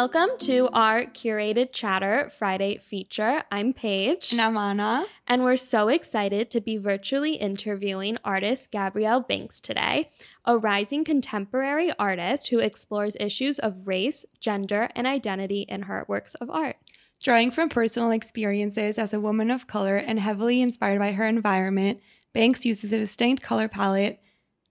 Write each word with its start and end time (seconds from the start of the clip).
Welcome 0.00 0.30
to 0.38 0.66
our 0.72 1.04
curated 1.04 1.72
chatter 1.72 2.30
Friday 2.30 2.78
feature. 2.78 3.42
I'm 3.52 3.74
Paige. 3.74 4.32
And 4.32 4.40
I'm 4.40 4.56
Anna. 4.56 5.04
And 5.26 5.42
we're 5.42 5.58
so 5.58 5.88
excited 5.88 6.50
to 6.52 6.60
be 6.62 6.78
virtually 6.78 7.34
interviewing 7.34 8.16
artist 8.24 8.70
Gabrielle 8.70 9.20
Banks 9.20 9.60
today, 9.60 10.10
a 10.46 10.56
rising 10.56 11.04
contemporary 11.04 11.92
artist 11.98 12.48
who 12.48 12.60
explores 12.60 13.14
issues 13.20 13.58
of 13.58 13.86
race, 13.86 14.24
gender, 14.40 14.88
and 14.96 15.06
identity 15.06 15.66
in 15.68 15.82
her 15.82 16.06
works 16.08 16.34
of 16.36 16.48
art. 16.48 16.76
Drawing 17.22 17.50
from 17.50 17.68
personal 17.68 18.10
experiences 18.10 18.98
as 18.98 19.12
a 19.12 19.20
woman 19.20 19.50
of 19.50 19.66
color 19.66 19.98
and 19.98 20.18
heavily 20.18 20.62
inspired 20.62 21.00
by 21.00 21.12
her 21.12 21.26
environment, 21.26 22.00
Banks 22.32 22.64
uses 22.64 22.90
a 22.94 22.98
distinct 22.98 23.42
color 23.42 23.68
palette 23.68 24.18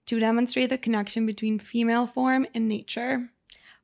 to 0.06 0.18
demonstrate 0.18 0.70
the 0.70 0.76
connection 0.76 1.24
between 1.24 1.60
female 1.60 2.08
form 2.08 2.48
and 2.52 2.68
nature. 2.68 3.30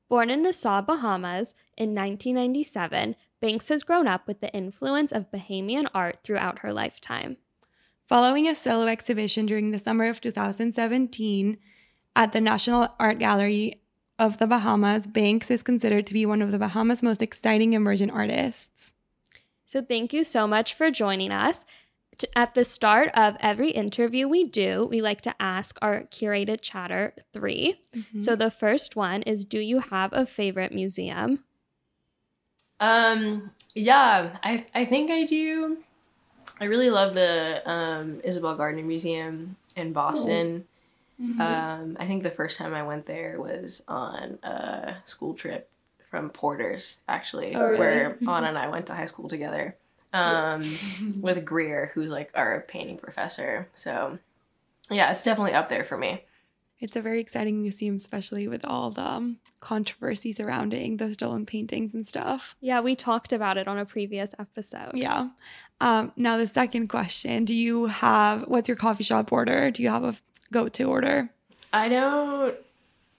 Born 0.08 0.30
in 0.30 0.42
Nassau, 0.42 0.82
Bahamas 0.82 1.54
in 1.76 1.94
1997, 1.94 3.16
Banks 3.40 3.68
has 3.68 3.82
grown 3.82 4.06
up 4.06 4.26
with 4.26 4.40
the 4.40 4.52
influence 4.54 5.10
of 5.10 5.30
Bahamian 5.32 5.88
art 5.92 6.20
throughout 6.22 6.60
her 6.60 6.72
lifetime. 6.72 7.38
Following 8.06 8.46
a 8.46 8.54
solo 8.54 8.86
exhibition 8.86 9.46
during 9.46 9.72
the 9.72 9.80
summer 9.80 10.08
of 10.08 10.20
2017 10.20 11.58
at 12.14 12.32
the 12.32 12.40
National 12.40 12.88
Art 13.00 13.18
Gallery 13.18 13.82
of 14.16 14.38
the 14.38 14.46
Bahamas, 14.46 15.08
Banks 15.08 15.50
is 15.50 15.64
considered 15.64 16.06
to 16.06 16.14
be 16.14 16.24
one 16.24 16.40
of 16.40 16.52
the 16.52 16.58
Bahamas' 16.58 17.02
most 17.02 17.20
exciting 17.20 17.72
emergent 17.72 18.12
artists. 18.12 18.94
So, 19.66 19.82
thank 19.82 20.12
you 20.12 20.22
so 20.22 20.46
much 20.46 20.72
for 20.72 20.92
joining 20.92 21.32
us 21.32 21.64
at 22.34 22.54
the 22.54 22.64
start 22.64 23.10
of 23.14 23.36
every 23.40 23.70
interview 23.70 24.28
we 24.28 24.44
do, 24.44 24.86
we 24.90 25.02
like 25.02 25.20
to 25.22 25.34
ask 25.40 25.78
our 25.82 26.02
curated 26.04 26.60
chatter 26.62 27.12
3 27.32 27.80
mm-hmm. 27.94 28.20
So 28.20 28.36
the 28.36 28.50
first 28.50 28.96
one 28.96 29.22
is 29.22 29.44
Do 29.44 29.58
you 29.58 29.80
have 29.80 30.12
a 30.12 30.24
favorite 30.24 30.72
museum? 30.72 31.44
Um, 32.80 33.52
yeah, 33.74 34.36
I, 34.42 34.64
I 34.74 34.84
think 34.84 35.10
I 35.10 35.24
do. 35.24 35.78
I 36.60 36.66
really 36.66 36.90
love 36.90 37.14
the 37.14 37.62
um, 37.66 38.20
Isabel 38.24 38.56
Gardner 38.56 38.82
Museum 38.82 39.56
in 39.76 39.92
Boston. 39.92 40.66
Mm-hmm. 41.20 41.40
Um, 41.40 41.96
I 41.98 42.06
think 42.06 42.22
the 42.22 42.30
first 42.30 42.58
time 42.58 42.74
I 42.74 42.82
went 42.82 43.06
there 43.06 43.40
was 43.40 43.82
on 43.88 44.38
a 44.42 44.96
school 45.04 45.34
trip 45.34 45.70
from 46.10 46.30
Porter's, 46.30 46.98
actually, 47.08 47.54
oh, 47.54 47.62
really? 47.62 47.78
where 47.78 48.18
Anna 48.22 48.48
and 48.48 48.58
I 48.58 48.68
went 48.68 48.86
to 48.86 48.94
high 48.94 49.06
school 49.06 49.28
together 49.28 49.76
um, 50.12 50.64
with 51.20 51.44
Greer, 51.44 51.90
who's 51.94 52.10
like 52.10 52.30
our 52.34 52.64
painting 52.68 52.98
professor. 52.98 53.68
So, 53.74 54.18
yeah, 54.90 55.12
it's 55.12 55.24
definitely 55.24 55.52
up 55.52 55.68
there 55.68 55.84
for 55.84 55.96
me. 55.96 56.22
It's 56.78 56.94
a 56.94 57.00
very 57.00 57.20
exciting 57.20 57.62
museum, 57.62 57.96
especially 57.96 58.46
with 58.48 58.64
all 58.64 58.90
the 58.90 59.02
um, 59.02 59.38
controversy 59.60 60.32
surrounding 60.32 60.98
the 60.98 61.14
stolen 61.14 61.46
paintings 61.46 61.94
and 61.94 62.06
stuff. 62.06 62.54
Yeah, 62.60 62.80
we 62.80 62.94
talked 62.94 63.32
about 63.32 63.56
it 63.56 63.66
on 63.66 63.78
a 63.78 63.86
previous 63.86 64.34
episode. 64.38 64.90
Yeah. 64.92 65.28
Um, 65.80 66.12
now, 66.16 66.36
the 66.36 66.46
second 66.46 66.88
question 66.88 67.44
Do 67.44 67.54
you 67.54 67.86
have 67.86 68.42
what's 68.42 68.68
your 68.68 68.76
coffee 68.76 69.04
shop 69.04 69.32
order? 69.32 69.70
Do 69.70 69.82
you 69.82 69.88
have 69.88 70.04
a 70.04 70.16
go 70.52 70.68
to 70.68 70.84
order? 70.84 71.30
I 71.72 71.88
don't 71.88 72.56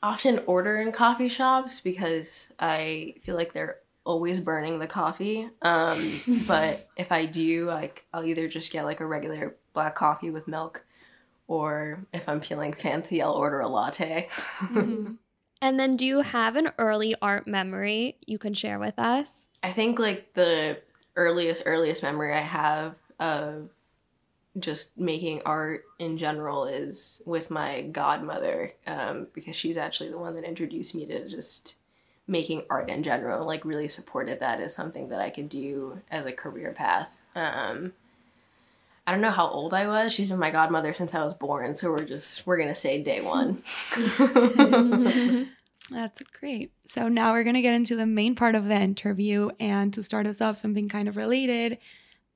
often 0.03 0.41
order 0.45 0.77
in 0.77 0.91
coffee 0.91 1.29
shops 1.29 1.81
because 1.81 2.53
I 2.59 3.15
feel 3.23 3.35
like 3.35 3.53
they're 3.53 3.77
always 4.07 4.39
burning 4.39 4.79
the 4.79 4.87
coffee. 4.87 5.49
Um, 5.61 5.97
but 6.47 6.89
if 6.95 7.11
I 7.11 7.25
do, 7.25 7.65
like 7.65 8.05
I'll 8.13 8.25
either 8.25 8.47
just 8.47 8.71
get 8.71 8.85
like 8.85 9.01
a 9.01 9.05
regular 9.05 9.55
black 9.73 9.95
coffee 9.95 10.31
with 10.31 10.47
milk, 10.47 10.85
or 11.47 12.05
if 12.13 12.27
I'm 12.27 12.41
feeling 12.41 12.73
fancy, 12.73 13.21
I'll 13.21 13.33
order 13.33 13.59
a 13.59 13.67
latte. 13.67 14.29
mm-hmm. 14.59 15.13
And 15.61 15.79
then, 15.79 15.97
do 15.97 16.05
you 16.05 16.21
have 16.21 16.55
an 16.55 16.71
early 16.77 17.15
art 17.21 17.47
memory 17.47 18.17
you 18.25 18.37
can 18.37 18.53
share 18.53 18.79
with 18.79 18.97
us? 18.97 19.47
I 19.61 19.71
think 19.71 19.99
like 19.99 20.33
the 20.33 20.79
earliest 21.15 21.63
earliest 21.65 22.03
memory 22.03 22.33
I 22.33 22.41
have 22.41 22.95
of 23.19 23.69
just 24.59 24.97
making 24.97 25.41
art 25.45 25.83
in 25.99 26.17
general 26.17 26.65
is 26.65 27.21
with 27.25 27.51
my 27.51 27.81
godmother 27.81 28.71
um, 28.85 29.27
because 29.33 29.55
she's 29.55 29.77
actually 29.77 30.09
the 30.09 30.17
one 30.17 30.35
that 30.35 30.43
introduced 30.43 30.95
me 30.95 31.05
to 31.07 31.27
just 31.27 31.75
making 32.27 32.63
art 32.69 32.89
in 32.89 33.03
general 33.03 33.45
like 33.45 33.63
really 33.63 33.87
supported 33.87 34.41
that 34.41 34.59
as 34.59 34.75
something 34.75 35.09
that 35.09 35.21
I 35.21 35.29
could 35.29 35.49
do 35.49 36.01
as 36.11 36.25
a 36.25 36.33
career 36.33 36.73
path. 36.73 37.17
Um, 37.35 37.93
I 39.05 39.11
don't 39.11 39.21
know 39.21 39.31
how 39.31 39.47
old 39.47 39.73
I 39.73 39.87
was. 39.87 40.11
She's 40.11 40.29
been 40.29 40.39
my 40.39 40.51
godmother 40.51 40.93
since 40.93 41.13
I 41.15 41.23
was 41.23 41.33
born, 41.33 41.75
so 41.75 41.89
we're 41.91 42.03
just 42.03 42.45
we're 42.45 42.57
gonna 42.57 42.75
say 42.75 43.01
day 43.01 43.21
one. 43.21 43.63
That's 45.89 46.21
great. 46.37 46.73
So 46.87 47.07
now 47.07 47.31
we're 47.31 47.45
gonna 47.45 47.61
get 47.61 47.73
into 47.73 47.95
the 47.95 48.05
main 48.05 48.35
part 48.35 48.55
of 48.55 48.65
the 48.65 48.75
interview, 48.75 49.51
and 49.61 49.93
to 49.93 50.03
start 50.03 50.27
us 50.27 50.41
off, 50.41 50.57
something 50.57 50.89
kind 50.89 51.07
of 51.07 51.15
related. 51.15 51.77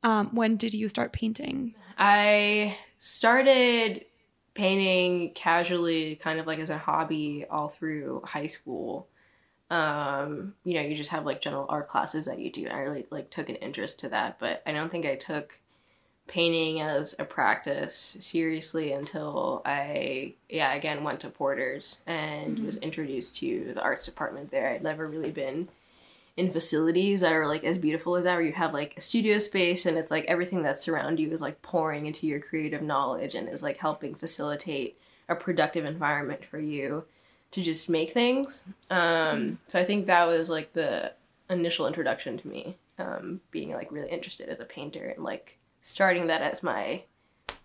Um, 0.04 0.30
when 0.34 0.56
did 0.56 0.74
you 0.74 0.88
start 0.88 1.12
painting? 1.12 1.76
I 1.98 2.78
started 2.98 4.06
painting 4.54 5.34
casually, 5.34 6.16
kind 6.16 6.40
of 6.40 6.48
like 6.48 6.60
as 6.60 6.70
a 6.70 6.78
hobby, 6.78 7.46
all 7.50 7.68
through 7.68 8.22
high 8.24 8.48
school 8.48 9.10
um, 9.72 10.54
you 10.66 10.74
know, 10.74 10.82
you 10.82 10.96
just 10.96 11.12
have 11.12 11.26
like 11.26 11.40
general 11.40 11.66
art 11.70 11.88
classes 11.88 12.26
that 12.26 12.40
you 12.40 12.52
do. 12.52 12.66
And 12.66 12.74
I 12.74 12.80
really 12.80 13.08
like 13.10 13.30
took 13.30 13.48
an 13.48 13.56
interest 13.56 14.02
to 14.02 14.10
that, 14.10 14.38
but 14.38 14.62
I 14.66 14.74
don't 14.74 14.92
think 14.92 15.06
I 15.06 15.16
took 15.16 15.60
painting 16.28 16.82
as 16.82 17.16
a 17.18 17.24
practice 17.24 18.18
seriously 18.20 18.92
until 18.92 19.62
I, 19.66 20.34
yeah, 20.50 20.74
again 20.74 21.06
went 21.06 21.22
to 21.22 21.30
Porter's 21.30 22.02
and 22.06 22.58
mm-hmm. 22.58 22.66
was 22.66 22.78
introduced 22.78 23.38
to 23.38 23.72
the 23.74 23.82
arts 23.82 24.06
department 24.06 24.52
there. 24.52 24.70
I'd 24.70 24.84
never 24.84 25.08
really 25.08 25.32
been 25.32 25.70
in 26.36 26.52
facilities 26.52 27.22
that 27.22 27.34
are 27.34 27.48
like 27.48 27.64
as 27.64 27.78
beautiful 27.78 28.18
as 28.18 28.26
that, 28.26 28.36
where 28.36 28.46
you 28.46 28.52
have 28.52 28.74
like 28.74 28.96
a 28.98 29.02
studio 29.02 29.40
space 29.40 29.86
and 29.86 29.98
it's 29.98 30.12
like 30.12 30.26
everything 30.26 30.64
that 30.64 30.82
surround 30.82 31.18
you 31.18 31.32
is 31.32 31.40
like 31.40 31.62
pouring 31.62 32.08
into 32.08 32.28
your 32.28 32.42
creative 32.42 32.82
knowledge 32.82 33.36
and 33.36 33.48
is 33.48 33.64
like 33.64 33.78
helping 33.78 34.16
facilitate 34.16 34.98
a 35.30 35.36
productive 35.36 35.86
environment 35.86 36.44
for 36.44 36.60
you 36.60 37.06
to 37.52 37.62
just 37.62 37.90
make 37.90 38.12
things. 38.12 38.64
Um, 38.90 39.60
so 39.68 39.80
I 39.80 39.84
think 39.84 40.06
that 40.08 40.26
was 40.26 40.50
like 40.50 40.74
the 40.74 41.14
initial 41.50 41.88
introduction 41.88 42.38
to 42.38 42.48
me, 42.48 42.78
um, 42.98 43.42
being 43.52 43.72
like 43.72 43.92
really 43.92 44.10
interested 44.10 44.50
as 44.50 44.60
a 44.60 44.66
painter 44.66 45.08
and 45.16 45.24
like 45.24 45.60
starting 45.82 46.28
that 46.28 46.42
as 46.42 46.64
my 46.64 47.04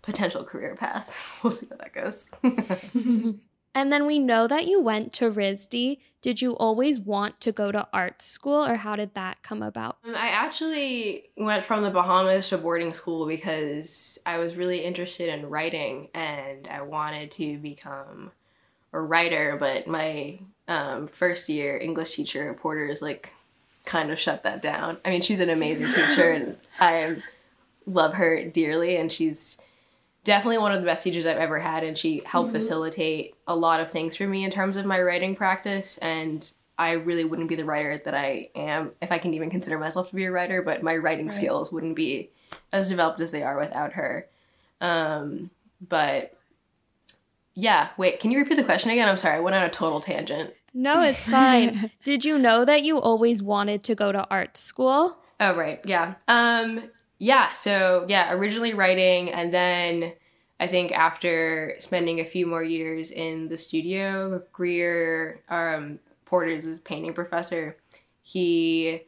potential 0.01 0.43
career 0.43 0.75
path. 0.75 1.39
we'll 1.43 1.51
see 1.51 1.67
how 1.69 1.77
that 1.77 1.93
goes. 1.93 2.29
and 3.75 3.93
then 3.93 4.05
we 4.05 4.19
know 4.19 4.47
that 4.47 4.67
you 4.67 4.81
went 4.81 5.13
to 5.13 5.31
RISD. 5.31 5.99
Did 6.21 6.41
you 6.41 6.57
always 6.57 6.99
want 6.99 7.39
to 7.41 7.51
go 7.51 7.71
to 7.71 7.87
art 7.93 8.21
school 8.21 8.65
or 8.65 8.75
how 8.75 8.97
did 8.97 9.13
that 9.13 9.43
come 9.43 9.61
about? 9.61 9.97
Um, 10.03 10.15
I 10.15 10.29
actually 10.29 11.29
went 11.37 11.63
from 11.63 11.83
the 11.83 11.91
Bahamas 11.91 12.49
to 12.49 12.57
boarding 12.57 12.93
school 12.93 13.25
because 13.25 14.19
I 14.25 14.37
was 14.37 14.55
really 14.55 14.83
interested 14.83 15.29
in 15.29 15.49
writing 15.49 16.09
and 16.13 16.67
I 16.67 16.81
wanted 16.81 17.31
to 17.31 17.57
become 17.59 18.31
or 18.97 19.05
writer, 19.05 19.55
but 19.59 19.87
my 19.87 20.39
um, 20.67 21.07
first 21.07 21.47
year 21.49 21.77
English 21.77 22.15
teacher 22.15 22.49
at 22.49 22.57
Porter's 22.57 22.99
like 23.01 23.33
kind 23.85 24.11
of 24.11 24.19
shut 24.19 24.43
that 24.43 24.61
down. 24.61 24.97
I 25.05 25.11
mean, 25.11 25.21
she's 25.21 25.39
an 25.39 25.51
amazing 25.51 25.85
teacher, 25.93 26.31
and 26.31 26.57
I 26.79 27.21
love 27.85 28.15
her 28.15 28.43
dearly, 28.43 28.97
and 28.97 29.11
she's 29.11 29.59
definitely 30.23 30.57
one 30.57 30.73
of 30.73 30.81
the 30.81 30.85
best 30.85 31.03
teachers 31.03 31.27
I've 31.27 31.37
ever 31.37 31.59
had, 31.59 31.83
and 31.83 31.95
she 31.95 32.23
helped 32.25 32.47
mm-hmm. 32.47 32.57
facilitate 32.57 33.35
a 33.47 33.55
lot 33.55 33.79
of 33.79 33.91
things 33.91 34.15
for 34.15 34.27
me 34.27 34.43
in 34.43 34.51
terms 34.51 34.77
of 34.77 34.85
my 34.85 34.99
writing 34.99 35.35
practice, 35.35 35.99
and 35.99 36.51
I 36.79 36.93
really 36.93 37.23
wouldn't 37.23 37.49
be 37.49 37.55
the 37.55 37.65
writer 37.65 38.01
that 38.03 38.15
I 38.15 38.49
am 38.55 38.91
if 38.99 39.11
I 39.11 39.19
can 39.19 39.35
even 39.35 39.51
consider 39.51 39.77
myself 39.77 40.09
to 40.09 40.15
be 40.15 40.25
a 40.25 40.31
writer, 40.31 40.63
but 40.63 40.81
my 40.81 40.97
writing 40.97 41.27
right. 41.27 41.35
skills 41.35 41.71
wouldn't 41.71 41.95
be 41.95 42.31
as 42.73 42.89
developed 42.89 43.19
as 43.19 43.29
they 43.29 43.43
are 43.43 43.59
without 43.59 43.93
her. 43.93 44.27
Um, 44.81 45.51
but 45.87 46.36
yeah, 47.59 47.89
wait, 47.97 48.19
can 48.19 48.29
you 48.29 48.37
repeat 48.37 48.53
the 48.53 48.63
question 48.63 48.91
again? 48.91 49.09
I'm 49.09 49.17
sorry, 49.17 49.37
I 49.37 49.39
went 49.39 49.55
on 49.55 49.63
a 49.63 49.69
total 49.69 49.99
tangent. 49.99 50.53
No, 50.75 51.01
it's 51.01 51.25
fine. 51.27 51.89
Did 52.03 52.23
you 52.23 52.37
know 52.37 52.63
that 52.63 52.83
you 52.83 52.99
always 52.99 53.41
wanted 53.41 53.83
to 53.85 53.95
go 53.95 54.11
to 54.11 54.27
art 54.29 54.57
school? 54.57 55.17
Oh, 55.39 55.55
right. 55.55 55.81
Yeah. 55.83 56.13
Um 56.27 56.83
yeah, 57.17 57.51
so 57.53 58.05
yeah, 58.07 58.31
originally 58.31 58.75
writing 58.75 59.31
and 59.31 59.51
then 59.51 60.13
I 60.59 60.67
think 60.67 60.91
after 60.91 61.73
spending 61.79 62.19
a 62.19 62.25
few 62.25 62.45
more 62.45 62.63
years 62.63 63.09
in 63.09 63.47
the 63.47 63.57
studio, 63.57 64.43
Greer 64.53 65.41
um 65.49 65.97
Porter's 66.25 66.77
painting 66.81 67.15
professor, 67.15 67.75
he 68.21 69.01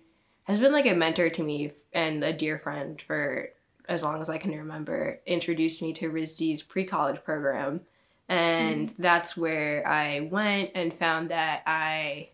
has 0.46 0.58
been 0.58 0.72
like 0.72 0.88
a 0.88 0.96
mentor 0.96 1.30
to 1.30 1.44
me 1.44 1.74
and 1.94 2.24
a 2.24 2.34
dear 2.34 2.58
friend 2.58 3.00
for 3.00 3.50
as 3.88 4.02
long 4.02 4.24
as 4.24 4.30
I 4.30 4.40
can 4.40 4.58
remember, 4.58 5.20
introduced 5.28 5.84
me 5.84 5.94
to 5.94 6.12
RISD's 6.12 6.64
pre-college 6.64 7.24
program 7.24 7.82
and 8.30 8.90
mm-hmm. 8.90 9.02
that's 9.02 9.36
where 9.36 9.86
I 9.88 10.22
went 10.22 10.72
and 10.76 10.94
found 10.94 11.32
that 11.32 11.64
I 11.66 12.30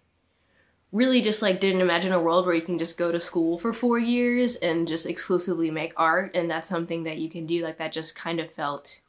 really 0.91 1.21
just 1.21 1.41
like 1.41 1.59
didn't 1.59 1.81
imagine 1.81 2.13
a 2.13 2.21
world 2.21 2.45
where 2.45 2.55
you 2.55 2.61
can 2.61 2.77
just 2.77 2.97
go 2.97 3.11
to 3.11 3.19
school 3.19 3.57
for 3.57 3.73
four 3.73 3.97
years 3.97 4.55
and 4.57 4.87
just 4.87 5.05
exclusively 5.05 5.71
make 5.71 5.93
art 5.97 6.35
and 6.35 6.49
that's 6.49 6.69
something 6.69 7.03
that 7.03 7.17
you 7.17 7.29
can 7.29 7.45
do 7.45 7.63
like 7.63 7.77
that 7.77 7.91
just 7.91 8.15
kind 8.15 8.39
of 8.39 8.51
felt 8.51 9.01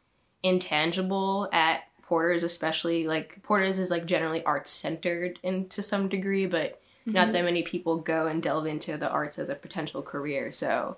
intangible 0.42 1.48
at 1.52 1.82
porter's 2.02 2.42
especially 2.42 3.06
like 3.06 3.40
porter's 3.42 3.78
is 3.78 3.90
like 3.90 4.04
generally 4.04 4.42
art 4.44 4.66
centered 4.66 5.38
in 5.44 5.68
to 5.68 5.80
some 5.80 6.08
degree 6.08 6.46
but 6.46 6.80
mm-hmm. 7.06 7.12
not 7.12 7.32
that 7.32 7.44
many 7.44 7.62
people 7.62 7.98
go 7.98 8.26
and 8.26 8.42
delve 8.42 8.66
into 8.66 8.96
the 8.96 9.10
arts 9.10 9.38
as 9.38 9.48
a 9.48 9.54
potential 9.54 10.02
career. 10.02 10.52
So 10.52 10.96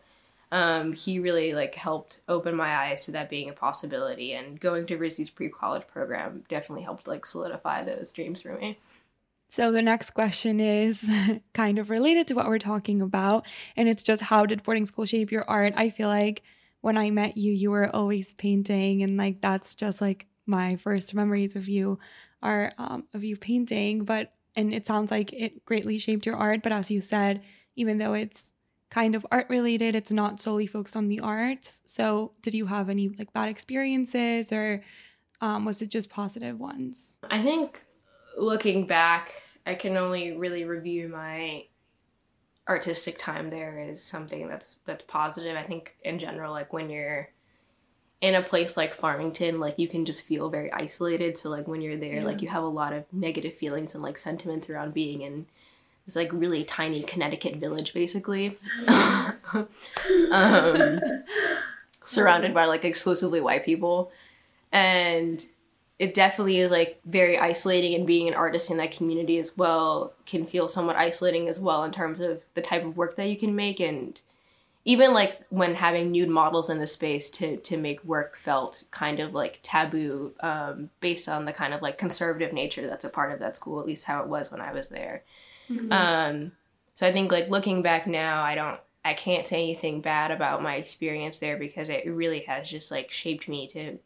um, 0.51 0.93
he 0.93 1.19
really 1.19 1.53
like 1.53 1.75
helped 1.75 2.21
open 2.29 2.55
my 2.55 2.75
eyes 2.75 3.05
to 3.05 3.13
that 3.13 3.29
being 3.29 3.51
a 3.51 3.53
possibility 3.53 4.33
and 4.33 4.59
going 4.59 4.87
to 4.87 4.97
RISD's 4.97 5.31
pre-college 5.31 5.87
program 5.87 6.45
definitely 6.49 6.85
helped 6.85 7.07
like 7.07 7.27
solidify 7.27 7.85
those 7.85 8.13
dreams 8.13 8.41
for 8.41 8.53
me. 8.53 8.79
So 9.51 9.73
the 9.73 9.83
next 9.83 10.11
question 10.11 10.61
is 10.61 11.09
kind 11.55 11.79
of 11.79 11.91
related 11.91 12.27
to 12.29 12.35
what 12.35 12.47
we're 12.47 12.59
talking 12.59 13.03
about 13.03 13.47
and 13.77 13.89
it's 13.89 14.03
just 14.03 14.23
how 14.23 14.47
did 14.47 14.63
boarding 14.63 14.87
school 14.87 15.05
shape 15.05 15.31
your 15.31 15.49
art? 15.49 15.75
I 15.77 15.91
feel 15.91 16.09
like 16.09 16.43
when 16.81 16.97
I 16.97 17.11
met 17.11 17.37
you 17.37 17.53
you 17.53 17.71
were 17.71 17.95
always 17.95 18.33
painting 18.33 19.03
and 19.03 19.17
like 19.17 19.41
that's 19.41 19.75
just 19.75 20.01
like 20.01 20.27
my 20.47 20.77
first 20.77 21.15
memories 21.15 21.57
of 21.57 21.69
you 21.69 21.99
are 22.43 22.73
um, 22.79 23.05
of 23.13 23.23
you 23.23 23.37
painting 23.37 24.05
but 24.05 24.33
and 24.57 24.73
it 24.73 24.87
sounds 24.87 25.11
like 25.11 25.33
it 25.33 25.65
greatly 25.67 25.99
shaped 25.99 26.25
your 26.25 26.37
art 26.37 26.63
but 26.63 26.73
as 26.73 26.91
you 26.91 27.01
said 27.01 27.43
even 27.77 27.99
though 27.99 28.15
it's 28.15 28.53
kind 28.91 29.15
of 29.15 29.27
art 29.31 29.47
related. 29.49 29.95
It's 29.95 30.13
not 30.13 30.41
solely 30.41 30.67
focused 30.67 30.97
on 30.97 31.09
the 31.09 31.21
arts. 31.21 31.83
So, 31.87 32.33
did 32.43 32.55
you 32.55 32.67
have 32.67 32.89
any 32.89 33.09
like 33.09 33.33
bad 33.33 33.49
experiences 33.49 34.53
or 34.53 34.83
um, 35.41 35.65
was 35.65 35.83
it 35.83 35.91
just 35.91 36.11
positive 36.11 36.59
ones? 36.59 37.19
I 37.31 37.43
think 37.43 37.81
looking 38.37 38.87
back, 38.87 39.43
I 39.67 39.75
can 39.75 39.97
only 39.97 40.33
really 40.33 40.65
review 40.65 41.09
my 41.09 41.65
artistic 42.69 43.19
time 43.19 43.51
there 43.51 43.79
as 43.79 44.03
something 44.03 44.49
that's 44.49 44.77
that's 44.85 45.05
positive. 45.05 45.57
I 45.57 45.63
think 45.63 45.97
in 46.03 46.19
general, 46.19 46.53
like 46.53 46.73
when 46.73 46.91
you're 46.91 47.29
in 48.21 48.35
a 48.35 48.43
place 48.43 48.77
like 48.77 48.95
Farmington, 48.95 49.61
like 49.61 49.79
you 49.79 49.89
can 49.89 50.05
just 50.05 50.25
feel 50.25 50.51
very 50.51 50.73
isolated. 50.73 51.39
So 51.39 51.51
like 51.51 51.69
when 51.69 51.81
you're 51.81 51.97
there, 51.97 52.17
yeah. 52.17 52.25
like 52.25 52.43
you 52.43 52.49
have 52.49 52.65
a 52.65 52.69
lot 52.69 52.93
of 52.93 53.05
negative 53.13 53.55
feelings 53.55 53.95
and 53.95 54.03
like 54.03 54.19
sentiments 54.19 54.69
around 54.69 54.93
being 54.93 55.23
in 55.23 55.47
it's 56.09 56.17
like 56.17 56.33
really 56.33 56.65
tiny 56.65 57.03
Connecticut 57.03 57.57
village, 57.57 57.93
basically. 57.93 58.57
um, 58.89 59.37
surrounded 62.03 62.55
by 62.55 62.65
like 62.65 62.87
exclusively 62.87 63.43
white 63.43 63.63
people. 63.63 64.11
And 64.73 65.45
it 65.99 66.15
definitely 66.15 66.61
is 66.61 66.71
like 66.71 66.99
very 67.05 67.37
isolating 67.37 67.95
and 67.95 68.07
being 68.07 68.27
an 68.27 68.33
artist 68.33 68.71
in 68.71 68.79
that 68.79 68.91
community 68.91 69.37
as 69.37 69.55
well 69.59 70.15
can 70.25 70.47
feel 70.47 70.67
somewhat 70.67 70.97
isolating 70.97 71.47
as 71.47 71.61
well 71.61 71.85
in 71.85 71.93
terms 71.93 72.21
of 72.21 72.43
the 72.55 72.63
type 72.63 72.87
of 72.87 72.97
work 72.97 73.17
that 73.17 73.29
you 73.29 73.37
can 73.37 73.55
make 73.55 73.79
and 73.79 74.23
even 74.87 75.13
like 75.13 75.43
when 75.51 75.75
having 75.75 76.11
nude 76.11 76.31
models 76.31 76.71
in 76.71 76.79
the 76.79 76.87
space 76.87 77.31
to 77.33 77.57
to 77.59 77.77
make 77.77 78.03
work 78.05 78.37
felt 78.37 78.85
kind 78.93 79.19
of 79.19 79.35
like 79.35 79.59
taboo 79.63 80.33
um, 80.41 80.89
based 81.01 81.29
on 81.29 81.45
the 81.45 81.53
kind 81.53 81.75
of 81.75 81.83
like 81.83 81.99
conservative 81.99 82.53
nature 82.53 82.87
that's 82.87 83.05
a 83.05 83.11
part 83.11 83.33
of 83.33 83.41
that 83.41 83.57
school 83.57 83.81
at 83.81 83.87
least 83.87 84.05
how 84.05 84.23
it 84.23 84.29
was 84.29 84.53
when 84.53 84.61
i 84.61 84.73
was 84.73 84.89
there 84.89 85.25
Mm-hmm. 85.71 85.93
Um, 85.93 86.53
so 86.95 87.07
I 87.07 87.13
think 87.13 87.31
like 87.31 87.49
looking 87.49 87.83
back 87.83 88.07
now, 88.07 88.43
I 88.43 88.55
don't, 88.55 88.81
I 89.05 89.15
can't 89.15 89.47
say 89.47 89.63
anything 89.63 90.01
bad 90.01 90.31
about 90.31 90.63
my 90.63 90.77
experience 90.77 91.39
there 91.39 91.57
because 91.57 91.89
it 91.89 92.07
really 92.07 92.41
has 92.41 92.69
just 92.69 92.91
like 92.91 93.11
shaped 93.11 93.49
me 93.49 93.69
to 93.69 93.99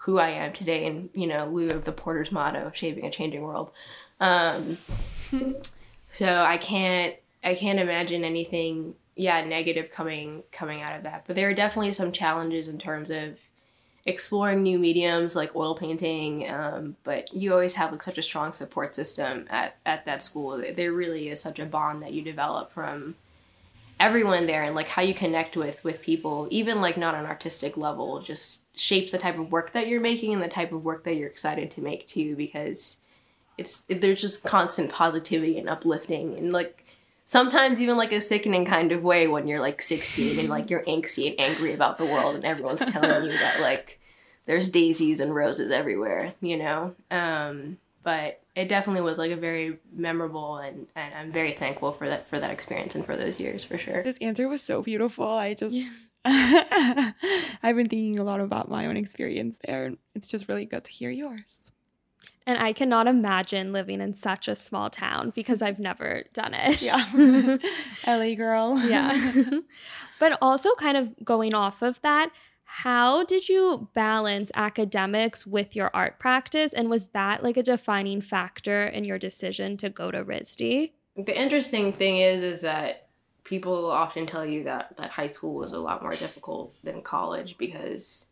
who 0.00 0.18
I 0.18 0.28
am 0.30 0.52
today 0.52 0.86
And 0.86 1.10
you 1.14 1.26
know, 1.26 1.46
lieu 1.46 1.70
of 1.70 1.84
the 1.84 1.92
Porter's 1.92 2.30
motto, 2.30 2.70
shaping 2.74 3.06
a 3.06 3.10
changing 3.10 3.42
world. 3.42 3.72
Um, 4.20 4.78
so 6.12 6.42
I 6.42 6.58
can't, 6.58 7.16
I 7.42 7.54
can't 7.54 7.78
imagine 7.78 8.22
anything, 8.22 8.94
yeah, 9.14 9.44
negative 9.44 9.90
coming, 9.90 10.42
coming 10.52 10.82
out 10.82 10.96
of 10.96 11.02
that. 11.04 11.24
But 11.26 11.36
there 11.36 11.48
are 11.48 11.54
definitely 11.54 11.92
some 11.92 12.12
challenges 12.12 12.68
in 12.68 12.78
terms 12.78 13.10
of, 13.10 13.40
exploring 14.06 14.62
new 14.62 14.78
mediums 14.78 15.34
like 15.34 15.54
oil 15.56 15.74
painting 15.74 16.48
um, 16.48 16.96
but 17.02 17.32
you 17.34 17.52
always 17.52 17.74
have 17.74 17.90
like 17.90 18.02
such 18.02 18.18
a 18.18 18.22
strong 18.22 18.52
support 18.52 18.94
system 18.94 19.46
at, 19.50 19.76
at 19.84 20.04
that 20.06 20.22
school. 20.22 20.62
There 20.76 20.92
really 20.92 21.28
is 21.28 21.40
such 21.40 21.58
a 21.58 21.66
bond 21.66 22.02
that 22.02 22.12
you 22.12 22.22
develop 22.22 22.72
from 22.72 23.16
everyone 23.98 24.46
there 24.46 24.62
and 24.62 24.74
like 24.74 24.88
how 24.88 25.02
you 25.02 25.14
connect 25.14 25.56
with 25.56 25.82
with 25.82 26.02
people 26.02 26.46
even 26.50 26.82
like 26.82 26.98
not 26.98 27.14
an 27.14 27.24
artistic 27.24 27.78
level 27.78 28.20
just 28.20 28.60
shapes 28.78 29.10
the 29.10 29.16
type 29.16 29.38
of 29.38 29.50
work 29.50 29.72
that 29.72 29.88
you're 29.88 30.00
making 30.00 30.34
and 30.34 30.42
the 30.42 30.48
type 30.48 30.70
of 30.70 30.84
work 30.84 31.02
that 31.04 31.16
you're 31.16 31.28
excited 31.28 31.70
to 31.70 31.80
make 31.80 32.06
too 32.06 32.36
because 32.36 32.98
it's 33.56 33.84
there's 33.88 34.20
just 34.20 34.44
constant 34.44 34.92
positivity 34.92 35.58
and 35.58 35.66
uplifting 35.66 36.36
and 36.36 36.52
like 36.52 36.84
sometimes 37.26 37.80
even 37.80 37.96
like 37.96 38.12
a 38.12 38.20
sickening 38.20 38.64
kind 38.64 38.92
of 38.92 39.02
way 39.02 39.26
when 39.26 39.46
you're 39.46 39.60
like 39.60 39.82
16 39.82 40.38
and 40.38 40.48
like 40.48 40.70
you're 40.70 40.84
angsty 40.84 41.28
and 41.30 41.38
angry 41.38 41.74
about 41.74 41.98
the 41.98 42.06
world 42.06 42.36
and 42.36 42.44
everyone's 42.44 42.84
telling 42.86 43.30
you 43.30 43.36
that 43.36 43.58
like 43.60 44.00
there's 44.46 44.68
daisies 44.68 45.20
and 45.20 45.34
roses 45.34 45.72
everywhere, 45.72 46.32
you 46.40 46.56
know? 46.56 46.94
Um, 47.10 47.78
but 48.04 48.40
it 48.54 48.68
definitely 48.68 49.02
was 49.02 49.18
like 49.18 49.32
a 49.32 49.36
very 49.36 49.78
memorable 49.92 50.58
and, 50.58 50.86
and 50.94 51.12
I'm 51.12 51.32
very 51.32 51.52
thankful 51.52 51.92
for 51.92 52.08
that 52.08 52.28
for 52.30 52.38
that 52.38 52.52
experience 52.52 52.94
and 52.94 53.04
for 53.04 53.16
those 53.16 53.40
years 53.40 53.64
for 53.64 53.76
sure. 53.76 54.02
This 54.04 54.18
answer 54.20 54.48
was 54.48 54.62
so 54.62 54.80
beautiful. 54.80 55.28
I 55.28 55.54
just 55.54 55.76
yeah. 55.76 55.90
I've 57.62 57.76
been 57.76 57.88
thinking 57.88 58.18
a 58.18 58.24
lot 58.24 58.40
about 58.40 58.68
my 58.68 58.86
own 58.86 58.96
experience 58.96 59.58
there. 59.64 59.92
It's 60.14 60.26
just 60.26 60.48
really 60.48 60.64
good 60.64 60.84
to 60.84 60.90
hear 60.90 61.10
yours. 61.10 61.72
And 62.46 62.58
I 62.58 62.72
cannot 62.72 63.08
imagine 63.08 63.72
living 63.72 64.00
in 64.00 64.14
such 64.14 64.46
a 64.46 64.54
small 64.54 64.88
town 64.88 65.32
because 65.34 65.60
I've 65.60 65.80
never 65.80 66.24
done 66.32 66.54
it. 66.54 66.80
Yeah. 66.80 67.04
LA 68.06 68.34
girl. 68.36 68.78
yeah. 68.86 69.32
but 70.20 70.38
also, 70.40 70.74
kind 70.76 70.96
of 70.96 71.12
going 71.24 71.54
off 71.54 71.82
of 71.82 72.00
that, 72.02 72.30
how 72.64 73.24
did 73.24 73.48
you 73.48 73.88
balance 73.94 74.52
academics 74.54 75.44
with 75.46 75.74
your 75.74 75.90
art 75.92 76.18
practice? 76.18 76.72
And 76.72 76.88
was 76.88 77.06
that 77.06 77.42
like 77.42 77.56
a 77.56 77.62
defining 77.62 78.20
factor 78.20 78.82
in 78.82 79.04
your 79.04 79.18
decision 79.18 79.76
to 79.78 79.90
go 79.90 80.10
to 80.10 80.24
RISD? 80.24 80.92
The 81.16 81.40
interesting 81.40 81.92
thing 81.92 82.18
is, 82.18 82.42
is 82.42 82.60
that 82.60 83.08
people 83.42 83.90
often 83.90 84.26
tell 84.26 84.44
you 84.44 84.64
that, 84.64 84.96
that 84.98 85.10
high 85.10 85.28
school 85.28 85.54
was 85.54 85.72
a 85.72 85.78
lot 85.78 86.02
more 86.02 86.12
difficult 86.12 86.74
than 86.84 87.02
college 87.02 87.56
because 87.56 88.26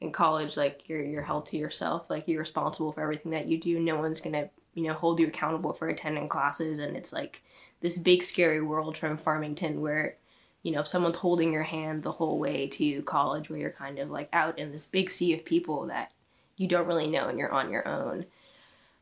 in 0.00 0.12
college 0.12 0.56
like 0.56 0.88
you're 0.88 1.02
you're 1.02 1.22
held 1.22 1.46
to 1.46 1.56
yourself 1.56 2.08
like 2.08 2.26
you're 2.26 2.40
responsible 2.40 2.92
for 2.92 3.02
everything 3.02 3.32
that 3.32 3.46
you 3.46 3.58
do. 3.58 3.78
No 3.78 3.96
one's 3.96 4.20
gonna 4.20 4.48
you 4.74 4.84
know 4.84 4.94
hold 4.94 5.20
you 5.20 5.26
accountable 5.26 5.72
for 5.72 5.88
attending 5.88 6.28
classes. 6.28 6.78
And 6.78 6.96
it's 6.96 7.12
like 7.12 7.42
this 7.80 7.98
big 7.98 8.22
scary 8.22 8.60
world 8.60 8.96
from 8.96 9.18
farmington 9.18 9.80
where 9.80 10.16
you 10.62 10.72
know 10.72 10.84
someone's 10.84 11.16
holding 11.16 11.52
your 11.52 11.62
hand 11.62 12.02
the 12.02 12.12
whole 12.12 12.38
way 12.38 12.66
to 12.68 13.02
college 13.02 13.50
where 13.50 13.58
you're 13.58 13.70
kind 13.70 13.98
of 13.98 14.10
like 14.10 14.28
out 14.32 14.58
in 14.58 14.72
this 14.72 14.86
big 14.86 15.10
sea 15.10 15.34
of 15.34 15.44
people 15.44 15.86
that 15.86 16.12
you 16.56 16.66
don't 16.66 16.86
really 16.86 17.06
know 17.06 17.28
and 17.28 17.38
you're 17.38 17.52
on 17.52 17.70
your 17.70 17.86
own. 17.86 18.24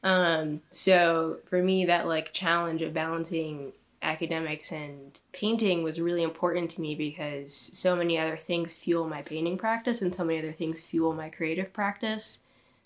Um 0.03 0.63
so 0.71 1.39
for 1.47 1.63
me 1.63 1.87
that 1.87 2.07
like 2.07 2.33
challenge 2.33 2.83
of 2.83 2.95
balancing 2.95 3.73
academics 4.03 4.73
and 4.73 5.19
painting 5.33 5.83
was 5.83 6.01
really 6.01 6.23
important 6.23 6.71
to 6.71 6.81
me 6.81 6.95
because 6.95 7.55
so 7.55 7.97
many 7.97 8.19
other 8.19 8.37
things 8.37 8.73
fuel 8.73 9.09
my 9.09 9.23
painting 9.23 9.59
practice 9.59 10.03
and 10.03 10.15
so 10.15 10.25
many 10.25 10.39
other 10.39 10.53
things 10.53 10.81
fuel 10.81 11.13
my 11.13 11.29
creative 11.29 11.73
practice. 11.73 12.41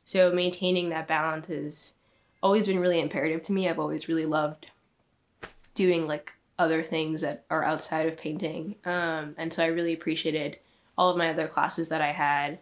So 0.04 0.32
maintaining 0.32 0.88
that 0.88 1.06
balance 1.06 1.48
has 1.48 1.94
always 2.42 2.66
been 2.66 2.80
really 2.80 3.00
imperative 3.00 3.42
to 3.42 3.52
me. 3.52 3.68
I've 3.68 3.78
always 3.78 4.08
really 4.08 4.26
loved 4.26 4.66
doing 5.74 6.06
like 6.06 6.32
other 6.58 6.82
things 6.82 7.20
that 7.22 7.44
are 7.50 7.64
outside 7.64 8.06
of 8.06 8.16
painting. 8.16 8.76
Um, 8.84 9.34
and 9.38 9.52
so 9.52 9.64
I 9.64 9.68
really 9.68 9.94
appreciated 9.94 10.58
all 10.96 11.10
of 11.10 11.16
my 11.16 11.30
other 11.30 11.48
classes 11.48 11.88
that 11.88 12.00
I 12.02 12.12
had 12.12 12.58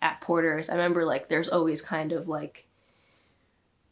at 0.00 0.20
Porter's. 0.20 0.68
I 0.68 0.74
remember 0.74 1.04
like 1.04 1.28
there's 1.28 1.48
always 1.48 1.82
kind 1.82 2.12
of 2.12 2.28
like 2.28 2.66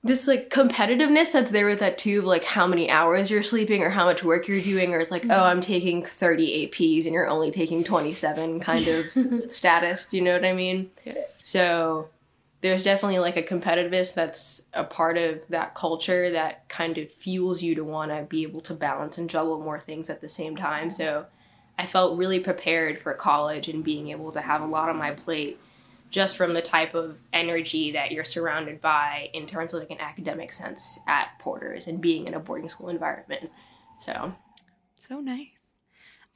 this 0.05 0.27
like 0.27 0.51
competitiveness 0.51 1.33
that's 1.33 1.51
there 1.53 1.67
with 1.67 1.79
that 1.79 1.97
too 1.97 2.21
of 2.21 2.25
like 2.25 2.45
how 2.45 2.67
many 2.67 2.91
hours 2.91 3.31
you're 3.31 3.43
sleeping 3.43 3.83
or 3.83 3.91
how 3.91 4.05
much 4.05 4.25
work 4.25 4.49
you're 4.49 4.61
doing 4.61 4.93
or 4.93 4.99
it's 4.99 5.11
like 5.11 5.23
mm-hmm. 5.23 5.31
oh 5.31 5.45
i'm 5.45 5.61
taking 5.61 6.05
30 6.05 6.67
aps 6.67 7.05
and 7.05 7.15
you're 7.15 7.29
only 7.29 7.51
taking 7.51 7.85
27 7.85 8.61
kind 8.61 8.87
of 8.89 9.51
status 9.53 10.07
do 10.07 10.17
you 10.17 10.23
know 10.23 10.33
what 10.33 10.45
i 10.45 10.53
mean 10.53 10.91
yes 11.05 11.39
so 11.43 12.09
there's 12.63 12.85
definitely 12.85 13.19
like 13.19 13.37
a 13.37 13.43
competitiveness 13.43 14.15
that's 14.15 14.67
a 14.73 14.85
part 14.85 15.19
of 15.19 15.41
that 15.49 15.75
culture 15.75 16.31
that 16.31 16.69
kind 16.69 16.99
of 16.99 17.11
fuels 17.13 17.63
you 17.63 17.75
to 17.75 17.85
want 17.85 18.11
to 18.11 18.23
be 18.23 18.43
able 18.43 18.61
to 18.61 18.75
balance 18.75 19.19
and 19.19 19.31
juggle 19.31 19.61
more 19.61 19.81
things 19.81 20.11
at 20.11 20.21
the 20.21 20.29
same 20.29 20.57
time 20.57 20.91
so 20.91 21.27
i 21.79 21.87
felt 21.87 22.19
really 22.19 22.41
prepared 22.41 23.01
for 23.01 23.15
college 23.15 23.69
and 23.69 23.85
being 23.85 24.09
able 24.09 24.33
to 24.33 24.41
have 24.41 24.63
a 24.63 24.67
lot 24.67 24.89
on 24.89 24.97
my 24.97 25.13
plate 25.13 25.61
just 26.13 26.37
from 26.37 26.53
the 26.53 26.63
type 26.63 26.95
of 26.95 27.17
energy 27.33 27.93
that 27.93 28.13
you're 28.13 28.25
surrounded 28.25 28.81
by 28.81 29.31
in 29.33 29.47
terms 29.47 29.73
of 29.73 29.81
like 29.81 29.91
an 29.91 29.99
academic 29.99 30.53
sense 30.53 31.01
at 31.09 31.31
Porter's 31.39 31.87
and 31.87 32.01
being 32.01 32.29
in 32.29 32.35
a 32.35 32.39
boarding 32.39 32.69
school 32.69 32.91
environment. 32.91 33.51
So, 33.99 34.35
so 35.01 35.21
nice. 35.21 35.49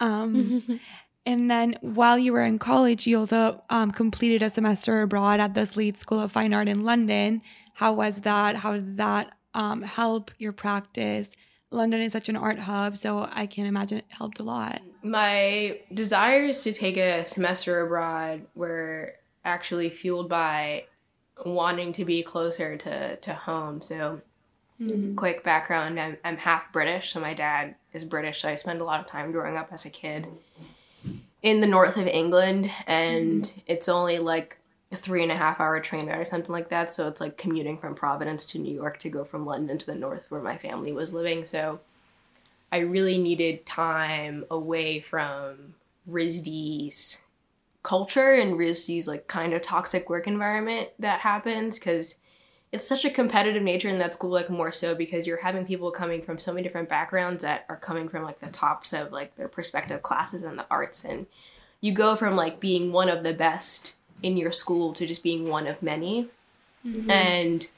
Um, 0.01 0.81
and 1.27 1.51
then 1.51 1.77
while 1.83 2.19
you 2.19 2.33
were 2.33 2.43
in 2.43 2.59
college, 2.59 3.07
you 3.07 3.19
also 3.19 3.63
um, 3.69 3.91
completed 3.91 4.41
a 4.41 4.49
semester 4.49 5.03
abroad 5.03 5.41
at 5.41 5.55
the 5.55 5.67
Slade 5.67 5.99
School 5.99 6.21
of 6.21 6.33
Fine 6.33 6.55
Art 6.55 6.69
in 6.69 6.85
London. 6.85 7.43
How 7.75 7.93
was 7.93 8.23
that? 8.23 8.57
How 8.57 8.73
did 8.73 8.97
that 8.97 9.37
um, 9.53 9.83
help 9.83 10.31
your 10.39 10.53
practice? 10.53 11.31
London 11.71 12.01
is 12.01 12.13
such 12.13 12.31
an 12.31 12.37
art 12.37 12.61
hub, 12.61 12.97
so 12.97 13.29
I 13.31 13.45
can 13.45 13.67
imagine 13.67 13.99
it 13.99 14.07
helped 14.09 14.41
a 14.41 14.43
lot. 14.43 14.81
My 15.03 15.81
desires 15.93 16.63
to 16.63 16.73
take 16.73 16.97
a 16.97 17.27
semester 17.27 17.81
abroad 17.83 18.47
were 18.55 19.15
actually 19.47 19.89
fueled 19.89 20.29
by 20.29 20.85
wanting 21.45 21.93
to 21.95 22.05
be 22.05 22.23
closer 22.23 22.77
to, 22.77 23.17
to 23.17 23.35
home. 23.35 23.81
So 23.81 24.21
Mm-hmm. 24.81 25.15
Quick 25.15 25.43
background 25.43 25.99
I'm, 25.99 26.19
I'm 26.23 26.37
half 26.37 26.71
British, 26.71 27.13
so 27.13 27.21
my 27.21 27.33
dad 27.33 27.77
is 27.95 28.05
British, 28.05 28.43
so 28.43 28.49
I 28.51 28.57
spent 28.57 28.81
a 28.81 28.85
lot 28.85 29.01
of 29.01 29.07
time 29.07 29.33
growing 29.33 29.57
up 29.57 29.73
as 29.73 29.87
a 29.87 29.91
kid 29.91 30.29
in 31.43 31.61
the 31.61 31.67
north 31.67 31.97
of 31.97 32.07
England, 32.07 32.71
and 32.87 33.45
mm-hmm. 33.45 33.61
it's 33.67 33.89
only 33.89 34.19
like 34.19 34.59
a 34.93 34.97
three 34.97 35.23
and 35.23 35.33
a 35.33 35.37
half 35.37 35.61
hour 35.61 35.81
train 35.81 36.07
ride 36.07 36.19
or 36.19 36.25
something 36.27 36.53
like 36.53 36.69
that. 36.69 36.93
So 36.93 37.09
it's 37.09 37.21
like 37.23 37.39
commuting 37.39 37.79
from 37.79 37.95
Providence 37.95 38.45
to 38.47 38.59
New 38.59 38.75
York 38.75 39.01
to 39.01 39.09
go 39.09 39.25
from 39.25 39.47
London 39.47 39.79
to 39.79 39.87
the 39.87 39.95
north 39.95 40.27
where 40.29 40.43
my 40.43 40.59
family 40.59 40.93
was 40.93 41.15
living. 41.15 41.47
So 41.47 41.81
I 42.71 42.81
really 42.81 43.17
needed 43.17 43.65
time 43.65 44.45
away 44.51 45.01
from 45.01 45.75
RISD's 46.11 47.23
culture 47.87 48.33
and 48.33 48.55
RISD's 48.55 49.07
like 49.07 49.29
kind 49.29 49.53
of 49.53 49.63
toxic 49.63 50.11
work 50.11 50.27
environment 50.27 50.89
that 50.99 51.21
happens 51.21 51.79
because 51.79 52.17
it's 52.73 52.87
such 52.87 53.05
a 53.05 53.11
competitive 53.11 53.63
nature 53.63 53.89
in 53.89 53.99
that 53.99 54.13
school 54.13 54.31
like 54.31 54.51
more 54.51 54.73
so 54.73 54.93
because 54.93 55.25
you're 55.25 55.37
having 55.37 55.65
people 55.65 55.93
coming 55.93 56.21
from 56.21 56.37
so 56.37 56.53
many 56.53 56.65
different 56.65 56.89
backgrounds 56.89 57.45
that 57.45 57.65
are 57.69 57.77
coming 57.77 58.09
from 58.09 58.25
like 58.25 58.41
the 58.41 58.49
tops 58.49 58.93
of 58.93 59.13
like 59.13 59.37
their 59.37 59.47
prospective 59.47 60.03
classes 60.03 60.43
in 60.43 60.57
the 60.57 60.67
arts 60.69 61.05
and 61.05 61.27
you 61.81 61.93
go 61.93 62.17
from 62.17 62.35
like 62.35 62.59
being 62.59 62.91
one 62.91 63.09
of 63.09 63.23
the 63.23 63.33
best 63.33 63.95
in 64.21 64.37
your 64.37 64.51
school 64.51 64.93
to 64.93 65.07
just 65.07 65.23
being 65.23 65.49
one 65.49 65.69
of 65.69 65.81
many 65.81 66.29
mm-hmm. 66.85 67.09
and 67.09 67.71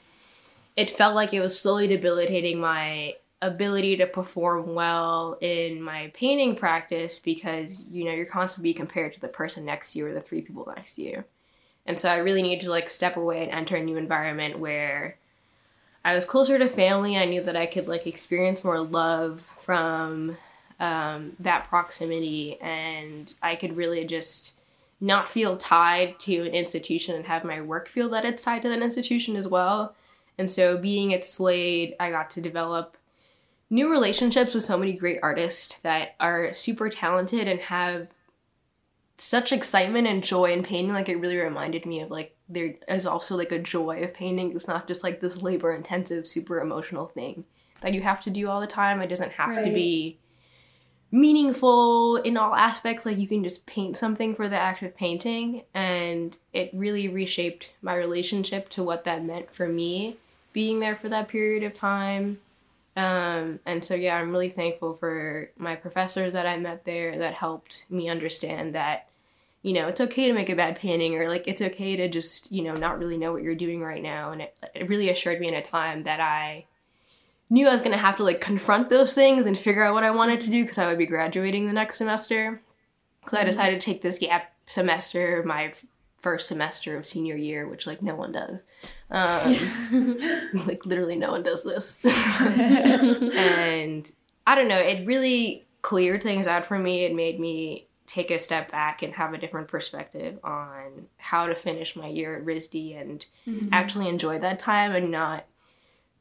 it 0.75 0.89
felt 0.89 1.13
like 1.13 1.35
it 1.35 1.39
was 1.39 1.59
slowly 1.61 1.85
debilitating 1.85 2.59
my 2.59 3.13
ability 3.41 3.97
to 3.97 4.05
perform 4.05 4.75
well 4.75 5.37
in 5.39 5.81
my 5.81 6.11
painting 6.13 6.55
practice 6.55 7.19
because 7.19 7.93
you 7.93 8.03
know 8.03 8.11
you're 8.11 8.25
constantly 8.25 8.73
compared 8.73 9.13
to 9.13 9.19
the 9.19 9.27
person 9.29 9.63
next 9.63 9.93
to 9.93 9.99
you 9.99 10.07
or 10.07 10.13
the 10.13 10.19
three 10.19 10.41
people 10.41 10.71
next 10.75 10.95
to 10.95 11.03
you 11.03 11.23
and 11.85 11.99
so 11.99 12.07
I 12.07 12.19
really 12.19 12.43
needed 12.43 12.65
to 12.65 12.69
like 12.69 12.89
step 12.89 13.17
away 13.17 13.41
and 13.41 13.51
enter 13.51 13.75
a 13.75 13.83
new 13.83 13.97
environment 13.97 14.59
where 14.59 15.17
I 16.05 16.13
was 16.13 16.23
closer 16.23 16.57
to 16.59 16.69
family. 16.69 17.17
I 17.17 17.25
knew 17.25 17.41
that 17.43 17.55
I 17.55 17.65
could 17.65 17.87
like 17.87 18.07
experience 18.07 18.63
more 18.63 18.79
love 18.79 19.43
from 19.57 20.37
um, 20.79 21.33
that 21.39 21.67
proximity, 21.67 22.59
and 22.61 23.33
I 23.41 23.55
could 23.55 23.75
really 23.75 24.05
just 24.05 24.57
not 25.01 25.29
feel 25.29 25.57
tied 25.57 26.19
to 26.19 26.45
an 26.45 26.53
institution 26.53 27.15
and 27.15 27.25
have 27.25 27.43
my 27.43 27.59
work 27.59 27.87
feel 27.87 28.09
that 28.09 28.25
it's 28.25 28.43
tied 28.43 28.61
to 28.61 28.69
that 28.69 28.81
institution 28.81 29.35
as 29.35 29.47
well. 29.47 29.95
And 30.37 30.49
so, 30.49 30.77
being 30.77 31.13
at 31.13 31.25
Slade, 31.25 31.95
I 31.99 32.11
got 32.11 32.29
to 32.31 32.41
develop 32.41 32.97
new 33.69 33.91
relationships 33.91 34.53
with 34.53 34.63
so 34.63 34.77
many 34.77 34.93
great 34.93 35.19
artists 35.21 35.79
that 35.79 36.15
are 36.19 36.53
super 36.53 36.89
talented 36.89 37.47
and 37.47 37.59
have 37.61 38.07
such 39.17 39.51
excitement 39.51 40.07
and 40.07 40.23
joy 40.23 40.45
in 40.45 40.63
painting 40.63 40.93
like 40.93 41.09
it 41.09 41.19
really 41.19 41.37
reminded 41.37 41.85
me 41.85 41.99
of 42.01 42.09
like 42.09 42.35
there 42.49 42.73
is 42.87 43.05
also 43.05 43.37
like 43.37 43.51
a 43.51 43.59
joy 43.59 44.01
of 44.01 44.13
painting. 44.13 44.51
It's 44.55 44.67
not 44.67 44.87
just 44.87 45.03
like 45.03 45.21
this 45.21 45.41
labor 45.41 45.73
intensive 45.73 46.27
super 46.27 46.59
emotional 46.59 47.05
thing 47.05 47.45
that 47.81 47.93
you 47.93 48.01
have 48.01 48.21
to 48.21 48.29
do 48.29 48.49
all 48.49 48.59
the 48.59 48.67
time. 48.67 49.01
It 49.01 49.07
doesn't 49.07 49.33
have 49.33 49.49
right. 49.49 49.65
to 49.65 49.71
be 49.71 50.19
meaningful 51.11 52.17
in 52.17 52.37
all 52.37 52.55
aspects. 52.55 53.05
Like 53.05 53.17
you 53.17 53.27
can 53.27 53.43
just 53.43 53.67
paint 53.67 53.97
something 53.97 54.35
for 54.35 54.49
the 54.49 54.57
act 54.57 54.81
of 54.81 54.95
painting. 54.95 55.63
And 55.73 56.37
it 56.53 56.71
really 56.73 57.07
reshaped 57.07 57.69
my 57.81 57.95
relationship 57.95 58.67
to 58.69 58.83
what 58.83 59.03
that 59.03 59.23
meant 59.23 59.53
for 59.53 59.69
me 59.69 60.17
being 60.51 60.79
there 60.79 60.95
for 60.95 61.09
that 61.09 61.27
period 61.27 61.63
of 61.63 61.75
time 61.75 62.39
um, 62.99 63.59
and 63.65 63.83
so 63.83 63.95
yeah 63.95 64.17
i'm 64.17 64.31
really 64.31 64.49
thankful 64.49 64.95
for 64.95 65.49
my 65.57 65.75
professors 65.75 66.33
that 66.33 66.45
i 66.45 66.57
met 66.57 66.85
there 66.85 67.17
that 67.17 67.33
helped 67.33 67.85
me 67.89 68.09
understand 68.09 68.75
that 68.75 69.09
you 69.61 69.73
know, 69.73 69.87
it's 69.87 69.99
okay 69.99 70.27
to 70.27 70.33
make 70.33 70.49
a 70.49 70.55
bad 70.55 70.77
painting 70.77 71.15
or 71.15 71.27
like 71.27 71.47
it's 71.47 71.61
okay 71.61 71.95
to 71.97 72.07
just, 72.07 72.51
you 72.51 72.63
know, 72.63 72.73
not 72.75 72.97
really 72.97 73.17
know 73.17 73.33
what 73.33 73.43
you're 73.43 73.55
doing 73.55 73.81
right 73.81 74.01
now. 74.01 74.31
And 74.31 74.41
it, 74.41 74.57
it 74.73 74.89
really 74.89 75.09
assured 75.09 75.39
me 75.39 75.49
in 75.49 75.53
a 75.53 75.61
time 75.61 76.03
that 76.03 76.19
I 76.19 76.65
knew 77.49 77.67
I 77.67 77.73
was 77.73 77.81
going 77.81 77.91
to 77.91 77.97
have 77.97 78.15
to 78.17 78.23
like 78.23 78.39
confront 78.39 78.89
those 78.89 79.13
things 79.13 79.45
and 79.45 79.59
figure 79.59 79.83
out 79.83 79.93
what 79.93 80.03
I 80.03 80.11
wanted 80.11 80.41
to 80.41 80.49
do 80.49 80.63
because 80.63 80.77
I 80.77 80.87
would 80.87 80.97
be 80.97 81.05
graduating 81.05 81.67
the 81.67 81.73
next 81.73 81.97
semester. 81.97 82.61
Because 83.21 83.37
I 83.37 83.41
mm-hmm. 83.41 83.49
decided 83.49 83.81
to 83.81 83.85
take 83.85 84.01
this 84.01 84.19
gap 84.19 84.53
semester, 84.65 85.43
my 85.45 85.73
first 86.21 86.47
semester 86.47 86.97
of 86.97 87.05
senior 87.05 87.35
year, 87.35 87.67
which 87.67 87.87
like 87.87 88.01
no 88.01 88.15
one 88.15 88.31
does. 88.31 88.61
Um, 89.11 90.49
like 90.67 90.85
literally 90.85 91.15
no 91.15 91.31
one 91.31 91.43
does 91.43 91.63
this. 91.63 92.03
and 92.39 94.11
I 94.45 94.55
don't 94.55 94.67
know, 94.67 94.79
it 94.79 95.05
really 95.05 95.65
cleared 95.81 96.23
things 96.23 96.47
out 96.47 96.65
for 96.65 96.77
me. 96.77 97.05
It 97.05 97.15
made 97.15 97.39
me 97.39 97.87
take 98.05 98.31
a 98.31 98.39
step 98.39 98.71
back 98.71 99.03
and 99.03 99.13
have 99.13 99.33
a 99.33 99.37
different 99.37 99.67
perspective 99.67 100.39
on 100.43 101.07
how 101.17 101.45
to 101.45 101.53
finish 101.53 101.95
my 101.95 102.07
year 102.07 102.35
at 102.35 102.43
RISD 102.43 102.99
and 102.99 103.25
mm-hmm. 103.47 103.69
actually 103.71 104.07
enjoy 104.07 104.39
that 104.39 104.57
time 104.57 104.95
and 104.95 105.11
not 105.11 105.45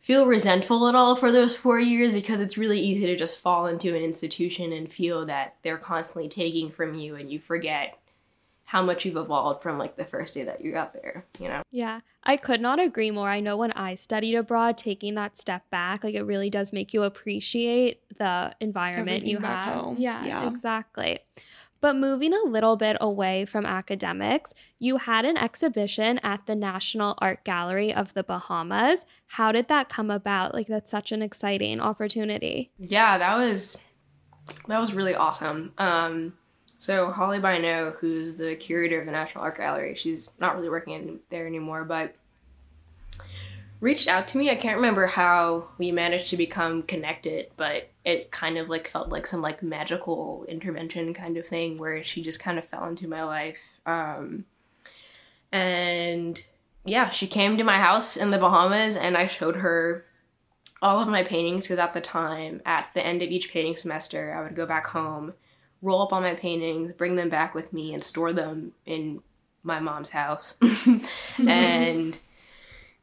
feel 0.01 0.27
resentful 0.27 0.87
at 0.87 0.95
all 0.95 1.17
for 1.17 1.33
those 1.33 1.57
four 1.57 1.81
years 1.81 2.13
because 2.13 2.41
it's 2.41 2.59
really 2.59 2.79
easy 2.79 3.07
to 3.07 3.17
just 3.17 3.39
fall 3.39 3.67
into 3.67 3.97
an 3.97 4.03
institution 4.03 4.73
and 4.73 4.93
feel 4.93 5.27
that 5.27 5.57
they're 5.63 5.79
constantly 5.79 6.29
taking 6.29 6.71
from 6.71 6.95
you 6.95 7.17
and 7.17 7.33
you 7.33 7.41
forget 7.41 7.99
how 8.69 8.83
much 8.83 9.07
you've 9.07 9.17
evolved 9.17 9.63
from 9.63 9.79
like 9.79 9.97
the 9.97 10.05
first 10.05 10.35
day 10.35 10.45
that 10.45 10.63
you 10.63 10.71
got 10.71 10.93
there, 10.93 11.25
you 11.39 11.49
know? 11.49 11.63
Yeah, 11.71 12.01
I 12.23 12.37
could 12.37 12.61
not 12.61 12.79
agree 12.79 13.11
more. 13.11 13.31
I 13.31 13.41
know 13.41 13.57
when 13.57 13.73
I 13.73 13.95
studied 13.95 14.35
abroad, 14.35 14.77
taking 14.77 15.15
that 15.15 15.39
step 15.39 15.63
back, 15.71 16.05
like 16.05 16.15
it 16.15 16.25
really 16.25 16.51
does 16.51 16.71
make 16.71 16.93
you 16.93 17.03
appreciate 17.05 18.03
the 18.19 18.55
environment 18.61 19.23
Everything 19.23 19.31
you 19.31 19.39
have. 19.39 19.99
Yeah, 19.99 20.23
yeah, 20.23 20.47
exactly. 20.47 21.19
But 21.81 21.97
moving 21.97 22.35
a 22.35 22.43
little 22.43 22.77
bit 22.77 22.99
away 23.01 23.47
from 23.47 23.65
academics, 23.65 24.53
you 24.79 24.99
had 24.99 25.25
an 25.25 25.39
exhibition 25.39 26.19
at 26.19 26.45
the 26.45 26.55
National 26.55 27.15
Art 27.23 27.45
Gallery 27.45 27.95
of 27.95 28.13
the 28.13 28.23
Bahamas. 28.23 29.07
How 29.29 29.51
did 29.51 29.69
that 29.69 29.89
come 29.89 30.11
about? 30.11 30.53
Like 30.53 30.67
that's 30.67 30.91
such 30.91 31.11
an 31.11 31.23
exciting 31.23 31.81
opportunity. 31.81 32.71
Yeah, 32.79 33.17
that 33.17 33.35
was 33.39 33.79
that 34.67 34.79
was 34.79 34.93
really 34.93 35.15
awesome. 35.15 35.73
Um 35.79 36.35
so 36.79 37.11
Holly 37.11 37.41
Bynoe, 37.41 37.97
who's 37.97 38.37
the 38.37 38.55
curator 38.57 39.01
of 39.01 39.07
the 39.07 39.13
National 39.13 39.45
Art 39.45 39.57
Gallery, 39.57 39.95
she's 39.97 40.31
not 40.39 40.57
really 40.57 40.71
working 40.71 40.95
in 40.95 41.21
there 41.29 41.47
anymore, 41.47 41.85
but 41.85 42.15
reached 43.81 44.09
out 44.09 44.29
to 44.29 44.39
me. 44.39 44.49
I 44.49 44.57
can't 44.57 44.77
remember 44.77 45.07
how 45.07 45.69
we 45.77 45.91
managed 45.91 46.29
to 46.29 46.37
become 46.37 46.83
connected, 46.83 47.49
but 47.57 47.91
it 48.05 48.31
kind 48.31 48.59
of 48.59 48.69
like 48.69 48.89
felt 48.89 49.09
like 49.09 49.27
some 49.27 49.43
like 49.43 49.63
magical 49.63 50.45
intervention 50.49 51.15
kind 51.15 51.37
of 51.37 51.47
thing 51.47 51.79
where 51.79 52.03
she 52.03 52.23
just 52.23 52.41
kind 52.41 52.59
of 52.59 52.65
fell 52.65 52.87
into 52.87 53.09
my 53.09 53.25
life. 53.25 53.61
Um, 53.85 54.45
and 55.53 56.43
yeah, 56.85 57.09
she 57.11 57.27
came 57.27 57.57
to 57.57 57.65
my 57.65 57.79
house 57.79 58.17
in 58.17 58.31
the 58.31 58.39
Bahamas 58.39 58.97
and 58.97 59.17
I 59.17 59.27
showed 59.27 59.57
her 59.57 60.05
all 60.81 61.01
of 61.01 61.09
my 61.09 61.25
paintings 61.25 61.65
because 61.65 61.79
at 61.79 61.93
the 61.93 62.01
time, 62.01 62.63
at 62.65 62.89
the 62.95 63.05
end 63.05 63.23
of 63.23 63.31
each 63.31 63.53
painting 63.53 63.77
semester, 63.77 64.33
I 64.33 64.43
would 64.43 64.55
go 64.55 64.65
back 64.65 64.87
home, 64.87 65.35
roll 65.83 66.03
up 66.03 66.13
all 66.13 66.21
my 66.21 66.35
paintings, 66.35 66.93
bring 66.93 67.17
them 67.17 67.29
back 67.29 67.55
with 67.55 67.73
me, 67.73 67.95
and 67.95 68.03
store 68.03 68.33
them 68.33 68.73
in 68.87 69.23
my 69.63 69.81
mom's 69.81 70.11
house. 70.11 70.57
and 71.39 72.19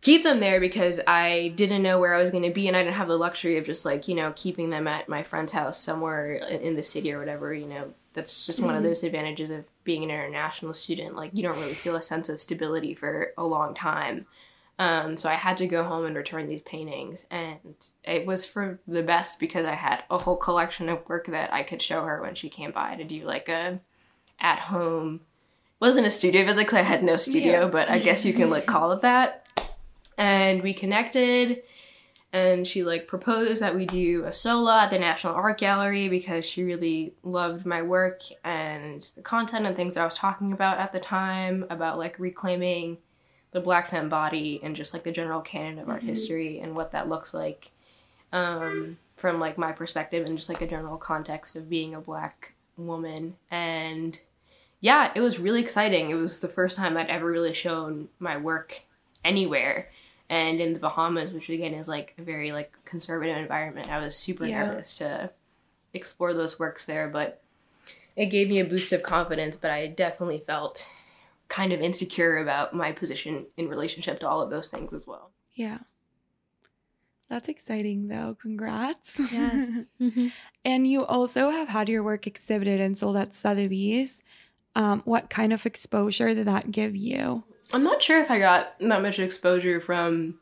keep 0.02 0.24
them 0.24 0.40
there 0.40 0.60
because 0.60 1.02
I 1.08 1.54
didn't 1.56 1.82
know 1.82 2.00
where 2.00 2.14
I 2.14 2.22
was 2.22 2.30
going 2.30 2.44
to 2.44 2.52
be 2.52 2.68
and 2.68 2.78
I 2.78 2.84
didn't 2.84 2.96
have 2.96 3.08
the 3.08 3.18
luxury 3.18 3.58
of 3.58 3.66
just 3.66 3.86
like, 3.86 4.08
you 4.08 4.14
know, 4.14 4.34
keeping 4.36 4.70
them 4.70 4.88
at 4.88 5.10
my 5.10 5.24
friend's 5.24 5.52
house 5.52 5.80
somewhere 5.80 6.36
in 6.36 6.76
the 6.76 6.84
city 6.84 7.12
or 7.12 7.20
whatever, 7.20 7.54
you 7.54 7.66
know. 7.66 7.94
That's 8.14 8.46
just 8.46 8.60
mm-hmm. 8.60 8.68
one 8.68 8.76
of 8.76 8.82
mm-hmm. 8.82 8.90
those 8.90 9.04
advantages 9.04 9.50
of 9.50 9.66
being 9.84 10.04
an 10.04 10.12
international 10.12 10.74
student. 10.74 11.16
Like, 11.16 11.32
you 11.34 11.44
don't 11.44 11.60
really 11.60 11.74
feel 11.74 11.96
a 11.96 12.02
sense 12.02 12.30
of 12.30 12.40
stability 12.40 12.94
for 12.94 13.34
a 13.38 13.44
long 13.44 13.74
time. 13.74 14.26
Um, 14.78 15.16
so 15.16 15.30
I 15.30 15.36
had 15.36 15.58
to 15.58 15.68
go 15.68 15.84
home 15.84 16.06
and 16.06 16.16
return 16.18 16.48
these 16.48 16.62
paintings, 16.62 17.26
and 17.32 17.76
it 18.04 18.26
was 18.26 18.46
for 18.46 18.80
the 18.88 19.04
best 19.04 19.40
because 19.40 19.66
I 19.66 19.74
had 19.76 20.04
a 20.10 20.18
whole 20.18 20.36
collection 20.36 20.90
of 20.90 21.08
work 21.08 21.28
that 21.28 21.54
I 21.54 21.64
could 21.64 21.82
show 21.82 22.04
her 22.04 22.22
when 22.22 22.36
she 22.36 22.50
came 22.50 22.72
by 22.72 22.96
to 22.96 23.04
do 23.06 23.24
like 23.24 23.48
a 23.48 23.80
at 24.40 24.60
home. 24.60 25.22
Wasn't 25.80 26.08
a 26.08 26.12
studio 26.12 26.44
visit 26.44 26.60
because 26.60 26.80
I 26.80 26.82
had 26.82 27.04
no 27.04 27.16
studio, 27.16 27.62
yeah. 27.62 27.68
but 27.68 27.90
I 27.90 28.00
guess 28.00 28.26
you 28.26 28.34
can 28.34 28.50
like 28.50 28.66
call 28.66 28.92
it 28.92 29.02
that 29.02 29.46
and 30.18 30.62
we 30.62 30.74
connected 30.74 31.64
and 32.34 32.68
she 32.68 32.84
like 32.84 33.08
proposed 33.08 33.62
that 33.62 33.76
we 33.76 33.86
do 33.86 34.26
a 34.26 34.32
solo 34.32 34.72
at 34.72 34.90
the 34.90 35.00
National 35.00 35.34
Art 35.34 35.58
Gallery 35.58 36.10
because 36.10 36.46
she 36.46 36.64
really 36.64 37.14
loved 37.24 37.66
my 37.66 37.82
work 37.82 38.22
and 38.44 39.10
the 39.16 39.22
content 39.22 39.66
and 39.66 39.76
things 39.76 39.96
that 39.96 40.02
I 40.02 40.06
was 40.06 40.18
talking 40.18 40.52
about 40.52 40.80
at 40.80 40.92
the 40.92 41.00
time 41.00 41.66
about 41.70 41.98
like 41.98 42.20
reclaiming 42.20 42.98
the 43.56 43.62
black 43.62 43.88
femme 43.88 44.10
body 44.10 44.60
and 44.62 44.76
just 44.76 44.94
like 44.94 45.04
the 45.04 45.14
general 45.14 45.40
canon 45.40 45.80
of 45.80 45.88
art 45.88 46.00
mm-hmm. 46.00 46.10
history 46.10 46.60
and 46.60 46.76
what 46.76 46.92
that 46.92 47.08
looks 47.08 47.34
like 47.34 47.72
um, 48.34 48.98
from 49.16 49.40
like 49.40 49.58
my 49.58 49.72
perspective 49.72 50.28
and 50.28 50.38
just 50.38 50.50
like 50.50 50.62
a 50.62 50.68
general 50.68 50.98
context 50.98 51.56
of 51.56 51.70
being 51.70 51.96
a 51.96 52.02
black 52.02 52.52
woman 52.76 53.38
and 53.50 54.20
yeah 54.82 55.10
it 55.16 55.22
was 55.22 55.40
really 55.40 55.62
exciting 55.62 56.10
it 56.10 56.16
was 56.16 56.42
the 56.42 56.50
first 56.50 56.76
time 56.76 56.98
i'd 56.98 57.08
ever 57.08 57.32
really 57.32 57.54
shown 57.54 58.10
my 58.20 58.36
work 58.36 58.82
anywhere 59.24 59.88
and 60.30 60.60
in 60.60 60.74
the 60.74 60.80
Bahamas, 60.80 61.32
which 61.32 61.50
again 61.50 61.74
is 61.74 61.88
like 61.88 62.14
a 62.18 62.24
very 62.24 62.52
like 62.52 62.74
conservative 62.84 63.38
environment. 63.38 63.92
I 63.92 64.00
was 64.00 64.16
super 64.16 64.46
yeah. 64.46 64.66
nervous 64.66 64.98
to 64.98 65.30
explore 65.94 66.34
those 66.34 66.58
works 66.58 66.86
there, 66.86 67.08
but 67.08 67.42
it 68.16 68.26
gave 68.28 68.50
me 68.50 68.60
a 68.60 68.66
boost 68.66 68.92
of 68.92 69.04
confidence. 69.04 69.56
But 69.56 69.70
I 69.72 69.88
definitely 69.88 70.40
felt 70.40 70.88
kind 71.56 71.72
of 71.72 71.80
insecure 71.80 72.38
about 72.40 72.74
my 72.74 72.92
position 72.92 73.46
in 73.56 73.70
relationship 73.70 74.20
to 74.20 74.28
all 74.28 74.42
of 74.42 74.50
those 74.50 74.68
things 74.68 74.92
as 74.94 75.08
well. 75.08 75.32
Yeah. 75.54 75.78
That's 77.30 77.48
exciting 77.48 78.10
though. 78.10 78.36
Congrats. 78.42 79.18
Yes. 79.32 79.86
Mhm. 80.02 80.32
and 80.66 80.86
you 80.86 81.06
also 81.06 81.50
have 81.52 81.70
had 81.70 81.88
your 81.88 82.04
work 82.04 82.28
exhibited 82.28 82.82
and 82.82 82.98
sold 82.98 83.16
at 83.18 83.34
Sotheby's. 83.34 84.22
Um, 84.76 85.02
what 85.06 85.30
kind 85.30 85.54
of 85.54 85.66
exposure 85.66 86.34
did 86.34 86.46
that 86.48 86.72
give 86.72 86.96
you? 86.98 87.46
I'm 87.74 87.84
not 87.84 88.04
sure 88.04 88.20
if 88.22 88.30
I 88.30 88.40
got 88.40 88.78
that 88.80 89.02
much 89.02 89.18
exposure 89.20 89.80
from 89.80 90.38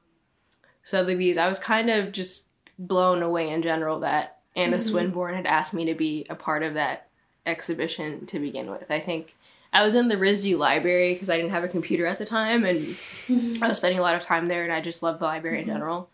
Sotheby's. 0.83 1.37
I 1.37 1.47
was 1.47 1.59
kind 1.59 1.91
of 1.91 2.11
just 2.11 2.45
blown 2.79 3.21
away 3.21 3.49
in 3.51 3.61
general 3.61 3.99
that 3.99 4.39
Anna 4.55 4.81
Swinburne 4.81 5.35
had 5.35 5.45
asked 5.45 5.73
me 5.75 5.85
to 5.85 5.93
be 5.93 6.25
a 6.29 6.35
part 6.35 6.63
of 6.63 6.73
that 6.73 7.07
exhibition 7.45 8.25
to 8.25 8.39
begin 8.39 8.71
with. 8.71 8.89
I 8.89 8.99
think 8.99 9.35
I 9.73 9.83
was 9.83 9.95
in 9.95 10.07
the 10.07 10.15
RISD 10.15 10.55
library 10.57 11.13
because 11.13 11.31
I 11.31 11.35
didn't 11.35 11.51
have 11.51 11.63
a 11.63 11.67
computer 11.67 12.05
at 12.05 12.19
the 12.19 12.25
time 12.25 12.63
and 12.63 12.95
I 13.61 13.67
was 13.67 13.77
spending 13.77 13.99
a 13.99 14.03
lot 14.03 14.15
of 14.15 14.21
time 14.21 14.45
there 14.45 14.63
and 14.63 14.71
I 14.71 14.81
just 14.81 15.01
loved 15.01 15.19
the 15.19 15.25
library 15.25 15.61
in 15.61 15.65
general. 15.65 16.09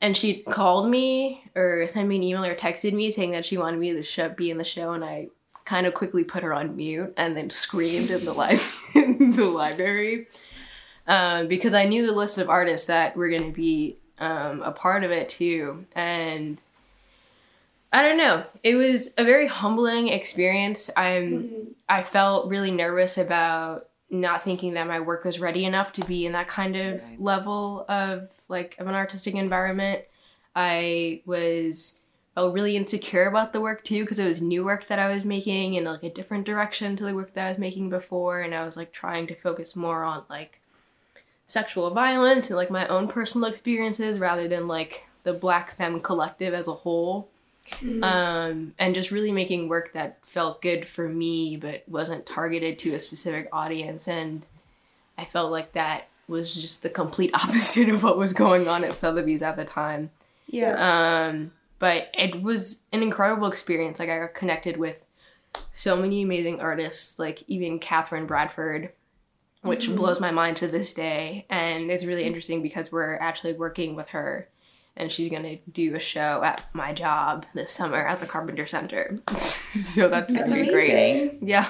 And 0.00 0.16
she 0.16 0.42
called 0.42 0.88
me 0.88 1.44
or 1.54 1.86
sent 1.86 2.08
me 2.08 2.16
an 2.16 2.22
email 2.22 2.44
or 2.44 2.54
texted 2.54 2.94
me 2.94 3.12
saying 3.12 3.32
that 3.32 3.44
she 3.44 3.58
wanted 3.58 3.78
me 3.78 3.92
to 3.92 4.02
show, 4.02 4.30
be 4.30 4.50
in 4.50 4.56
the 4.56 4.64
show 4.64 4.92
and 4.92 5.04
I 5.04 5.28
kind 5.66 5.86
of 5.86 5.92
quickly 5.92 6.24
put 6.24 6.42
her 6.42 6.54
on 6.54 6.74
mute 6.74 7.12
and 7.18 7.36
then 7.36 7.50
screamed 7.50 8.10
in 8.10 8.24
the, 8.24 8.32
li- 8.32 8.58
in 8.94 9.32
the 9.32 9.44
library 9.44 10.26
um, 11.06 11.48
because 11.48 11.74
I 11.74 11.84
knew 11.84 12.06
the 12.06 12.12
list 12.12 12.38
of 12.38 12.48
artists 12.48 12.86
that 12.86 13.14
were 13.14 13.28
going 13.28 13.44
to 13.44 13.52
be 13.52 13.98
um, 14.18 14.62
a 14.62 14.72
part 14.72 15.04
of 15.04 15.10
it 15.10 15.28
too. 15.28 15.84
And 15.94 16.62
I 17.92 18.02
don't 18.02 18.18
know. 18.18 18.44
It 18.62 18.76
was 18.76 19.12
a 19.18 19.24
very 19.24 19.46
humbling 19.46 20.08
experience. 20.08 20.90
I'm 20.96 21.32
mm-hmm. 21.32 21.70
I 21.88 22.02
felt 22.02 22.48
really 22.48 22.70
nervous 22.70 23.18
about 23.18 23.88
not 24.10 24.42
thinking 24.42 24.74
that 24.74 24.86
my 24.86 25.00
work 25.00 25.24
was 25.24 25.40
ready 25.40 25.64
enough 25.64 25.92
to 25.94 26.04
be 26.04 26.26
in 26.26 26.32
that 26.32 26.48
kind 26.48 26.76
of 26.76 27.02
Right. 27.02 27.20
level 27.20 27.84
of 27.88 28.28
like 28.48 28.76
of 28.78 28.86
an 28.86 28.94
artistic 28.94 29.34
environment. 29.34 30.02
I 30.54 31.22
was 31.26 32.00
felt 32.34 32.54
really 32.54 32.76
insecure 32.76 33.26
about 33.26 33.52
the 33.52 33.60
work 33.60 33.82
too 33.82 34.02
because 34.04 34.18
it 34.18 34.26
was 34.26 34.40
new 34.40 34.64
work 34.64 34.86
that 34.86 34.98
I 34.98 35.12
was 35.12 35.24
making 35.24 35.74
in 35.74 35.84
like 35.84 36.04
a 36.04 36.10
different 36.10 36.46
direction 36.46 36.96
to 36.96 37.04
the 37.04 37.14
work 37.14 37.34
that 37.34 37.46
I 37.46 37.50
was 37.50 37.58
making 37.58 37.90
before 37.90 38.40
and 38.40 38.54
I 38.54 38.64
was 38.64 38.76
like 38.76 38.92
trying 38.92 39.26
to 39.28 39.34
focus 39.34 39.74
more 39.74 40.04
on 40.04 40.24
like 40.30 40.60
sexual 41.46 41.90
violence 41.90 42.48
and 42.48 42.56
like 42.56 42.70
my 42.70 42.86
own 42.86 43.08
personal 43.08 43.48
experiences 43.50 44.20
rather 44.20 44.46
than 44.46 44.68
like 44.68 45.06
the 45.24 45.32
black 45.32 45.76
femme 45.76 46.00
collective 46.00 46.54
as 46.54 46.68
a 46.68 46.72
whole 46.72 47.29
um, 48.02 48.74
and 48.78 48.94
just 48.94 49.10
really 49.10 49.32
making 49.32 49.68
work 49.68 49.92
that 49.92 50.18
felt 50.26 50.62
good 50.62 50.86
for 50.86 51.08
me 51.08 51.56
but 51.56 51.82
wasn't 51.88 52.26
targeted 52.26 52.78
to 52.78 52.94
a 52.94 53.00
specific 53.00 53.48
audience. 53.52 54.08
And 54.08 54.46
i 55.18 55.24
felt 55.24 55.50
like 55.50 55.72
that 55.72 56.08
was 56.28 56.54
just 56.54 56.82
the 56.82 56.90
complete 56.90 57.30
opposite 57.34 57.88
of 57.88 58.02
what 58.02 58.18
was 58.18 58.32
going 58.32 58.68
on 58.68 58.84
at 58.84 58.94
sotheby's 58.94 59.42
at 59.42 59.56
the 59.56 59.64
time. 59.64 60.10
Yeah. 60.48 61.28
um, 61.28 61.52
but 61.78 62.10
it 62.14 62.42
was 62.42 62.80
an 62.92 63.02
incredible 63.02 63.48
experience. 63.48 63.98
Like 63.98 64.10
i 64.10 64.18
got 64.18 64.34
connected 64.34 64.76
with 64.76 65.06
so 65.72 65.96
many 65.96 66.22
amazing 66.22 66.60
artists 66.60 67.18
like 67.18 67.42
even 67.48 67.80
katherine 67.80 68.26
bradford 68.26 68.92
which 69.62 69.94
blows 69.94 70.20
my 70.20 70.30
mind 70.30 70.56
to 70.58 70.68
this 70.68 70.94
day. 70.94 71.46
And 71.50 71.90
it's 71.90 72.04
really 72.04 72.24
interesting 72.24 72.62
because 72.62 72.90
we're 72.90 73.16
actually 73.16 73.52
working 73.52 73.94
with 73.94 74.08
her 74.08 74.48
and 74.96 75.10
she's 75.10 75.28
going 75.28 75.42
to 75.42 75.58
do 75.70 75.94
a 75.94 76.00
show 76.00 76.42
at 76.42 76.64
my 76.72 76.92
job 76.92 77.46
this 77.54 77.70
summer 77.70 77.98
at 78.06 78.20
the 78.20 78.26
Carpenter 78.26 78.66
Center. 78.66 79.20
so 79.36 80.08
that's 80.08 80.32
going 80.32 80.48
That's 80.48 80.52
to 80.52 80.66
be 80.66 80.70
great. 80.70 81.38
Yeah. 81.42 81.68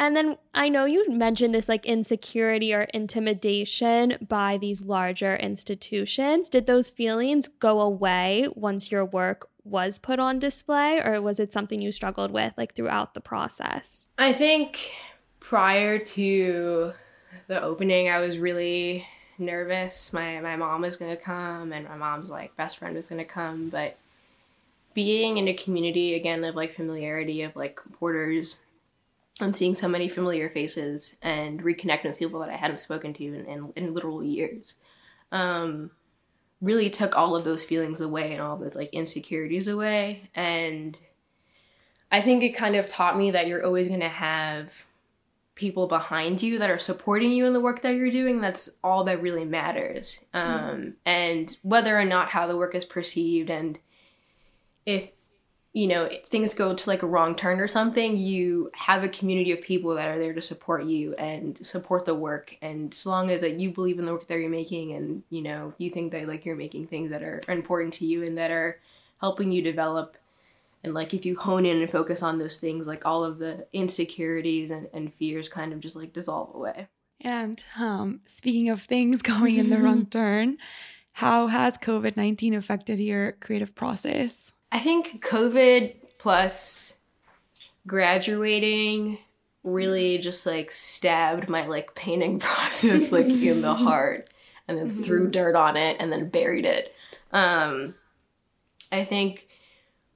And 0.00 0.16
then 0.16 0.38
I 0.54 0.68
know 0.68 0.84
you 0.84 1.10
mentioned 1.10 1.52
this 1.52 1.68
like 1.68 1.84
insecurity 1.84 2.72
or 2.72 2.82
intimidation 2.94 4.16
by 4.28 4.56
these 4.56 4.84
larger 4.84 5.34
institutions. 5.34 6.48
Did 6.48 6.66
those 6.66 6.88
feelings 6.88 7.48
go 7.48 7.80
away 7.80 8.48
once 8.54 8.92
your 8.92 9.04
work 9.04 9.48
was 9.64 9.98
put 9.98 10.20
on 10.20 10.38
display, 10.38 11.00
or 11.04 11.20
was 11.20 11.40
it 11.40 11.52
something 11.52 11.82
you 11.82 11.92
struggled 11.92 12.30
with 12.30 12.54
like 12.56 12.74
throughout 12.74 13.14
the 13.14 13.20
process? 13.20 14.08
I 14.18 14.32
think 14.32 14.92
prior 15.40 15.98
to 15.98 16.92
the 17.48 17.60
opening, 17.60 18.08
I 18.08 18.20
was 18.20 18.38
really 18.38 19.04
nervous. 19.38 20.12
My 20.12 20.40
my 20.40 20.56
mom 20.56 20.82
was 20.82 20.96
gonna 20.96 21.16
come, 21.16 21.72
and 21.72 21.88
my 21.88 21.96
mom's 21.96 22.30
like 22.30 22.56
best 22.56 22.78
friend 22.78 22.96
was 22.96 23.06
gonna 23.06 23.24
come. 23.24 23.68
But 23.68 23.96
being 24.94 25.38
in 25.38 25.48
a 25.48 25.54
community 25.54 26.14
again 26.14 26.44
of 26.44 26.56
like 26.56 26.72
familiarity 26.72 27.42
of 27.42 27.54
like 27.56 27.80
porters, 27.92 28.58
and 29.40 29.54
seeing 29.54 29.74
so 29.74 29.88
many 29.88 30.08
familiar 30.08 30.48
faces 30.48 31.16
and 31.22 31.62
reconnecting 31.62 32.04
with 32.04 32.18
people 32.18 32.40
that 32.40 32.50
I 32.50 32.56
hadn't 32.56 32.80
spoken 32.80 33.12
to 33.14 33.24
in 33.24 33.46
in, 33.46 33.72
in 33.76 33.94
literal 33.94 34.22
years, 34.24 34.74
um, 35.32 35.90
really 36.60 36.90
took 36.90 37.16
all 37.16 37.36
of 37.36 37.44
those 37.44 37.64
feelings 37.64 38.00
away 38.00 38.32
and 38.32 38.40
all 38.40 38.56
those 38.56 38.74
like 38.74 38.92
insecurities 38.92 39.68
away 39.68 40.30
and. 40.34 41.00
I 42.10 42.22
think 42.22 42.42
it 42.42 42.52
kind 42.52 42.74
of 42.74 42.88
taught 42.88 43.18
me 43.18 43.32
that 43.32 43.48
you're 43.48 43.62
always 43.62 43.88
going 43.88 44.00
to 44.00 44.08
have 44.08 44.86
people 45.58 45.88
behind 45.88 46.40
you 46.40 46.58
that 46.60 46.70
are 46.70 46.78
supporting 46.78 47.32
you 47.32 47.44
in 47.44 47.52
the 47.52 47.60
work 47.60 47.82
that 47.82 47.96
you're 47.96 48.12
doing. 48.12 48.40
That's 48.40 48.70
all 48.82 49.04
that 49.04 49.20
really 49.20 49.44
matters. 49.44 50.24
Um, 50.32 50.94
And 51.04 51.54
whether 51.62 51.98
or 51.98 52.04
not 52.04 52.28
how 52.28 52.46
the 52.46 52.56
work 52.56 52.76
is 52.76 52.84
perceived, 52.84 53.50
and 53.50 53.78
if 54.86 55.10
you 55.72 55.88
know 55.88 56.08
things 56.26 56.54
go 56.54 56.74
to 56.74 56.88
like 56.88 57.02
a 57.02 57.06
wrong 57.06 57.34
turn 57.34 57.58
or 57.58 57.66
something, 57.66 58.16
you 58.16 58.70
have 58.74 59.02
a 59.02 59.08
community 59.08 59.50
of 59.50 59.60
people 59.60 59.96
that 59.96 60.08
are 60.08 60.18
there 60.18 60.32
to 60.32 60.40
support 60.40 60.84
you 60.84 61.14
and 61.16 61.58
support 61.66 62.04
the 62.04 62.14
work. 62.14 62.56
And 62.62 62.92
as 62.92 63.04
long 63.04 63.30
as 63.30 63.40
that 63.40 63.58
you 63.58 63.70
believe 63.72 63.98
in 63.98 64.06
the 64.06 64.12
work 64.12 64.28
that 64.28 64.38
you're 64.38 64.48
making, 64.48 64.92
and 64.92 65.24
you 65.28 65.42
know 65.42 65.74
you 65.78 65.90
think 65.90 66.12
that 66.12 66.28
like 66.28 66.46
you're 66.46 66.56
making 66.56 66.86
things 66.86 67.10
that 67.10 67.22
are 67.22 67.42
important 67.48 67.94
to 67.94 68.06
you 68.06 68.24
and 68.24 68.38
that 68.38 68.52
are 68.52 68.78
helping 69.20 69.50
you 69.50 69.60
develop 69.60 70.16
and 70.84 70.94
like 70.94 71.14
if 71.14 71.26
you 71.26 71.36
hone 71.36 71.66
in 71.66 71.80
and 71.80 71.90
focus 71.90 72.22
on 72.22 72.38
those 72.38 72.58
things 72.58 72.86
like 72.86 73.06
all 73.06 73.24
of 73.24 73.38
the 73.38 73.66
insecurities 73.72 74.70
and, 74.70 74.88
and 74.92 75.12
fears 75.14 75.48
kind 75.48 75.72
of 75.72 75.80
just 75.80 75.96
like 75.96 76.12
dissolve 76.12 76.54
away. 76.54 76.88
And 77.20 77.62
um, 77.78 78.20
speaking 78.26 78.68
of 78.68 78.82
things 78.82 79.22
going 79.22 79.56
in 79.56 79.70
the 79.70 79.78
wrong 79.78 80.06
turn, 80.10 80.58
how 81.12 81.48
has 81.48 81.76
COVID 81.78 82.16
19 82.16 82.54
affected 82.54 82.98
your 83.00 83.32
creative 83.32 83.74
process? 83.74 84.52
i 84.72 84.78
think 84.78 85.24
covid 85.24 85.94
plus 86.18 86.98
graduating 87.86 89.18
really 89.64 90.18
just 90.18 90.46
like 90.46 90.70
stabbed 90.70 91.48
my 91.48 91.66
like 91.66 91.94
painting 91.94 92.38
process 92.38 93.12
like 93.12 93.26
in 93.26 93.60
the 93.60 93.74
heart 93.74 94.30
and 94.66 94.78
then 94.78 94.90
threw 94.90 95.30
dirt 95.30 95.56
on 95.56 95.76
it 95.76 95.96
and 95.98 96.12
then 96.12 96.28
buried 96.28 96.66
it. 96.66 96.94
Um 97.32 97.94
i 98.92 99.04
think 99.04 99.47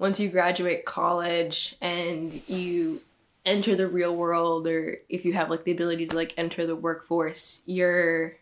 once 0.02 0.20
you 0.20 0.28
graduate 0.28 0.84
college 0.84 1.76
and 1.80 2.46
you 2.48 3.00
enter 3.46 3.74
the 3.74 3.88
real 3.88 4.14
world 4.14 4.66
or 4.66 4.98
if 5.08 5.24
you 5.24 5.32
have 5.32 5.48
like 5.48 5.64
the 5.64 5.72
ability 5.72 6.06
to 6.06 6.14
like 6.14 6.34
enter 6.36 6.66
the 6.66 6.76
workforce 6.76 7.62
your 7.66 8.36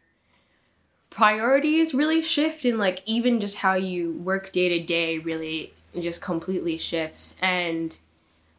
priorities 1.11 1.93
really 1.93 2.23
shift 2.23 2.65
and 2.65 2.79
like 2.79 3.03
even 3.05 3.41
just 3.41 3.57
how 3.57 3.75
you 3.75 4.13
work 4.13 4.53
day 4.53 4.69
to 4.69 4.85
day 4.85 5.19
really 5.19 5.73
just 5.99 6.23
completely 6.23 6.79
shifts. 6.79 7.37
And 7.43 7.99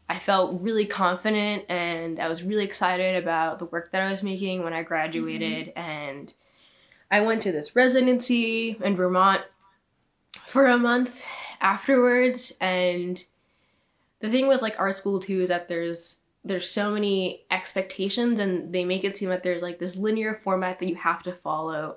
I 0.08 0.18
felt 0.18 0.60
really 0.60 0.86
confident 0.86 1.64
and 1.68 2.20
I 2.20 2.28
was 2.28 2.42
really 2.42 2.64
excited 2.64 3.22
about 3.22 3.58
the 3.58 3.64
work 3.64 3.90
that 3.92 4.02
I 4.02 4.10
was 4.10 4.22
making 4.22 4.62
when 4.62 4.74
I 4.74 4.82
graduated. 4.82 5.68
Mm-hmm. 5.68 5.78
And 5.78 6.34
I 7.10 7.20
went 7.20 7.42
to 7.42 7.52
this 7.52 7.74
residency 7.74 8.76
in 8.82 8.96
Vermont 8.96 9.42
for 10.46 10.66
a 10.66 10.76
month 10.76 11.24
afterwards 11.62 12.52
and 12.60 13.24
the 14.20 14.28
thing 14.28 14.48
with 14.48 14.62
like 14.62 14.78
art 14.78 14.96
school 14.96 15.20
too 15.20 15.40
is 15.40 15.48
that 15.48 15.68
there's 15.68 16.18
there's 16.44 16.70
so 16.70 16.90
many 16.90 17.44
expectations 17.50 18.40
and 18.40 18.72
they 18.72 18.84
make 18.84 19.04
it 19.04 19.16
seem 19.16 19.28
that 19.28 19.42
there's 19.42 19.62
like 19.62 19.78
this 19.78 19.96
linear 19.96 20.34
format 20.34 20.78
that 20.78 20.88
you 20.88 20.96
have 20.96 21.22
to 21.22 21.32
follow 21.32 21.96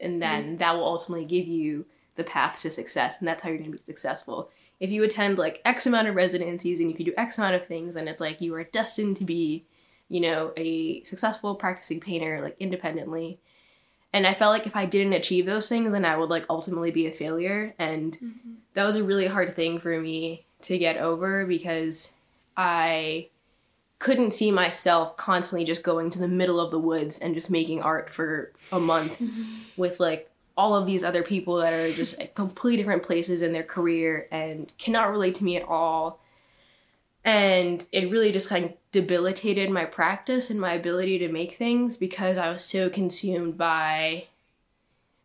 and 0.00 0.12
mm-hmm. 0.12 0.20
then 0.20 0.56
that 0.58 0.74
will 0.74 0.84
ultimately 0.84 1.24
give 1.24 1.46
you 1.46 1.86
the 2.16 2.24
path 2.24 2.60
to 2.60 2.70
success 2.70 3.16
and 3.18 3.28
that's 3.28 3.42
how 3.42 3.48
you're 3.48 3.58
going 3.58 3.72
to 3.72 3.78
be 3.78 3.84
successful. 3.84 4.50
If 4.78 4.90
you 4.90 5.02
attend 5.04 5.38
like 5.38 5.62
x 5.64 5.86
amount 5.86 6.08
of 6.08 6.14
residencies 6.14 6.80
and 6.80 6.90
if 6.90 6.98
you 6.98 7.06
do 7.06 7.14
x 7.16 7.38
amount 7.38 7.56
of 7.56 7.66
things 7.66 7.94
then 7.94 8.08
it's 8.08 8.20
like 8.20 8.40
you 8.40 8.54
are 8.54 8.64
destined 8.64 9.16
to 9.18 9.24
be 9.24 9.64
you 10.08 10.20
know 10.20 10.52
a 10.56 11.02
successful 11.04 11.54
practicing 11.54 12.00
painter 12.00 12.40
like 12.42 12.56
independently 12.60 13.40
and 14.12 14.26
i 14.26 14.34
felt 14.34 14.52
like 14.52 14.66
if 14.66 14.76
i 14.76 14.84
didn't 14.84 15.12
achieve 15.12 15.46
those 15.46 15.68
things 15.68 15.92
then 15.92 16.04
i 16.04 16.16
would 16.16 16.30
like 16.30 16.46
ultimately 16.50 16.90
be 16.90 17.06
a 17.06 17.12
failure 17.12 17.74
and 17.78 18.14
mm-hmm. 18.14 18.54
that 18.74 18.84
was 18.84 18.96
a 18.96 19.04
really 19.04 19.26
hard 19.26 19.54
thing 19.54 19.78
for 19.78 20.00
me 20.00 20.44
to 20.62 20.78
get 20.78 20.96
over 20.96 21.46
because 21.46 22.14
i 22.56 23.28
couldn't 23.98 24.34
see 24.34 24.50
myself 24.50 25.16
constantly 25.16 25.64
just 25.64 25.82
going 25.82 26.10
to 26.10 26.18
the 26.18 26.28
middle 26.28 26.60
of 26.60 26.70
the 26.70 26.78
woods 26.78 27.18
and 27.18 27.34
just 27.34 27.50
making 27.50 27.82
art 27.82 28.10
for 28.10 28.52
a 28.72 28.78
month 28.78 29.22
with 29.76 30.00
like 30.00 30.30
all 30.56 30.74
of 30.74 30.86
these 30.86 31.04
other 31.04 31.22
people 31.22 31.56
that 31.56 31.72
are 31.72 31.90
just 31.90 32.18
at 32.18 32.34
completely 32.34 32.76
different 32.76 33.02
places 33.02 33.42
in 33.42 33.52
their 33.52 33.62
career 33.62 34.26
and 34.30 34.72
cannot 34.78 35.10
relate 35.10 35.34
to 35.34 35.44
me 35.44 35.56
at 35.56 35.68
all. 35.68 36.20
And 37.26 37.84
it 37.90 38.08
really 38.08 38.30
just 38.30 38.48
kind 38.48 38.64
of 38.64 38.72
debilitated 38.92 39.68
my 39.68 39.84
practice 39.84 40.48
and 40.48 40.60
my 40.60 40.74
ability 40.74 41.18
to 41.18 41.28
make 41.28 41.54
things 41.54 41.96
because 41.96 42.38
I 42.38 42.50
was 42.50 42.64
so 42.64 42.88
consumed 42.88 43.58
by 43.58 44.28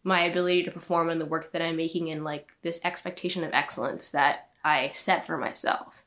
my 0.03 0.23
ability 0.23 0.63
to 0.63 0.71
perform 0.71 1.11
in 1.11 1.19
the 1.19 1.27
work 1.27 1.51
that 1.51 1.61
I'm 1.61 1.77
making 1.77 2.09
and 2.09 2.23
like 2.23 2.49
this 2.63 2.81
expectation 2.83 3.43
of 3.43 3.53
excellence 3.53 4.09
that 4.11 4.49
I 4.63 4.89
set 4.95 5.27
for 5.27 5.37
myself. 5.37 6.01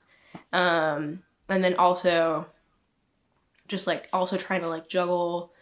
Um, 0.53 1.23
and 1.49 1.63
then 1.63 1.77
also 1.77 2.47
just 3.69 3.87
like 3.87 4.09
also 4.13 4.37
trying 4.37 4.63
to 4.63 4.69
like 4.69 4.89
juggle 4.89 5.53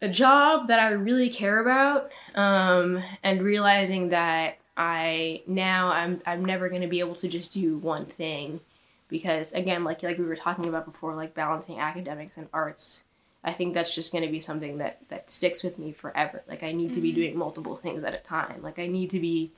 a 0.00 0.08
job 0.08 0.68
that 0.68 0.80
I 0.80 0.92
really 0.92 1.28
care 1.28 1.58
about 1.58 2.10
um, 2.34 3.02
and 3.22 3.42
realizing 3.42 4.08
that 4.10 4.56
I 4.78 5.42
now 5.46 5.88
I'm 5.88 6.22
I'm 6.24 6.42
never 6.42 6.70
going 6.70 6.82
to 6.82 6.88
be 6.88 7.00
able 7.00 7.16
to 7.16 7.28
just 7.28 7.52
do 7.52 7.76
one 7.76 8.06
thing 8.06 8.60
because 9.08 9.52
again 9.52 9.84
like 9.84 10.02
like 10.02 10.18
we 10.18 10.26
were 10.26 10.36
talking 10.36 10.66
about 10.66 10.84
before 10.84 11.14
like 11.14 11.34
balancing 11.34 11.78
academics 11.78 12.36
and 12.36 12.48
arts 12.52 13.04
I 13.42 13.52
think 13.52 13.72
that's 13.72 13.94
just 13.94 14.12
going 14.12 14.24
to 14.24 14.30
be 14.30 14.40
something 14.40 14.78
that 14.78 15.00
that 15.08 15.30
sticks 15.30 15.62
with 15.62 15.78
me 15.78 15.92
forever 15.92 16.42
like 16.48 16.62
I 16.62 16.72
need 16.72 16.86
mm-hmm. 16.86 16.94
to 16.94 17.00
be 17.00 17.08
mm-hmm. 17.10 17.20
doing 17.20 17.38
multiple 17.38 17.76
things 17.76 18.04
at 18.04 18.14
a 18.14 18.18
time 18.18 18.62
like 18.62 18.78
I 18.78 18.86
need 18.86 19.10
to 19.10 19.20
be 19.20 19.52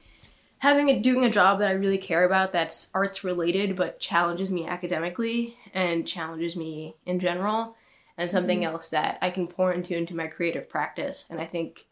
having 0.58 0.88
a 0.88 1.00
doing 1.00 1.24
a 1.24 1.30
job 1.30 1.58
that 1.58 1.70
I 1.70 1.74
really 1.74 1.98
care 1.98 2.24
about 2.24 2.52
that's 2.52 2.90
arts 2.94 3.24
related 3.24 3.76
but 3.76 4.00
challenges 4.00 4.52
me 4.52 4.66
academically 4.66 5.56
and 5.74 6.06
challenges 6.06 6.56
me 6.56 6.96
in 7.04 7.18
general 7.18 7.76
and 8.16 8.30
something 8.30 8.60
mm-hmm. 8.60 8.74
else 8.74 8.88
that 8.90 9.18
I 9.20 9.30
can 9.30 9.46
pour 9.46 9.72
into 9.72 9.96
into 9.96 10.14
my 10.14 10.26
creative 10.26 10.68
practice 10.68 11.24
and 11.28 11.40
I 11.40 11.46
think 11.46 11.86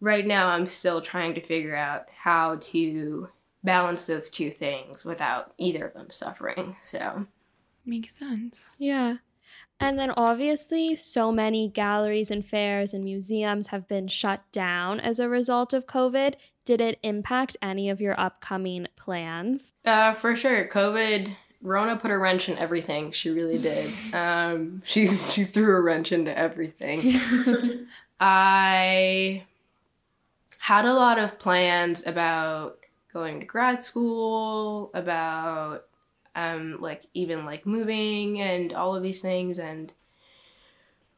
right 0.00 0.26
now 0.26 0.48
I'm 0.48 0.66
still 0.66 1.00
trying 1.00 1.34
to 1.34 1.40
figure 1.40 1.76
out 1.76 2.08
how 2.10 2.56
to 2.56 3.28
balance 3.64 4.06
those 4.06 4.30
two 4.30 4.50
things 4.50 5.04
without 5.04 5.52
either 5.58 5.86
of 5.86 5.94
them 5.94 6.10
suffering. 6.10 6.76
So 6.82 7.26
makes 7.84 8.16
sense. 8.16 8.74
Yeah. 8.78 9.16
And 9.80 9.98
then 9.98 10.12
obviously, 10.12 10.94
so 10.94 11.32
many 11.32 11.68
galleries 11.68 12.30
and 12.30 12.44
fairs 12.44 12.94
and 12.94 13.02
museums 13.02 13.68
have 13.68 13.88
been 13.88 14.06
shut 14.06 14.40
down 14.52 15.00
as 15.00 15.18
a 15.18 15.28
result 15.28 15.72
of 15.72 15.86
COVID. 15.86 16.34
Did 16.64 16.80
it 16.80 17.00
impact 17.02 17.56
any 17.60 17.90
of 17.90 18.00
your 18.00 18.18
upcoming 18.18 18.86
plans? 18.96 19.72
Uh, 19.84 20.14
for 20.14 20.36
sure. 20.36 20.68
COVID, 20.68 21.34
Rona 21.62 21.96
put 21.96 22.12
a 22.12 22.18
wrench 22.18 22.48
in 22.48 22.56
everything. 22.58 23.10
She 23.10 23.30
really 23.30 23.58
did. 23.58 23.92
Um, 24.14 24.82
she 24.84 25.06
she 25.06 25.44
threw 25.44 25.74
a 25.76 25.80
wrench 25.80 26.12
into 26.12 26.36
everything. 26.36 27.00
I 28.20 29.44
had 30.58 30.84
a 30.84 30.92
lot 30.92 31.18
of 31.18 31.38
plans 31.38 32.06
about 32.06 32.78
going 33.12 33.40
to 33.40 33.46
grad 33.46 33.84
school, 33.84 34.90
about 34.94 35.84
um, 36.34 36.80
like 36.80 37.04
even 37.14 37.44
like 37.44 37.66
moving 37.66 38.40
and 38.40 38.72
all 38.72 38.94
of 38.94 39.02
these 39.02 39.20
things 39.20 39.58
and 39.58 39.92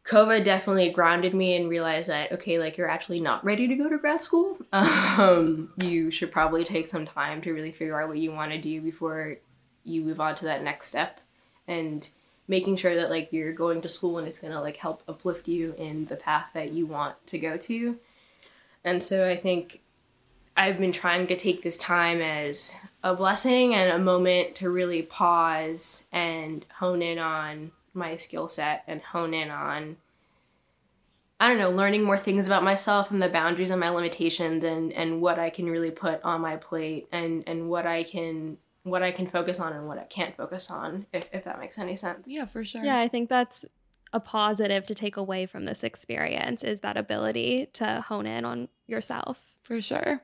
COVID 0.05 0.45
definitely 0.45 0.91
grounded 0.91 1.35
me 1.35 1.57
and 1.57 1.69
realized 1.69 2.11
that 2.11 2.31
okay, 2.33 2.59
like 2.59 2.77
you're 2.77 2.91
actually 2.91 3.21
not 3.21 3.45
ready 3.45 3.67
to 3.67 3.75
go 3.75 3.89
to 3.89 3.99
grad 3.99 4.21
school. 4.21 4.59
Um, 4.73 5.73
you 5.79 6.11
should 6.11 6.33
probably 6.33 6.65
take 6.65 6.89
some 6.89 7.07
time 7.07 7.41
to 7.43 7.53
really 7.53 7.71
figure 7.71 8.01
out 8.01 8.09
what 8.09 8.19
you 8.19 8.33
want 8.33 8.51
to 8.51 8.59
do 8.59 8.81
before 8.81 9.37
you 9.85 10.03
move 10.03 10.21
on 10.21 10.35
to 10.37 10.45
that 10.47 10.63
next 10.63 10.89
step, 10.89 11.21
and 11.69 12.09
making 12.49 12.77
sure 12.77 12.97
that 12.97 13.11
like 13.11 13.33
you're 13.33 13.53
going 13.53 13.81
to 13.81 13.89
school 13.89 14.19
and 14.19 14.27
it's 14.27 14.41
gonna 14.41 14.61
like 14.61 14.77
help 14.77 15.03
uplift 15.09 15.47
you 15.47 15.73
in 15.79 16.05
the 16.07 16.17
path 16.17 16.51
that 16.53 16.73
you 16.73 16.85
want 16.85 17.15
to 17.29 17.39
go 17.39 17.57
to. 17.57 17.97
And 18.85 19.03
so 19.03 19.29
I 19.29 19.37
think 19.37 19.81
I've 20.57 20.79
been 20.79 20.93
trying 20.93 21.27
to 21.29 21.37
take 21.37 21.63
this 21.63 21.77
time 21.77 22.21
as 22.21 22.77
a 23.03 23.15
blessing 23.15 23.75
and 23.75 23.91
a 23.91 23.99
moment 23.99 24.55
to 24.57 24.71
really 24.71 25.03
pause 25.03 26.07
and 26.13 26.65
hone 26.77 27.03
in 27.03 27.19
on 27.19 27.73
my 27.93 28.17
skill 28.17 28.49
set 28.49 28.85
and 28.87 29.01
hone 29.01 29.35
in 29.35 29.51
on 29.51 29.97
I 31.41 31.49
don't 31.49 31.59
know, 31.59 31.71
learning 31.71 32.05
more 32.05 32.17
things 32.17 32.47
about 32.47 32.63
myself 32.63 33.11
and 33.11 33.21
the 33.21 33.29
boundaries 33.29 33.71
and 33.71 33.81
my 33.81 33.91
limitations 33.91 34.63
and 34.65 34.93
and 34.93 35.21
what 35.21 35.39
I 35.39 35.51
can 35.51 35.67
really 35.67 35.91
put 35.91 36.23
on 36.23 36.41
my 36.41 36.57
plate 36.57 37.09
and 37.13 37.43
and 37.47 37.69
what 37.69 37.87
I 37.87 38.05
can 38.05 38.57
what 38.85 39.03
I 39.03 39.11
can 39.11 39.27
focus 39.27 39.59
on 39.59 39.73
and 39.73 39.89
what 39.89 39.99
I 39.99 40.05
can't 40.05 40.37
focus 40.37 40.71
on 40.71 41.07
if 41.13 41.29
if 41.35 41.45
that 41.45 41.59
makes 41.59 41.79
any 41.79 41.97
sense. 41.97 42.27
Yeah, 42.27 42.47
for 42.47 42.65
sure. 42.65 42.85
Yeah, 42.85 42.99
I 42.99 43.09
think 43.09 43.29
that's 43.29 43.65
a 44.13 44.21
positive 44.21 44.87
to 44.87 44.95
take 44.95 45.17
away 45.17 45.45
from 45.47 45.65
this 45.65 45.83
experience 45.83 46.63
is 46.63 46.81
that 46.81 46.97
ability 46.97 47.67
to 47.75 48.05
hone 48.07 48.27
in 48.27 48.45
on 48.45 48.69
yourself. 48.87 49.45
For 49.65 49.83
sure. 49.83 50.23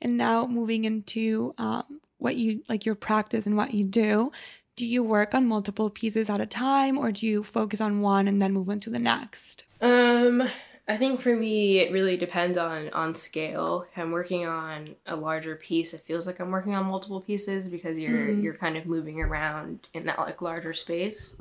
And 0.00 0.16
now 0.16 0.46
moving 0.46 0.84
into 0.84 1.54
um, 1.58 2.00
what 2.18 2.36
you 2.36 2.62
like 2.68 2.86
your 2.86 2.94
practice 2.94 3.46
and 3.46 3.56
what 3.56 3.74
you 3.74 3.84
do. 3.84 4.32
Do 4.76 4.84
you 4.84 5.02
work 5.02 5.34
on 5.34 5.46
multiple 5.46 5.88
pieces 5.88 6.28
at 6.28 6.40
a 6.40 6.46
time 6.46 6.98
or 6.98 7.10
do 7.10 7.26
you 7.26 7.42
focus 7.42 7.80
on 7.80 8.02
one 8.02 8.28
and 8.28 8.42
then 8.42 8.52
move 8.52 8.68
on 8.68 8.78
to 8.80 8.90
the 8.90 8.98
next? 8.98 9.64
Um, 9.80 10.46
I 10.86 10.96
think 10.98 11.20
for 11.20 11.34
me 11.34 11.78
it 11.78 11.92
really 11.92 12.16
depends 12.16 12.58
on 12.58 12.90
on 12.90 13.14
scale. 13.14 13.86
If 13.90 13.98
I'm 13.98 14.12
working 14.12 14.46
on 14.46 14.94
a 15.06 15.16
larger 15.16 15.56
piece, 15.56 15.94
it 15.94 16.02
feels 16.02 16.26
like 16.26 16.40
I'm 16.40 16.50
working 16.50 16.74
on 16.74 16.86
multiple 16.86 17.20
pieces 17.20 17.68
because 17.68 17.98
you're 17.98 18.28
mm-hmm. 18.28 18.42
you're 18.42 18.54
kind 18.54 18.76
of 18.76 18.86
moving 18.86 19.20
around 19.20 19.88
in 19.94 20.06
that 20.06 20.18
like 20.18 20.42
larger 20.42 20.74
space. 20.74 21.36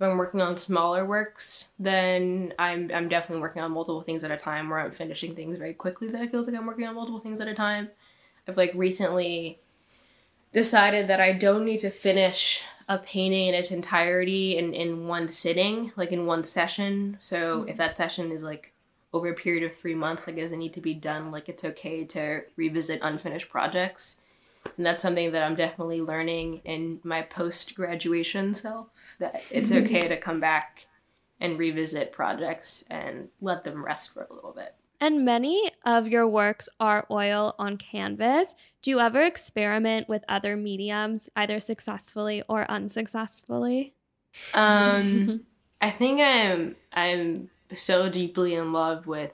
I'm 0.00 0.18
working 0.18 0.40
on 0.40 0.56
smaller 0.56 1.04
works, 1.04 1.68
then 1.78 2.54
I'm 2.58 2.90
I'm 2.92 3.08
definitely 3.08 3.42
working 3.42 3.62
on 3.62 3.72
multiple 3.72 4.02
things 4.02 4.24
at 4.24 4.30
a 4.30 4.36
time 4.36 4.68
where 4.68 4.80
I'm 4.80 4.90
finishing 4.90 5.34
things 5.34 5.56
very 5.56 5.74
quickly 5.74 6.08
that 6.08 6.22
it 6.22 6.30
feels 6.30 6.48
like 6.48 6.56
I'm 6.56 6.66
working 6.66 6.86
on 6.86 6.94
multiple 6.94 7.20
things 7.20 7.40
at 7.40 7.48
a 7.48 7.54
time. 7.54 7.90
I've 8.48 8.56
like 8.56 8.72
recently 8.74 9.60
decided 10.52 11.08
that 11.08 11.20
I 11.20 11.32
don't 11.32 11.64
need 11.64 11.80
to 11.80 11.90
finish 11.90 12.64
a 12.88 12.98
painting 12.98 13.48
in 13.48 13.54
its 13.54 13.70
entirety 13.70 14.58
in, 14.58 14.74
in 14.74 15.06
one 15.06 15.28
sitting, 15.28 15.92
like 15.96 16.12
in 16.12 16.26
one 16.26 16.44
session. 16.44 17.16
So 17.20 17.60
mm-hmm. 17.60 17.68
if 17.68 17.76
that 17.76 17.96
session 17.96 18.32
is 18.32 18.42
like 18.42 18.72
over 19.12 19.30
a 19.30 19.34
period 19.34 19.62
of 19.62 19.76
three 19.76 19.94
months, 19.94 20.26
like 20.26 20.36
it 20.36 20.42
doesn't 20.42 20.58
need 20.58 20.74
to 20.74 20.80
be 20.80 20.94
done. 20.94 21.30
Like 21.30 21.48
it's 21.48 21.64
okay 21.64 22.04
to 22.06 22.42
revisit 22.56 23.00
unfinished 23.02 23.50
projects 23.50 24.21
and 24.76 24.86
that's 24.86 25.02
something 25.02 25.32
that 25.32 25.42
I'm 25.42 25.54
definitely 25.54 26.00
learning 26.00 26.60
in 26.64 27.00
my 27.02 27.22
post 27.22 27.74
graduation 27.74 28.54
self 28.54 28.88
that 29.18 29.42
it's 29.50 29.72
okay 29.72 30.08
to 30.08 30.16
come 30.16 30.40
back 30.40 30.86
and 31.40 31.58
revisit 31.58 32.12
projects 32.12 32.84
and 32.88 33.28
let 33.40 33.64
them 33.64 33.84
rest 33.84 34.14
for 34.14 34.26
a 34.30 34.32
little 34.32 34.52
bit. 34.52 34.74
And 35.00 35.24
many 35.24 35.72
of 35.84 36.06
your 36.06 36.28
works 36.28 36.68
are 36.78 37.06
oil 37.10 37.56
on 37.58 37.76
canvas. 37.76 38.54
Do 38.82 38.90
you 38.90 39.00
ever 39.00 39.20
experiment 39.22 40.08
with 40.08 40.24
other 40.28 40.56
mediums, 40.56 41.28
either 41.34 41.58
successfully 41.58 42.44
or 42.48 42.70
unsuccessfully? 42.70 43.94
Um, 44.54 45.44
I 45.80 45.90
think 45.90 46.20
I'm 46.20 46.76
I'm 46.92 47.50
so 47.72 48.08
deeply 48.08 48.54
in 48.54 48.72
love 48.72 49.08
with 49.08 49.32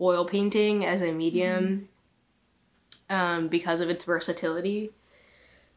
oil 0.00 0.24
painting 0.24 0.86
as 0.86 1.02
a 1.02 1.12
medium. 1.12 1.90
Um, 3.14 3.48
because 3.48 3.80
of 3.80 3.90
its 3.90 4.04
versatility 4.04 4.90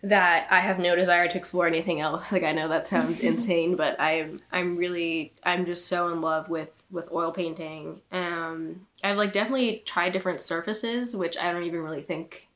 that 0.04 0.48
I 0.52 0.60
have 0.60 0.80
no 0.80 0.96
desire 0.96 1.28
to 1.28 1.38
explore 1.38 1.68
anything 1.68 2.00
else. 2.00 2.32
Like 2.32 2.44
I 2.44 2.52
know 2.52 2.68
that 2.68 2.88
sounds 2.88 3.20
insane, 3.32 3.76
but 3.76 4.00
I'm 4.00 4.40
I'm 4.52 4.78
really 4.78 5.34
I'm 5.44 5.66
just 5.66 5.88
so 5.88 6.12
in 6.12 6.22
love 6.22 6.50
with 6.50 6.84
with 6.92 7.12
oil 7.12 7.32
painting. 7.32 8.02
Um, 8.12 8.88
I've 9.04 9.18
like 9.18 9.34
definitely 9.34 9.84
tried 9.86 10.14
different 10.14 10.42
surfaces, 10.42 11.16
which 11.16 11.38
I 11.38 11.52
don't 11.52 11.64
even 11.64 11.82
really 11.82 12.02
think 12.02 12.48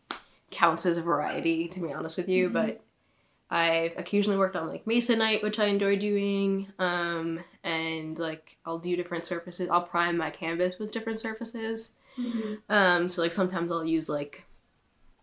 counts 0.50 0.86
as 0.86 0.98
a 0.98 1.02
variety, 1.02 1.68
to 1.70 1.80
be 1.80 1.94
honest 1.94 2.18
with 2.18 2.30
you. 2.30 2.46
Mm-hmm. 2.46 2.54
But 2.54 2.82
I've 3.50 3.98
occasionally 3.98 4.38
worked 4.38 4.56
on 4.56 4.68
like 4.68 4.86
masonite, 4.86 5.44
which 5.44 5.60
I 5.60 5.66
enjoy 5.66 5.98
doing. 5.98 6.68
Um, 6.80 7.40
and 7.64 8.18
like 8.18 8.58
I'll 8.66 8.80
do 8.80 8.96
different 8.96 9.26
surfaces. 9.26 9.70
I'll 9.70 9.84
prime 9.84 10.18
my 10.18 10.30
canvas 10.30 10.80
with 10.80 10.94
different 10.94 11.20
surfaces. 11.20 11.94
Mm-hmm. 12.18 12.54
Um, 12.70 13.10
so 13.10 13.22
like 13.22 13.34
sometimes 13.34 13.72
I'll 13.72 13.86
use 13.86 14.10
like 14.10 14.46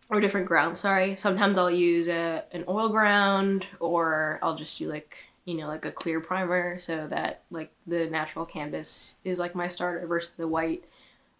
or 0.09 0.19
different 0.19 0.47
grounds. 0.47 0.79
Sorry. 0.79 1.15
Sometimes 1.15 1.57
I'll 1.57 1.71
use 1.71 2.07
a, 2.07 2.43
an 2.51 2.65
oil 2.67 2.89
ground, 2.89 3.67
or 3.79 4.39
I'll 4.41 4.55
just 4.55 4.77
do 4.77 4.89
like 4.89 5.17
you 5.45 5.55
know 5.55 5.67
like 5.67 5.85
a 5.85 5.91
clear 5.91 6.19
primer, 6.19 6.79
so 6.79 7.07
that 7.07 7.43
like 7.51 7.71
the 7.87 8.09
natural 8.09 8.45
canvas 8.45 9.15
is 9.23 9.39
like 9.39 9.55
my 9.55 9.67
starter 9.67 10.05
versus 10.07 10.31
the 10.37 10.47
white. 10.47 10.83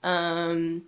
Um, 0.04 0.84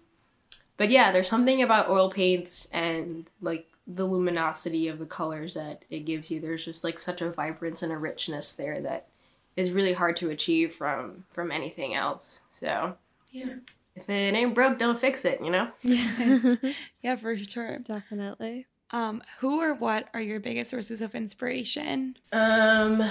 but 0.78 0.90
yeah, 0.90 1.12
there's 1.12 1.30
something 1.30 1.62
about 1.62 1.90
oil 1.90 2.10
paints 2.10 2.70
and 2.72 3.28
like 3.42 3.68
the 3.88 4.06
luminosity 4.06 4.88
of 4.88 5.00
the 5.00 5.06
colors 5.06 5.56
that 5.56 5.84
it 5.90 6.06
gives 6.06 6.32
you. 6.32 6.40
There's 6.40 6.66
just 6.66 6.84
like 6.84 7.00
such 7.00 7.22
a 7.22 7.32
vibrance 7.32 7.84
and 7.84 7.92
a 7.92 7.98
richness 7.98 8.54
there 8.54 8.80
that 8.82 9.08
is 9.56 9.72
really 9.72 9.94
hard 9.94 10.16
to 10.18 10.30
achieve 10.30 10.74
from 10.74 11.26
from 11.34 11.52
anything 11.52 11.94
else. 11.94 12.42
So 12.52 12.96
yeah 13.32 13.56
if 14.02 14.10
it 14.10 14.36
ain't 14.36 14.56
broke, 14.56 14.80
don't 14.80 15.00
fix 15.00 15.26
it, 15.26 15.42
you 15.42 15.50
know? 15.50 15.70
Yeah. 15.84 16.56
yeah, 17.02 17.16
for 17.16 17.36
sure. 17.36 17.80
Definitely. 17.80 18.68
Um, 18.92 19.24
who 19.40 19.62
or 19.62 19.74
what 19.74 20.10
are 20.14 20.22
your 20.22 20.40
biggest 20.40 20.72
sources 20.72 21.02
of 21.02 21.16
inspiration? 21.16 22.18
Um, 22.34 23.02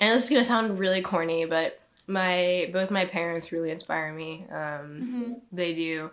and 0.00 0.16
this 0.16 0.24
is 0.24 0.30
gonna 0.30 0.44
sound 0.44 0.78
really 0.78 1.02
corny, 1.02 1.44
but 1.44 1.80
my 2.06 2.70
both 2.72 2.90
my 2.90 3.04
parents 3.04 3.52
really 3.52 3.70
inspire 3.70 4.12
me. 4.14 4.46
Um, 4.50 4.56
mm-hmm. 4.56 5.32
they 5.52 5.74
do. 5.74 6.10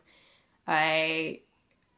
I 0.67 1.39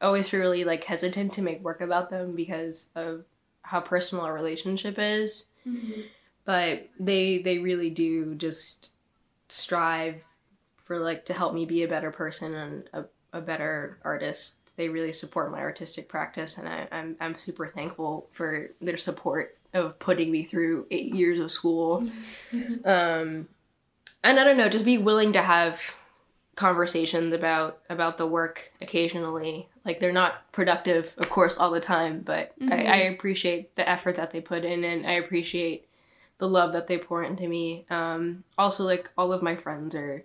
always 0.00 0.28
feel 0.28 0.40
really 0.40 0.64
like 0.64 0.84
hesitant 0.84 1.32
to 1.34 1.42
make 1.42 1.62
work 1.62 1.80
about 1.80 2.10
them 2.10 2.36
because 2.36 2.90
of 2.94 3.24
how 3.62 3.80
personal 3.80 4.24
our 4.24 4.32
relationship 4.32 4.96
is. 4.98 5.46
Mm-hmm. 5.66 6.02
But 6.44 6.88
they 7.00 7.38
they 7.38 7.58
really 7.58 7.90
do 7.90 8.36
just 8.36 8.92
strive 9.48 10.22
for 10.88 10.98
like 10.98 11.26
to 11.26 11.34
help 11.34 11.54
me 11.54 11.66
be 11.66 11.84
a 11.84 11.88
better 11.88 12.10
person 12.10 12.54
and 12.54 12.90
a 12.92 13.04
a 13.32 13.40
better 13.40 13.98
artist. 14.02 14.56
They 14.76 14.88
really 14.88 15.12
support 15.12 15.52
my 15.52 15.60
artistic 15.60 16.08
practice, 16.08 16.56
and 16.56 16.68
I, 16.68 16.88
I'm 16.90 17.16
I'm 17.20 17.38
super 17.38 17.68
thankful 17.68 18.28
for 18.32 18.70
their 18.80 18.96
support 18.96 19.56
of 19.74 19.98
putting 19.98 20.32
me 20.32 20.44
through 20.44 20.86
eight 20.90 21.14
years 21.14 21.38
of 21.38 21.52
school. 21.52 22.08
um, 22.84 23.48
and 24.24 24.40
I 24.40 24.44
don't 24.44 24.56
know, 24.56 24.68
just 24.68 24.84
be 24.84 24.98
willing 24.98 25.34
to 25.34 25.42
have 25.42 25.94
conversations 26.54 27.32
about 27.32 27.80
about 27.90 28.16
the 28.16 28.26
work 28.26 28.72
occasionally. 28.80 29.68
Like 29.84 30.00
they're 30.00 30.12
not 30.12 30.50
productive, 30.52 31.14
of 31.18 31.28
course, 31.28 31.58
all 31.58 31.70
the 31.70 31.80
time, 31.80 32.20
but 32.20 32.52
I, 32.70 32.84
I 32.84 32.96
appreciate 32.96 33.76
the 33.76 33.88
effort 33.88 34.16
that 34.16 34.30
they 34.30 34.40
put 34.40 34.64
in, 34.64 34.84
and 34.84 35.06
I 35.06 35.12
appreciate 35.12 35.86
the 36.38 36.48
love 36.48 36.72
that 36.72 36.86
they 36.86 36.98
pour 36.98 37.22
into 37.24 37.48
me. 37.48 37.84
Um, 37.90 38.44
also, 38.56 38.84
like 38.84 39.10
all 39.18 39.32
of 39.32 39.42
my 39.42 39.56
friends 39.56 39.94
are 39.94 40.24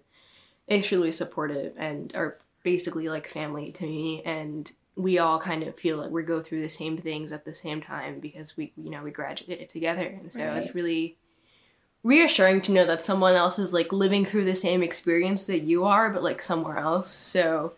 extremely 0.69 1.11
supportive 1.11 1.73
and 1.77 2.15
are 2.15 2.37
basically 2.63 3.09
like 3.09 3.27
family 3.27 3.71
to 3.73 3.85
me, 3.85 4.21
and 4.23 4.71
we 4.95 5.17
all 5.17 5.39
kind 5.39 5.63
of 5.63 5.75
feel 5.75 5.97
like 5.97 6.11
we 6.11 6.23
go 6.23 6.41
through 6.41 6.61
the 6.61 6.69
same 6.69 6.97
things 6.97 7.31
at 7.31 7.45
the 7.45 7.53
same 7.53 7.81
time 7.81 8.19
because 8.19 8.55
we, 8.55 8.71
you 8.77 8.89
know, 8.89 9.03
we 9.03 9.11
graduated 9.11 9.69
together, 9.69 10.05
and 10.05 10.31
so 10.31 10.39
Right. 10.39 10.57
it's 10.57 10.75
really 10.75 11.17
reassuring 12.03 12.61
to 12.61 12.71
know 12.71 12.85
that 12.85 13.05
someone 13.05 13.33
else 13.33 13.57
is 13.57 13.71
like 13.73 13.91
living 13.93 14.25
through 14.25 14.45
the 14.45 14.55
same 14.55 14.83
experience 14.83 15.45
that 15.45 15.59
you 15.59 15.85
are, 15.85 16.09
but 16.09 16.21
like 16.23 16.41
somewhere 16.41 16.77
else. 16.77 17.11
So 17.11 17.73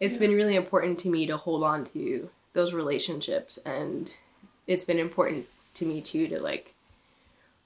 it's 0.00 0.16
been 0.16 0.34
really 0.34 0.56
important 0.56 0.98
to 1.00 1.10
me 1.10 1.26
to 1.26 1.36
hold 1.36 1.62
on 1.62 1.84
to 1.86 2.30
those 2.52 2.72
relationships, 2.72 3.58
and 3.64 4.16
it's 4.66 4.84
been 4.84 4.98
important 4.98 5.46
to 5.74 5.86
me 5.86 6.00
too 6.00 6.26
to 6.28 6.42
like 6.42 6.74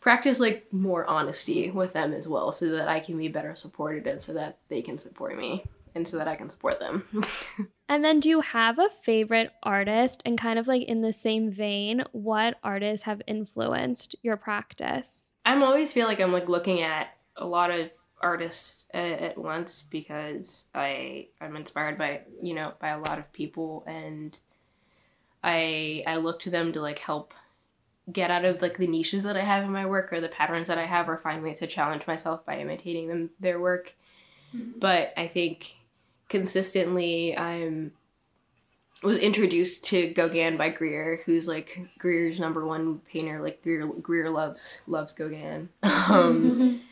practice 0.01 0.41
like 0.41 0.73
more 0.73 1.09
honesty 1.09 1.71
with 1.71 1.93
them 1.93 2.13
as 2.13 2.27
well 2.27 2.53
so 2.53 2.71
that 2.71 2.89
I 2.89 3.01
can 3.01 3.17
be 3.17 3.29
better 3.29 3.55
supported 3.55 4.07
and 4.07 4.23
so 4.23 4.33
that 4.35 4.59
they 4.69 4.83
can 4.83 4.99
support 4.99 5.37
me 5.37 5.65
and 5.95 6.07
so 6.07 6.19
that 6.19 6.29
I 6.29 6.37
can 6.37 6.51
support 6.51 6.81
them. 6.81 7.05
And 7.91 8.05
then, 8.05 8.21
do 8.21 8.29
you 8.29 8.41
have 8.41 8.79
a 8.79 8.89
favorite 8.89 9.51
artist? 9.65 10.23
And 10.25 10.39
kind 10.39 10.61
of 10.61 10.69
like 10.69 10.85
in 10.85 11.01
the 11.01 11.13
same 11.13 11.51
vein, 11.51 12.05
what 12.13 12.57
artists 12.63 13.05
have 13.05 13.21
influenced 13.27 14.15
your 14.23 14.37
practice? 14.37 15.31
I'm 15.45 15.65
always 15.65 15.93
feel 15.93 16.07
like 16.07 16.21
I'm 16.21 16.33
like 16.33 16.49
looking 16.49 16.83
at 16.83 17.09
a 17.35 17.45
lot 17.45 17.73
of 17.73 17.91
artists 18.21 18.87
at, 18.95 19.21
at 19.21 19.39
once 19.39 19.83
because 19.91 20.67
I 20.73 21.29
I'm 21.41 21.57
inspired 21.57 21.99
by 21.99 22.21
you 22.41 22.55
know 22.55 22.75
by 22.79 22.91
a 22.91 22.99
lot 22.99 23.19
of 23.19 23.33
people 23.33 23.83
and 23.89 24.39
I 25.43 26.05
I 26.07 26.19
look 26.19 26.41
to 26.43 26.51
them 26.51 26.73
to 26.75 26.81
like 26.81 27.01
help 27.01 27.35
get 28.13 28.31
out 28.31 28.45
of 28.45 28.63
like 28.63 28.79
the 28.79 28.87
niches 28.87 29.23
that 29.23 29.37
I 29.37 29.43
have 29.43 29.65
in 29.65 29.73
my 29.73 29.87
work 29.87 30.13
or 30.13 30.21
the 30.21 30.29
patterns 30.29 30.69
that 30.69 30.79
I 30.79 30.87
have 30.87 31.09
or 31.09 31.17
find 31.17 31.43
ways 31.43 31.59
to 31.59 31.67
challenge 31.67 32.07
myself 32.07 32.45
by 32.45 32.59
imitating 32.59 33.09
them 33.09 33.31
their 33.41 33.61
work. 33.61 33.95
But 34.53 35.13
I 35.17 35.29
think 35.29 35.77
consistently 36.29 37.37
I'm 37.37 37.93
was 39.03 39.19
introduced 39.19 39.85
to 39.87 40.13
Gauguin 40.13 40.57
by 40.57 40.69
Greer, 40.69 41.21
who's 41.25 41.49
like 41.49 41.79
Greer's 41.99 42.39
number 42.39 42.67
one 42.67 42.99
painter. 43.01 43.41
Like 43.41 43.63
Greer, 43.63 43.87
Greer 43.87 44.29
loves 44.29 44.83
loves 44.87 45.13
Gauguin, 45.13 45.71
um, 45.83 46.83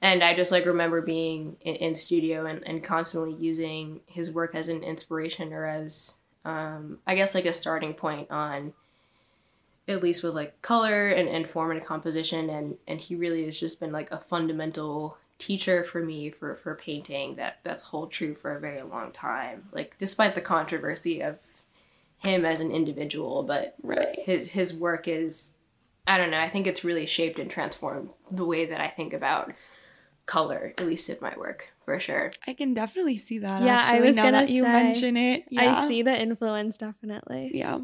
and 0.00 0.22
I 0.22 0.34
just 0.34 0.50
like 0.50 0.64
remember 0.66 1.02
being 1.02 1.56
in, 1.60 1.76
in 1.76 1.94
studio 1.94 2.46
and, 2.46 2.66
and 2.66 2.82
constantly 2.82 3.34
using 3.34 4.00
his 4.06 4.30
work 4.30 4.54
as 4.54 4.68
an 4.68 4.82
inspiration 4.82 5.52
or 5.52 5.66
as 5.66 6.18
um, 6.44 6.98
I 7.06 7.14
guess 7.14 7.34
like 7.34 7.44
a 7.44 7.54
starting 7.54 7.94
point 7.94 8.30
on 8.30 8.72
at 9.90 10.02
least 10.02 10.22
with 10.22 10.34
like 10.34 10.60
color 10.62 11.08
and, 11.08 11.28
and 11.28 11.48
form 11.48 11.70
and 11.70 11.84
composition 11.84 12.48
and 12.50 12.76
and 12.86 13.00
he 13.00 13.14
really 13.14 13.44
has 13.44 13.58
just 13.58 13.80
been 13.80 13.92
like 13.92 14.10
a 14.10 14.18
fundamental 14.18 15.16
teacher 15.38 15.82
for 15.84 16.02
me 16.02 16.30
for 16.30 16.54
for 16.56 16.74
painting 16.74 17.36
that 17.36 17.58
that's 17.64 17.82
hold 17.82 18.10
true 18.12 18.34
for 18.34 18.56
a 18.56 18.60
very 18.60 18.82
long 18.82 19.10
time 19.10 19.64
like 19.72 19.96
despite 19.98 20.34
the 20.34 20.40
controversy 20.40 21.22
of 21.22 21.38
him 22.18 22.44
as 22.44 22.60
an 22.60 22.70
individual 22.70 23.42
but 23.42 23.74
Right. 23.82 24.18
his 24.18 24.50
his 24.50 24.74
work 24.74 25.08
is 25.08 25.52
I 26.06 26.18
don't 26.18 26.30
know, 26.30 26.40
I 26.40 26.48
think 26.48 26.66
it's 26.66 26.82
really 26.82 27.06
shaped 27.06 27.38
and 27.38 27.48
transformed 27.50 28.10
the 28.30 28.44
way 28.44 28.66
that 28.66 28.80
I 28.80 28.88
think 28.88 29.12
about 29.12 29.52
color, 30.26 30.72
at 30.78 30.84
least 30.86 31.08
in 31.08 31.18
my 31.20 31.32
work, 31.36 31.72
for 31.84 32.00
sure. 32.00 32.32
I 32.46 32.54
can 32.54 32.74
definitely 32.74 33.16
see 33.16 33.38
that. 33.38 33.62
Yeah, 33.62 33.82
I 33.84 34.00
was 34.00 34.16
now 34.16 34.22
gonna 34.24 34.38
that 34.38 34.50
you 34.50 34.62
say, 34.64 34.72
mention 34.72 35.16
it. 35.16 35.44
Yeah. 35.50 35.82
I 35.82 35.88
see 35.88 36.02
the 36.02 36.20
influence 36.20 36.78
definitely. 36.78 37.52
Yeah. 37.54 37.80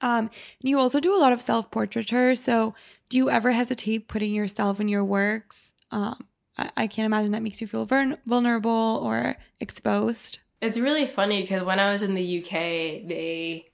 Um, 0.00 0.30
you 0.60 0.78
also 0.78 1.00
do 1.00 1.14
a 1.14 1.18
lot 1.18 1.32
of 1.32 1.42
self 1.42 1.70
portraiture. 1.70 2.34
So, 2.34 2.74
do 3.08 3.16
you 3.16 3.30
ever 3.30 3.52
hesitate 3.52 4.08
putting 4.08 4.32
yourself 4.32 4.80
in 4.80 4.88
your 4.88 5.04
works? 5.04 5.72
Um, 5.90 6.26
I, 6.56 6.70
I 6.76 6.86
can't 6.86 7.06
imagine 7.06 7.32
that 7.32 7.42
makes 7.42 7.60
you 7.60 7.66
feel 7.66 7.86
vul- 7.86 8.18
vulnerable 8.26 9.00
or 9.02 9.36
exposed. 9.60 10.38
It's 10.60 10.78
really 10.78 11.06
funny 11.06 11.42
because 11.42 11.62
when 11.62 11.78
I 11.78 11.92
was 11.92 12.02
in 12.02 12.14
the 12.14 12.38
UK, 12.38 13.06
they 13.08 13.70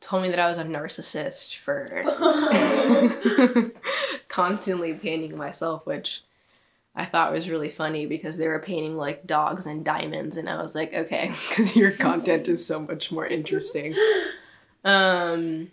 told 0.00 0.22
me 0.22 0.28
that 0.28 0.38
I 0.38 0.48
was 0.48 0.58
a 0.58 0.64
narcissist 0.64 1.56
for 1.56 2.02
constantly 4.28 4.94
painting 4.94 5.36
myself, 5.36 5.86
which 5.86 6.22
I 6.94 7.06
thought 7.06 7.32
was 7.32 7.48
really 7.48 7.70
funny 7.70 8.04
because 8.04 8.36
they 8.36 8.48
were 8.48 8.58
painting 8.58 8.96
like 8.96 9.26
dogs 9.26 9.66
and 9.66 9.84
diamonds, 9.84 10.36
and 10.36 10.48
I 10.48 10.60
was 10.60 10.74
like, 10.74 10.92
okay, 10.92 11.28
because 11.48 11.74
your 11.74 11.92
content 11.92 12.48
is 12.48 12.66
so 12.66 12.80
much 12.80 13.10
more 13.10 13.26
interesting. 13.26 13.94
Um, 14.84 15.70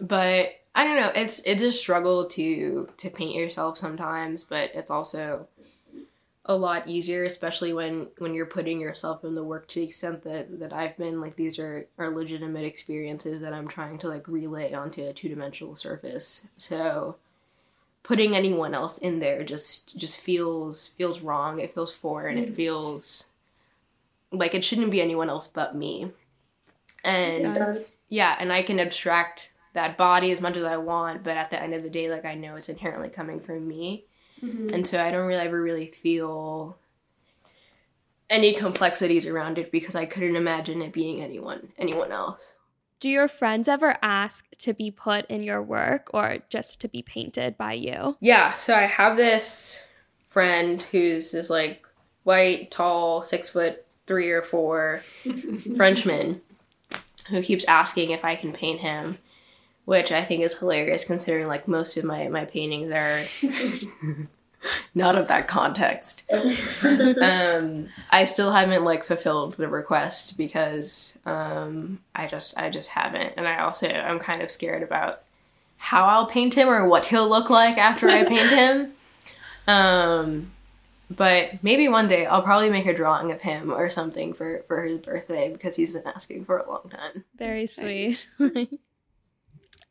but 0.00 0.60
I 0.74 0.84
don't 0.84 0.96
know. 0.96 1.12
It's 1.14 1.40
it's 1.40 1.62
a 1.62 1.72
struggle 1.72 2.26
to 2.30 2.88
to 2.96 3.10
paint 3.10 3.34
yourself 3.34 3.78
sometimes, 3.78 4.44
but 4.44 4.70
it's 4.74 4.90
also 4.90 5.46
a 6.46 6.56
lot 6.56 6.88
easier, 6.88 7.24
especially 7.24 7.72
when 7.72 8.08
when 8.18 8.34
you're 8.34 8.46
putting 8.46 8.80
yourself 8.80 9.24
in 9.24 9.34
the 9.34 9.44
work 9.44 9.68
to 9.68 9.80
the 9.80 9.86
extent 9.86 10.24
that 10.24 10.58
that 10.58 10.72
I've 10.72 10.96
been. 10.96 11.20
Like 11.20 11.36
these 11.36 11.58
are 11.58 11.86
are 11.98 12.10
legitimate 12.10 12.64
experiences 12.64 13.40
that 13.42 13.52
I'm 13.52 13.68
trying 13.68 13.98
to 13.98 14.08
like 14.08 14.26
relay 14.26 14.72
onto 14.72 15.04
a 15.04 15.12
two 15.12 15.28
dimensional 15.28 15.76
surface. 15.76 16.48
So 16.56 17.16
putting 18.02 18.34
anyone 18.34 18.74
else 18.74 18.98
in 18.98 19.20
there 19.20 19.44
just 19.44 19.96
just 19.96 20.18
feels 20.18 20.88
feels 20.88 21.20
wrong. 21.20 21.58
It 21.58 21.74
feels 21.74 21.92
foreign. 21.92 22.38
It 22.38 22.54
feels 22.54 23.26
like 24.32 24.54
it 24.54 24.64
shouldn't 24.64 24.90
be 24.90 25.02
anyone 25.02 25.28
else 25.28 25.46
but 25.46 25.76
me. 25.76 26.10
And 27.04 27.78
yeah, 28.08 28.36
and 28.38 28.52
I 28.52 28.62
can 28.62 28.78
abstract 28.78 29.52
that 29.72 29.96
body 29.96 30.32
as 30.32 30.40
much 30.40 30.56
as 30.56 30.64
I 30.64 30.76
want, 30.76 31.24
but 31.24 31.36
at 31.36 31.50
the 31.50 31.60
end 31.60 31.74
of 31.74 31.82
the 31.82 31.90
day, 31.90 32.10
like 32.10 32.24
I 32.24 32.34
know 32.34 32.56
it's 32.56 32.68
inherently 32.68 33.08
coming 33.08 33.40
from 33.40 33.66
me. 33.66 34.04
Mm-hmm. 34.42 34.74
And 34.74 34.86
so 34.86 35.02
I 35.02 35.10
don't 35.10 35.26
really 35.26 35.40
ever 35.40 35.60
really 35.60 35.86
feel 35.86 36.76
any 38.28 38.52
complexities 38.54 39.26
around 39.26 39.58
it 39.58 39.70
because 39.70 39.94
I 39.94 40.06
couldn't 40.06 40.36
imagine 40.36 40.82
it 40.82 40.92
being 40.92 41.22
anyone 41.22 41.72
anyone 41.78 42.12
else. 42.12 42.56
Do 42.98 43.08
your 43.08 43.28
friends 43.28 43.66
ever 43.66 43.96
ask 44.00 44.46
to 44.58 44.72
be 44.72 44.90
put 44.90 45.26
in 45.26 45.42
your 45.42 45.60
work 45.60 46.10
or 46.14 46.38
just 46.48 46.80
to 46.82 46.88
be 46.88 47.02
painted 47.02 47.58
by 47.58 47.72
you? 47.72 48.16
Yeah, 48.20 48.54
so 48.54 48.74
I 48.74 48.82
have 48.82 49.16
this 49.16 49.84
friend 50.28 50.82
who's 50.82 51.32
this 51.32 51.50
like 51.50 51.84
white, 52.22 52.70
tall, 52.70 53.22
six 53.22 53.48
foot 53.48 53.84
three 54.06 54.30
or 54.30 54.42
four 54.42 55.02
Frenchman 55.76 56.40
who 57.28 57.42
keeps 57.42 57.64
asking 57.66 58.10
if 58.10 58.24
I 58.24 58.36
can 58.36 58.52
paint 58.52 58.80
him, 58.80 59.18
which 59.84 60.12
I 60.12 60.24
think 60.24 60.42
is 60.42 60.58
hilarious 60.58 61.04
considering 61.04 61.46
like 61.46 61.68
most 61.68 61.96
of 61.96 62.04
my, 62.04 62.28
my 62.28 62.44
paintings 62.44 62.92
are 62.92 64.28
not 64.94 65.16
of 65.16 65.28
that 65.28 65.48
context. 65.48 66.24
um, 66.32 67.88
I 68.10 68.24
still 68.26 68.52
haven't 68.52 68.84
like 68.84 69.04
fulfilled 69.04 69.54
the 69.54 69.68
request 69.68 70.36
because 70.36 71.18
um, 71.26 72.00
I 72.14 72.26
just 72.26 72.58
I 72.58 72.70
just 72.70 72.90
haven't, 72.90 73.34
and 73.36 73.46
I 73.46 73.60
also 73.62 73.88
I'm 73.88 74.18
kind 74.18 74.42
of 74.42 74.50
scared 74.50 74.82
about 74.82 75.22
how 75.78 76.06
I'll 76.06 76.26
paint 76.26 76.54
him 76.54 76.68
or 76.68 76.86
what 76.86 77.06
he'll 77.06 77.28
look 77.28 77.50
like 77.50 77.76
after 77.76 78.08
I 78.08 78.24
paint 78.24 78.50
him. 78.50 78.92
Um, 79.66 80.52
but 81.16 81.62
maybe 81.62 81.88
one 81.88 82.08
day 82.08 82.26
I'll 82.26 82.42
probably 82.42 82.70
make 82.70 82.86
a 82.86 82.94
drawing 82.94 83.32
of 83.32 83.40
him 83.40 83.72
or 83.72 83.90
something 83.90 84.32
for 84.32 84.64
for 84.68 84.84
his 84.84 84.98
birthday 84.98 85.52
because 85.52 85.76
he's 85.76 85.92
been 85.92 86.06
asking 86.06 86.44
for 86.44 86.58
a 86.58 86.68
long 86.68 86.90
time. 86.90 87.24
Very 87.36 87.66
That's 87.66 87.76
sweet. 87.76 88.26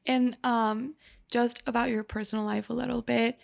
And 0.06 0.38
um, 0.44 0.96
just 1.32 1.62
about 1.66 1.90
your 1.90 2.04
personal 2.04 2.46
life 2.46 2.70
a 2.70 2.74
little 2.74 3.02
bit. 3.02 3.38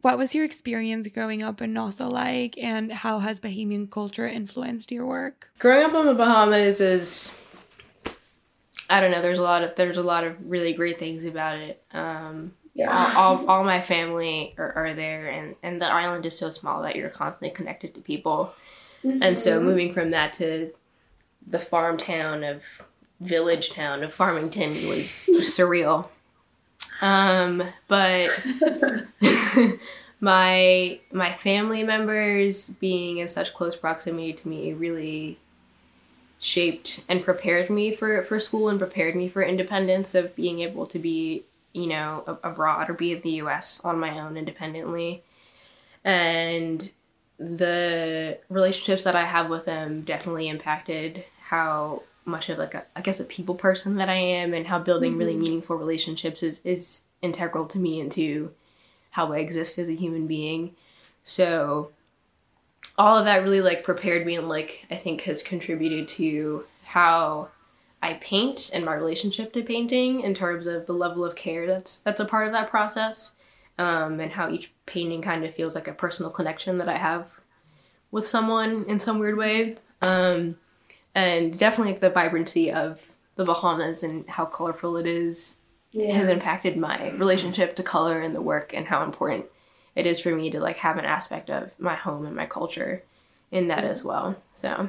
What 0.00 0.16
was 0.16 0.34
your 0.34 0.44
experience 0.44 1.08
growing 1.08 1.42
up 1.42 1.60
in 1.60 1.72
Nassau 1.72 2.08
like, 2.08 2.56
and 2.56 2.92
how 2.92 3.18
has 3.18 3.40
Bahamian 3.40 3.90
culture 3.90 4.28
influenced 4.28 4.92
your 4.92 5.06
work? 5.06 5.50
Growing 5.58 5.84
up 5.84 5.94
on 5.94 6.06
the 6.06 6.14
Bahamas 6.14 6.80
is 6.80 7.36
I 8.88 9.00
don't 9.00 9.10
know. 9.10 9.20
There's 9.20 9.40
a 9.40 9.42
lot 9.42 9.62
of 9.62 9.74
there's 9.74 9.96
a 9.96 10.02
lot 10.02 10.24
of 10.24 10.36
really 10.40 10.72
great 10.72 10.98
things 10.98 11.24
about 11.24 11.58
it. 11.58 11.82
Um, 11.92 12.52
all, 12.86 13.18
all, 13.18 13.50
all 13.50 13.64
my 13.64 13.80
family 13.80 14.54
are, 14.58 14.72
are 14.72 14.94
there, 14.94 15.28
and 15.28 15.56
and 15.62 15.80
the 15.80 15.86
island 15.86 16.24
is 16.26 16.38
so 16.38 16.50
small 16.50 16.82
that 16.82 16.96
you're 16.96 17.08
constantly 17.08 17.50
connected 17.50 17.94
to 17.94 18.00
people. 18.00 18.54
And 19.22 19.38
so 19.38 19.60
moving 19.60 19.92
from 19.92 20.10
that 20.10 20.32
to 20.34 20.72
the 21.46 21.60
farm 21.60 21.96
town 21.96 22.44
of 22.44 22.64
village 23.20 23.70
town 23.70 24.02
of 24.02 24.12
Farmington 24.12 24.70
was 24.88 25.26
surreal. 25.28 26.08
Um, 27.00 27.62
but 27.86 28.28
my 30.20 31.00
my 31.12 31.34
family 31.34 31.82
members 31.82 32.68
being 32.68 33.18
in 33.18 33.28
such 33.28 33.54
close 33.54 33.76
proximity 33.76 34.32
to 34.32 34.48
me 34.48 34.72
really 34.72 35.38
shaped 36.40 37.04
and 37.08 37.22
prepared 37.22 37.70
me 37.70 37.94
for 37.94 38.22
for 38.24 38.38
school 38.40 38.68
and 38.68 38.78
prepared 38.78 39.14
me 39.14 39.28
for 39.28 39.42
independence 39.42 40.14
of 40.14 40.34
being 40.36 40.60
able 40.60 40.86
to 40.86 40.98
be 40.98 41.44
you 41.72 41.86
know 41.86 42.38
abroad 42.42 42.88
or 42.90 42.94
be 42.94 43.12
in 43.12 43.20
the 43.22 43.42
US 43.42 43.80
on 43.84 43.98
my 43.98 44.18
own 44.18 44.36
independently 44.36 45.22
and 46.04 46.90
the 47.38 48.38
relationships 48.48 49.04
that 49.04 49.14
I 49.14 49.24
have 49.24 49.48
with 49.48 49.64
them 49.64 50.02
definitely 50.02 50.48
impacted 50.48 51.24
how 51.40 52.02
much 52.24 52.48
of 52.48 52.58
like 52.58 52.74
a, 52.74 52.84
I 52.94 53.00
guess 53.00 53.20
a 53.20 53.24
people 53.24 53.54
person 53.54 53.94
that 53.94 54.08
I 54.08 54.16
am 54.16 54.52
and 54.54 54.66
how 54.66 54.78
building 54.78 55.12
mm-hmm. 55.12 55.18
really 55.18 55.36
meaningful 55.36 55.76
relationships 55.76 56.42
is 56.42 56.60
is 56.64 57.02
integral 57.22 57.66
to 57.66 57.78
me 57.78 58.00
and 58.00 58.12
to 58.12 58.52
how 59.10 59.32
I 59.32 59.38
exist 59.38 59.78
as 59.78 59.88
a 59.88 59.94
human 59.94 60.26
being. 60.26 60.74
So 61.24 61.92
all 62.96 63.16
of 63.16 63.24
that 63.24 63.42
really 63.42 63.60
like 63.60 63.84
prepared 63.84 64.26
me 64.26 64.36
and 64.36 64.48
like 64.48 64.84
I 64.90 64.96
think 64.96 65.22
has 65.22 65.42
contributed 65.42 66.08
to 66.08 66.64
how 66.84 67.48
I 68.02 68.14
paint 68.14 68.70
and 68.72 68.84
my 68.84 68.94
relationship 68.94 69.52
to 69.52 69.62
painting 69.62 70.20
in 70.20 70.34
terms 70.34 70.66
of 70.66 70.86
the 70.86 70.92
level 70.92 71.24
of 71.24 71.34
care 71.34 71.66
that's 71.66 72.00
that's 72.00 72.20
a 72.20 72.24
part 72.24 72.46
of 72.46 72.52
that 72.52 72.70
process. 72.70 73.32
Um, 73.78 74.18
and 74.18 74.32
how 74.32 74.50
each 74.50 74.72
painting 74.86 75.22
kind 75.22 75.44
of 75.44 75.54
feels 75.54 75.76
like 75.76 75.86
a 75.86 75.92
personal 75.92 76.32
connection 76.32 76.78
that 76.78 76.88
I 76.88 76.96
have 76.96 77.38
with 78.10 78.26
someone 78.26 78.84
in 78.88 78.98
some 78.98 79.20
weird 79.20 79.36
way. 79.36 79.76
Um, 80.02 80.56
and 81.14 81.56
definitely 81.56 81.92
like 81.92 82.00
the 82.00 82.10
vibrancy 82.10 82.72
of 82.72 83.12
the 83.36 83.44
Bahamas 83.44 84.02
and 84.02 84.28
how 84.28 84.46
colorful 84.46 84.96
it 84.96 85.06
is 85.06 85.58
yeah. 85.92 86.12
has 86.14 86.28
impacted 86.28 86.76
my 86.76 87.10
relationship 87.10 87.76
to 87.76 87.82
color 87.82 88.20
and 88.20 88.34
the 88.34 88.42
work 88.42 88.74
and 88.74 88.86
how 88.86 89.04
important 89.04 89.46
it 89.94 90.06
is 90.06 90.20
for 90.20 90.34
me 90.34 90.50
to 90.50 90.60
like 90.60 90.76
have 90.78 90.98
an 90.98 91.04
aspect 91.04 91.50
of 91.50 91.70
my 91.78 91.94
home 91.94 92.26
and 92.26 92.36
my 92.36 92.46
culture 92.46 93.02
in 93.50 93.68
that 93.68 93.84
as 93.84 94.04
well. 94.04 94.36
So 94.54 94.88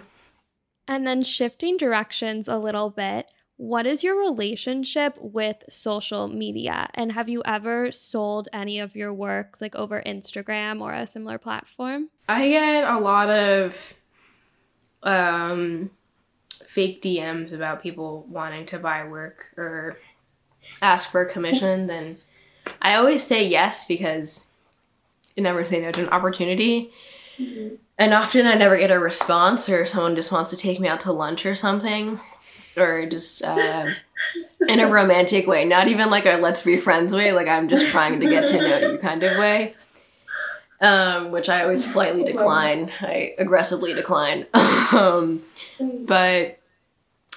and 0.90 1.06
then 1.06 1.22
shifting 1.22 1.78
directions 1.78 2.48
a 2.48 2.58
little 2.58 2.90
bit, 2.90 3.32
what 3.58 3.86
is 3.86 4.04
your 4.04 4.18
relationship 4.18 5.16
with 5.22 5.64
social 5.70 6.28
media? 6.28 6.90
And 6.96 7.12
have 7.12 7.30
you 7.30 7.44
ever 7.46 7.92
sold 7.92 8.48
any 8.52 8.80
of 8.80 8.96
your 8.96 9.14
works 9.14 9.62
like 9.62 9.76
over 9.76 10.02
Instagram 10.04 10.82
or 10.82 10.94
a 10.94 11.06
similar 11.06 11.38
platform? 11.38 12.10
I 12.28 12.50
get 12.50 12.84
a 12.86 12.98
lot 13.00 13.30
of 13.30 13.94
um 15.04 15.92
fake 16.66 17.02
DMs 17.02 17.54
about 17.54 17.84
people 17.84 18.26
wanting 18.28 18.66
to 18.66 18.80
buy 18.80 19.08
work 19.08 19.52
or 19.58 19.98
ask 20.82 21.12
for 21.12 21.22
a 21.22 21.32
commission, 21.32 21.86
then 21.86 22.18
I 22.82 22.96
always 22.96 23.24
say 23.24 23.48
yes 23.48 23.86
because 23.86 24.48
you 25.36 25.44
never 25.44 25.66
say 25.66 25.82
no 25.82 25.92
to 25.92 26.04
an 26.04 26.10
opportunity. 26.10 26.92
Mm-hmm. 27.40 27.76
And 27.98 28.14
often 28.14 28.48
I 28.48 28.56
never 28.56 28.78
get 28.78 28.92
a 28.92 29.00
response, 29.00 29.68
or 29.70 29.86
someone 29.86 30.16
just 30.16 30.32
wants 30.32 30.52
to 30.52 30.58
take 30.58 30.80
me 30.80 30.88
out 30.88 31.02
to 31.02 31.12
lunch 31.12 31.46
or 31.46 31.56
something, 31.56 32.20
or 32.78 33.06
just 33.06 33.44
uh, 33.44 33.88
in 34.70 34.80
a 34.80 34.88
romantic 34.88 35.48
way, 35.48 35.66
not 35.66 35.88
even 35.88 36.10
like 36.10 36.26
a 36.26 36.38
let's 36.38 36.64
be 36.64 36.78
friends 36.78 37.14
way, 37.14 37.32
like 37.32 37.48
I'm 37.48 37.68
just 37.68 37.92
trying 37.92 38.20
to 38.20 38.30
get 38.30 38.48
to 38.50 38.58
know 38.58 38.92
you 38.92 38.98
kind 38.98 39.24
of 39.24 39.38
way. 39.38 39.76
Um, 40.82 41.32
which 41.32 41.50
I 41.50 41.64
always 41.64 41.92
politely 41.92 42.24
decline. 42.24 42.90
I 43.02 43.36
aggressively 43.38 43.94
decline. 43.94 44.46
um, 44.54 45.42
but 45.80 46.60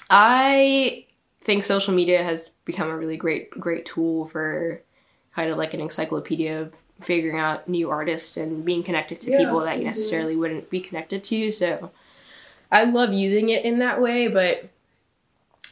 I 0.09 1.07
think 1.41 1.65
social 1.65 1.93
media 1.93 2.23
has 2.23 2.51
become 2.65 2.89
a 2.89 2.97
really 2.97 3.17
great 3.17 3.51
great 3.51 3.85
tool 3.85 4.27
for 4.27 4.81
kind 5.35 5.51
of 5.51 5.59
like 5.59 5.75
an 5.75 5.81
encyclopedia 5.81 6.61
of 6.61 6.75
figuring 7.05 7.39
out 7.39 7.69
new 7.69 7.91
artists 7.91 8.37
and 8.37 8.65
being 8.65 8.83
connected 8.83 9.21
to 9.21 9.31
yeah. 9.31 9.39
people 9.39 9.61
that 9.61 9.79
you 9.79 9.85
necessarily 9.85 10.37
wouldn't 10.37 10.71
be 10.71 10.81
connected 10.81 11.23
to. 11.25 11.53
So 11.53 11.91
I 12.71 12.85
love 12.85 13.13
using 13.13 13.51
it 13.51 13.65
in 13.65 13.79
that 13.81 14.01
way, 14.01 14.29
but 14.29 14.69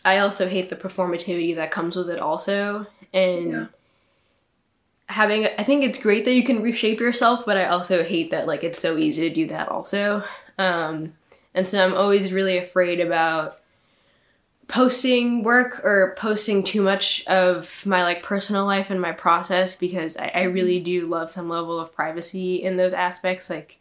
I 0.05 0.19
also 0.19 0.49
hate 0.49 0.71
the 0.71 0.77
performativity 0.77 1.55
that 1.57 1.71
comes 1.71 1.97
with 1.97 2.11
it 2.11 2.19
also. 2.19 2.87
And 3.13 3.53
yeah. 3.53 3.67
having 5.07 5.47
I 5.59 5.63
think 5.63 5.85
it's 5.85 5.99
great 5.99 6.25
that 6.25 6.35
you 6.35 6.45
can 6.45 6.63
reshape 6.63 7.01
yourself, 7.01 7.45
but 7.47 7.57
I 7.57 7.67
also 7.67 8.03
hate 8.05 8.31
that 8.31 8.47
like 8.47 8.65
it's 8.65 8.81
so 8.81 8.97
easy 8.97 9.29
to 9.29 9.35
do 9.35 9.47
that 9.49 9.69
also. 9.69 10.25
Um 10.59 11.15
and 11.55 11.67
so 11.67 11.85
I'm 11.85 11.95
always 11.95 12.33
really 12.33 12.59
afraid 12.59 13.01
about 13.01 13.60
posting 14.71 15.43
work 15.43 15.85
or 15.85 16.15
posting 16.17 16.63
too 16.63 16.81
much 16.81 17.27
of 17.27 17.85
my 17.85 18.05
like 18.05 18.23
personal 18.23 18.65
life 18.65 18.89
and 18.89 19.01
my 19.01 19.11
process 19.11 19.75
because 19.75 20.17
I, 20.17 20.29
I, 20.29 20.43
really 20.43 20.77
mm-hmm. 20.77 20.85
do 20.85 21.07
love 21.09 21.33
some 21.33 21.49
level 21.49 21.81
of 21.81 21.93
privacy 21.93 22.63
in 22.63 22.77
those 22.77 22.93
aspects 22.93 23.51
like 23.51 23.81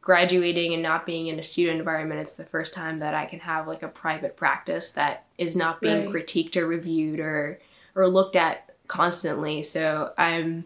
graduating 0.00 0.74
and 0.74 0.82
not 0.82 1.06
being 1.06 1.26
in 1.26 1.40
a 1.40 1.42
student 1.42 1.80
environment 1.80 2.20
it's 2.20 2.34
the 2.34 2.44
first 2.44 2.72
time 2.72 2.98
that 2.98 3.14
i 3.14 3.24
can 3.24 3.40
have 3.40 3.68
like 3.68 3.82
a 3.82 3.88
private 3.88 4.36
practice 4.36 4.92
that 4.92 5.24
is 5.38 5.54
not 5.54 5.80
being 5.80 6.06
right. 6.06 6.14
critiqued 6.14 6.56
or 6.56 6.66
reviewed 6.66 7.20
or 7.20 7.58
or 7.94 8.08
looked 8.08 8.36
at 8.36 8.74
constantly 8.88 9.62
so 9.62 10.12
i'm 10.18 10.64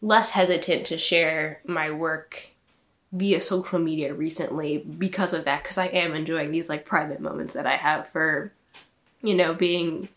less 0.00 0.30
hesitant 0.30 0.86
to 0.86 0.96
share 0.96 1.60
my 1.66 1.90
work 1.90 2.50
via 3.12 3.40
social 3.40 3.78
media 3.78 4.12
recently 4.12 4.78
because 4.78 5.34
of 5.34 5.44
that 5.44 5.62
because 5.62 5.76
i 5.76 5.86
am 5.86 6.14
enjoying 6.14 6.50
these 6.50 6.70
like 6.70 6.86
private 6.86 7.20
moments 7.20 7.52
that 7.52 7.66
i 7.66 7.76
have 7.76 8.08
for 8.08 8.52
you 9.22 9.34
know, 9.34 9.54
being 9.54 10.08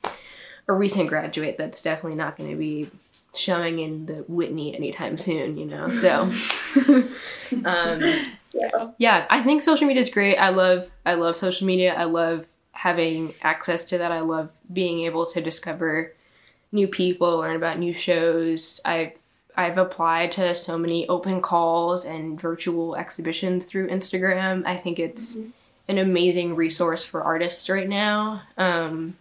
a 0.67 0.73
recent 0.73 1.09
graduate, 1.09 1.57
that's 1.57 1.81
definitely 1.81 2.17
not 2.17 2.37
going 2.37 2.49
to 2.49 2.55
be 2.55 2.89
showing 3.33 3.79
in 3.79 4.05
the 4.05 4.25
Whitney 4.27 4.75
anytime 4.75 5.17
soon, 5.17 5.57
you 5.57 5.65
know. 5.65 5.87
So, 5.87 6.21
um, 7.65 8.01
yeah. 8.53 8.89
yeah, 8.97 9.25
I 9.29 9.43
think 9.43 9.63
social 9.63 9.87
media 9.87 10.01
is 10.01 10.09
great. 10.09 10.37
I 10.37 10.49
love, 10.49 10.89
I 11.05 11.15
love 11.15 11.37
social 11.37 11.67
media. 11.67 11.93
I 11.93 12.05
love 12.05 12.47
having 12.71 13.33
access 13.41 13.85
to 13.85 13.97
that. 13.97 14.11
I 14.11 14.21
love 14.21 14.49
being 14.71 15.01
able 15.01 15.25
to 15.27 15.41
discover 15.41 16.13
new 16.71 16.87
people, 16.87 17.37
learn 17.37 17.55
about 17.55 17.79
new 17.79 17.93
shows. 17.93 18.81
I've 18.85 19.13
I've 19.57 19.77
applied 19.77 20.33
to 20.33 20.53
so 20.53 20.77
many 20.77 21.07
open 21.07 21.39
calls 21.39 22.03
and 22.03 22.39
virtual 22.39 22.97
exhibitions 22.97 23.65
through 23.65 23.87
Instagram. 23.87 24.65
I 24.65 24.75
think 24.75 24.99
it's 24.99 25.37
mm-hmm 25.37 25.49
an 25.87 25.97
amazing 25.97 26.55
resource 26.55 27.03
for 27.03 27.23
artists 27.23 27.69
right 27.69 27.87
now. 27.87 28.41
Um, 28.57 29.17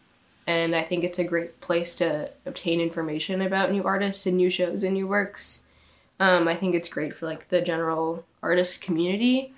and 0.46 0.74
I 0.74 0.82
think 0.82 1.04
it's 1.04 1.18
a 1.18 1.24
great 1.24 1.60
place 1.60 1.94
to 1.96 2.30
obtain 2.46 2.80
information 2.80 3.40
about 3.40 3.70
new 3.70 3.84
artists 3.84 4.26
and 4.26 4.36
new 4.36 4.50
shows 4.50 4.82
and 4.82 4.94
new 4.94 5.06
works. 5.06 5.64
Um, 6.20 6.48
I 6.48 6.54
think 6.54 6.74
it's 6.74 6.88
great 6.88 7.14
for 7.14 7.26
like 7.26 7.48
the 7.48 7.60
general 7.60 8.24
artist 8.42 8.82
community. 8.82 9.52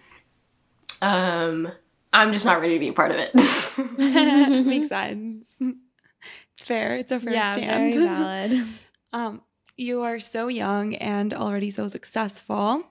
Um, 1.03 1.71
I'm 2.12 2.33
just 2.33 2.45
not 2.45 2.61
ready 2.61 2.75
to 2.75 2.81
be 2.81 2.88
a 2.88 2.92
part 2.92 3.11
of 3.11 3.19
it. 3.19 3.35
Makes 4.66 4.88
sense. 4.88 5.51
It's 5.61 6.64
fair. 6.64 6.97
It's 6.97 7.12
a 7.12 7.21
fair 7.21 7.35
yeah, 7.35 7.53
stand. 7.53 7.95
Very 7.95 8.07
valid. 8.09 8.66
Um, 9.12 9.42
you 9.77 10.03
are 10.03 10.21
so 10.21 10.49
young 10.49 10.95
and 10.95 11.35
already 11.35 11.71
so 11.71 11.88
successful. 11.88 12.85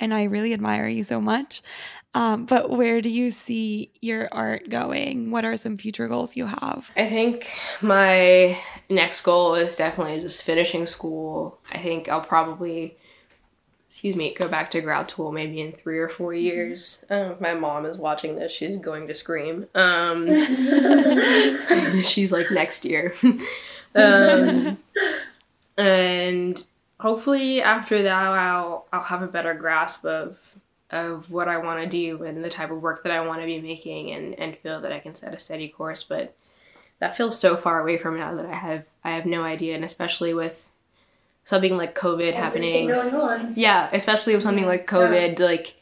And 0.00 0.12
I 0.12 0.24
really 0.24 0.52
admire 0.52 0.88
you 0.88 1.04
so 1.04 1.20
much. 1.20 1.62
Um, 2.14 2.44
but 2.46 2.70
where 2.70 3.00
do 3.00 3.10
you 3.10 3.32
see 3.32 3.90
your 4.00 4.28
art 4.30 4.70
going? 4.70 5.32
What 5.32 5.44
are 5.44 5.56
some 5.56 5.76
future 5.76 6.06
goals 6.06 6.36
you 6.36 6.46
have? 6.46 6.90
I 6.96 7.08
think 7.08 7.50
my 7.82 8.56
next 8.88 9.22
goal 9.22 9.56
is 9.56 9.74
definitely 9.74 10.20
just 10.20 10.44
finishing 10.44 10.86
school. 10.86 11.58
I 11.72 11.78
think 11.78 12.08
I'll 12.08 12.20
probably, 12.20 12.96
excuse 13.90 14.14
me, 14.14 14.32
go 14.32 14.46
back 14.46 14.70
to 14.72 14.80
grad 14.80 15.10
school 15.10 15.32
maybe 15.32 15.60
in 15.60 15.72
three 15.72 15.98
or 15.98 16.08
four 16.08 16.30
mm-hmm. 16.30 16.44
years. 16.44 17.04
Uh, 17.10 17.34
my 17.40 17.54
mom 17.54 17.84
is 17.84 17.98
watching 17.98 18.36
this; 18.36 18.52
she's 18.52 18.76
going 18.76 19.08
to 19.08 19.14
scream. 19.14 19.66
Um, 19.74 20.28
she's 22.02 22.30
like 22.30 22.52
next 22.52 22.84
year, 22.84 23.12
um, 23.96 24.78
and 25.76 26.64
hopefully 27.00 27.60
after 27.60 28.04
that, 28.04 28.32
I'll 28.32 28.86
I'll 28.92 29.02
have 29.02 29.22
a 29.22 29.26
better 29.26 29.54
grasp 29.54 30.04
of 30.04 30.38
of 30.94 31.30
what 31.30 31.48
I 31.48 31.58
want 31.58 31.82
to 31.82 31.88
do 31.88 32.24
and 32.24 32.44
the 32.44 32.50
type 32.50 32.70
of 32.70 32.82
work 32.82 33.02
that 33.02 33.12
I 33.12 33.26
want 33.26 33.40
to 33.40 33.46
be 33.46 33.60
making 33.60 34.10
and, 34.12 34.38
and 34.38 34.56
feel 34.58 34.80
that 34.80 34.92
I 34.92 35.00
can 35.00 35.14
set 35.14 35.34
a 35.34 35.38
steady 35.38 35.68
course. 35.68 36.02
But 36.02 36.36
that 36.98 37.16
feels 37.16 37.38
so 37.38 37.56
far 37.56 37.80
away 37.80 37.98
from 37.98 38.18
now 38.18 38.34
that 38.34 38.46
I 38.46 38.54
have 38.54 38.84
I 39.02 39.10
have 39.10 39.26
no 39.26 39.42
idea, 39.42 39.74
and 39.74 39.84
especially 39.84 40.34
with 40.34 40.70
something 41.44 41.76
like 41.76 41.94
COVID 41.94 42.32
Everything 42.32 42.88
happening. 42.88 43.52
Yeah, 43.54 43.88
especially 43.92 44.34
with 44.34 44.42
something 44.42 44.66
like 44.66 44.86
COVID, 44.86 45.38
yeah. 45.38 45.44
like 45.44 45.74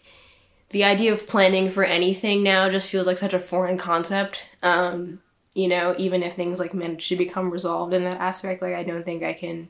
the 0.71 0.85
idea 0.85 1.13
of 1.13 1.27
planning 1.27 1.71
for 1.71 1.85
anything 1.85 2.43
now 2.43 2.69
just 2.69 2.89
feels 2.89 3.07
like 3.07 3.19
such 3.19 3.35
a 3.35 3.41
foreign 3.41 3.79
concept. 3.79 4.47
Um, 4.63 5.21
you 5.55 5.69
know, 5.69 5.95
even 5.99 6.23
if 6.23 6.35
things 6.35 6.59
like 6.59 6.75
manage 6.75 7.09
to 7.09 7.17
become 7.17 7.51
resolved 7.51 7.93
in 7.93 8.05
that 8.05 8.21
aspect, 8.21 8.63
like 8.63 8.75
I 8.75 8.83
don't 8.83 9.05
think 9.05 9.23
I 9.23 9.35
can 9.35 9.69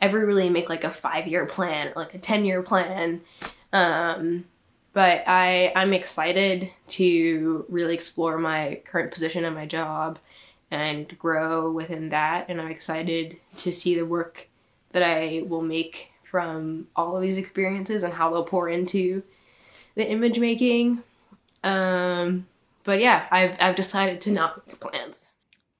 ever 0.00 0.26
really 0.26 0.50
make 0.50 0.68
like 0.68 0.84
a 0.84 0.90
five 0.90 1.26
year 1.26 1.46
plan 1.46 1.88
or 1.88 2.02
like 2.02 2.14
a 2.14 2.18
ten 2.18 2.44
year 2.44 2.62
plan. 2.62 3.20
Um, 3.72 4.44
but 4.94 5.24
I 5.26 5.72
I'm 5.76 5.92
excited 5.92 6.70
to 6.88 7.66
really 7.68 7.94
explore 7.94 8.38
my 8.38 8.80
current 8.84 9.12
position 9.12 9.44
and 9.44 9.54
my 9.54 9.66
job 9.66 10.18
and 10.70 11.18
grow 11.18 11.70
within 11.70 12.08
that 12.08 12.46
and 12.48 12.60
I'm 12.60 12.70
excited 12.70 13.36
to 13.58 13.72
see 13.72 13.94
the 13.94 14.06
work 14.06 14.48
that 14.92 15.02
I 15.02 15.44
will 15.46 15.62
make 15.62 16.12
from 16.22 16.86
all 16.96 17.16
of 17.16 17.22
these 17.22 17.36
experiences 17.36 18.02
and 18.02 18.14
how 18.14 18.30
they'll 18.30 18.44
pour 18.44 18.68
into 18.68 19.22
the 19.94 20.08
image 20.08 20.38
making. 20.38 21.02
Um, 21.62 22.46
but 22.84 23.00
yeah, 23.00 23.26
I've 23.30 23.56
I've 23.60 23.76
decided 23.76 24.20
to 24.22 24.32
not 24.32 24.66
make 24.66 24.80
plans. 24.80 25.32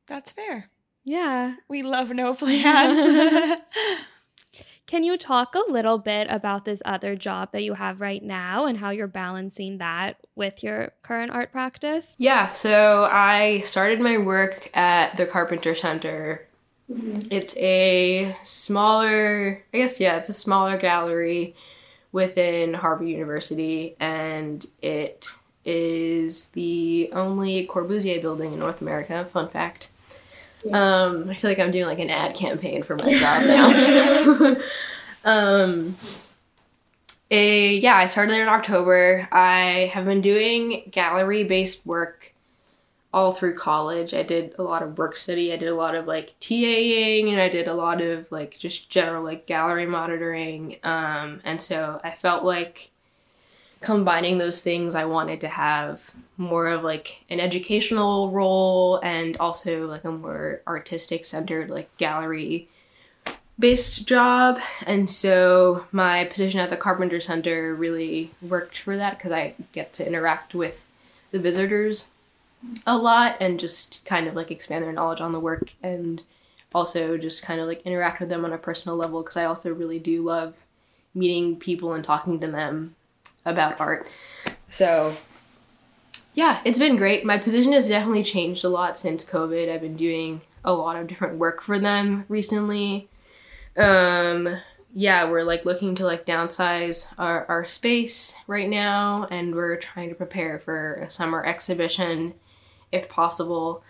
That's 0.06 0.32
fair. 0.32 0.70
Yeah. 1.04 1.56
We 1.68 1.82
love 1.82 2.10
no 2.10 2.34
plans. 2.34 3.60
Can 4.94 5.02
you 5.02 5.18
talk 5.18 5.56
a 5.56 5.72
little 5.72 5.98
bit 5.98 6.28
about 6.30 6.64
this 6.64 6.80
other 6.84 7.16
job 7.16 7.50
that 7.50 7.64
you 7.64 7.74
have 7.74 8.00
right 8.00 8.22
now 8.22 8.66
and 8.66 8.78
how 8.78 8.90
you're 8.90 9.08
balancing 9.08 9.78
that 9.78 10.18
with 10.36 10.62
your 10.62 10.92
current 11.02 11.32
art 11.32 11.50
practice? 11.50 12.14
Yeah, 12.16 12.50
so 12.50 13.08
I 13.10 13.62
started 13.66 14.00
my 14.00 14.18
work 14.18 14.70
at 14.72 15.16
the 15.16 15.26
Carpenter 15.26 15.74
Center. 15.74 16.46
Mm-hmm. 16.88 17.18
It's 17.32 17.56
a 17.56 18.36
smaller, 18.44 19.64
I 19.74 19.78
guess, 19.78 19.98
yeah, 19.98 20.16
it's 20.16 20.28
a 20.28 20.32
smaller 20.32 20.76
gallery 20.76 21.56
within 22.12 22.74
Harvard 22.74 23.08
University, 23.08 23.96
and 23.98 24.64
it 24.80 25.26
is 25.64 26.50
the 26.50 27.10
only 27.12 27.66
Corbusier 27.66 28.22
building 28.22 28.52
in 28.52 28.60
North 28.60 28.80
America. 28.80 29.24
Fun 29.32 29.48
fact. 29.48 29.88
Um, 30.72 31.28
I 31.30 31.34
feel 31.34 31.50
like 31.50 31.58
I'm 31.58 31.70
doing 31.70 31.86
like 31.86 31.98
an 31.98 32.10
ad 32.10 32.34
campaign 32.34 32.82
for 32.82 32.96
my 32.96 33.12
job 33.12 33.44
now. 34.44 34.56
um, 35.24 35.94
a, 37.30 37.74
yeah, 37.76 37.96
I 37.96 38.06
started 38.06 38.32
there 38.32 38.42
in 38.42 38.48
October. 38.48 39.28
I 39.32 39.90
have 39.92 40.04
been 40.04 40.20
doing 40.20 40.88
gallery 40.90 41.44
based 41.44 41.86
work 41.86 42.34
all 43.12 43.32
through 43.32 43.54
college. 43.54 44.12
I 44.12 44.24
did 44.24 44.56
a 44.58 44.62
lot 44.62 44.82
of 44.82 44.98
work 44.98 45.16
study. 45.16 45.52
I 45.52 45.56
did 45.56 45.68
a 45.68 45.74
lot 45.74 45.94
of 45.94 46.06
like 46.06 46.34
TAing 46.40 47.30
and 47.30 47.40
I 47.40 47.48
did 47.48 47.68
a 47.68 47.74
lot 47.74 48.00
of 48.00 48.30
like 48.32 48.58
just 48.58 48.90
general 48.90 49.22
like 49.22 49.46
gallery 49.46 49.86
monitoring. 49.86 50.78
Um, 50.82 51.40
and 51.44 51.62
so 51.62 52.00
I 52.02 52.10
felt 52.10 52.44
like 52.44 52.90
combining 53.84 54.38
those 54.38 54.62
things, 54.62 54.94
I 54.94 55.04
wanted 55.04 55.42
to 55.42 55.48
have 55.48 56.14
more 56.38 56.68
of 56.68 56.82
like 56.82 57.24
an 57.28 57.38
educational 57.38 58.30
role 58.30 58.98
and 59.02 59.36
also 59.36 59.86
like 59.86 60.04
a 60.04 60.10
more 60.10 60.62
artistic 60.66 61.24
centered 61.26 61.70
like 61.70 61.94
gallery 61.98 62.68
based 63.58 64.08
job. 64.08 64.58
And 64.86 65.08
so 65.08 65.86
my 65.92 66.24
position 66.24 66.60
at 66.60 66.70
the 66.70 66.76
Carpenter 66.76 67.20
Center 67.20 67.74
really 67.74 68.32
worked 68.42 68.78
for 68.78 68.96
that 68.96 69.18
because 69.18 69.32
I 69.32 69.54
get 69.72 69.92
to 69.94 70.06
interact 70.06 70.54
with 70.54 70.86
the 71.30 71.38
visitors 71.38 72.08
a 72.86 72.96
lot 72.96 73.36
and 73.40 73.60
just 73.60 74.04
kind 74.06 74.26
of 74.26 74.34
like 74.34 74.50
expand 74.50 74.82
their 74.82 74.92
knowledge 74.92 75.20
on 75.20 75.32
the 75.32 75.40
work 75.40 75.74
and 75.82 76.22
also 76.74 77.18
just 77.18 77.42
kind 77.42 77.60
of 77.60 77.68
like 77.68 77.82
interact 77.82 78.18
with 78.18 78.30
them 78.30 78.44
on 78.44 78.52
a 78.52 78.58
personal 78.58 78.96
level 78.96 79.22
because 79.22 79.36
I 79.36 79.44
also 79.44 79.72
really 79.72 79.98
do 79.98 80.22
love 80.22 80.64
meeting 81.14 81.56
people 81.56 81.92
and 81.92 82.02
talking 82.02 82.40
to 82.40 82.50
them 82.50 82.96
about 83.44 83.80
art. 83.80 84.06
So, 84.68 85.14
yeah, 86.34 86.60
it's 86.64 86.78
been 86.78 86.96
great. 86.96 87.24
My 87.24 87.38
position 87.38 87.72
has 87.72 87.88
definitely 87.88 88.24
changed 88.24 88.64
a 88.64 88.68
lot 88.68 88.98
since 88.98 89.24
COVID. 89.24 89.72
I've 89.72 89.80
been 89.80 89.96
doing 89.96 90.40
a 90.64 90.72
lot 90.72 90.96
of 90.96 91.06
different 91.06 91.38
work 91.38 91.60
for 91.60 91.78
them 91.78 92.24
recently. 92.28 93.08
Um, 93.76 94.56
yeah, 94.92 95.28
we're 95.28 95.42
like 95.42 95.64
looking 95.64 95.94
to 95.96 96.04
like 96.04 96.24
downsize 96.24 97.12
our, 97.18 97.44
our 97.46 97.66
space 97.66 98.36
right 98.46 98.68
now, 98.68 99.26
and 99.30 99.54
we're 99.54 99.76
trying 99.76 100.08
to 100.08 100.14
prepare 100.14 100.58
for 100.58 100.94
a 100.94 101.10
summer 101.10 101.44
exhibition, 101.44 102.34
if 102.92 103.08
possible, 103.08 103.82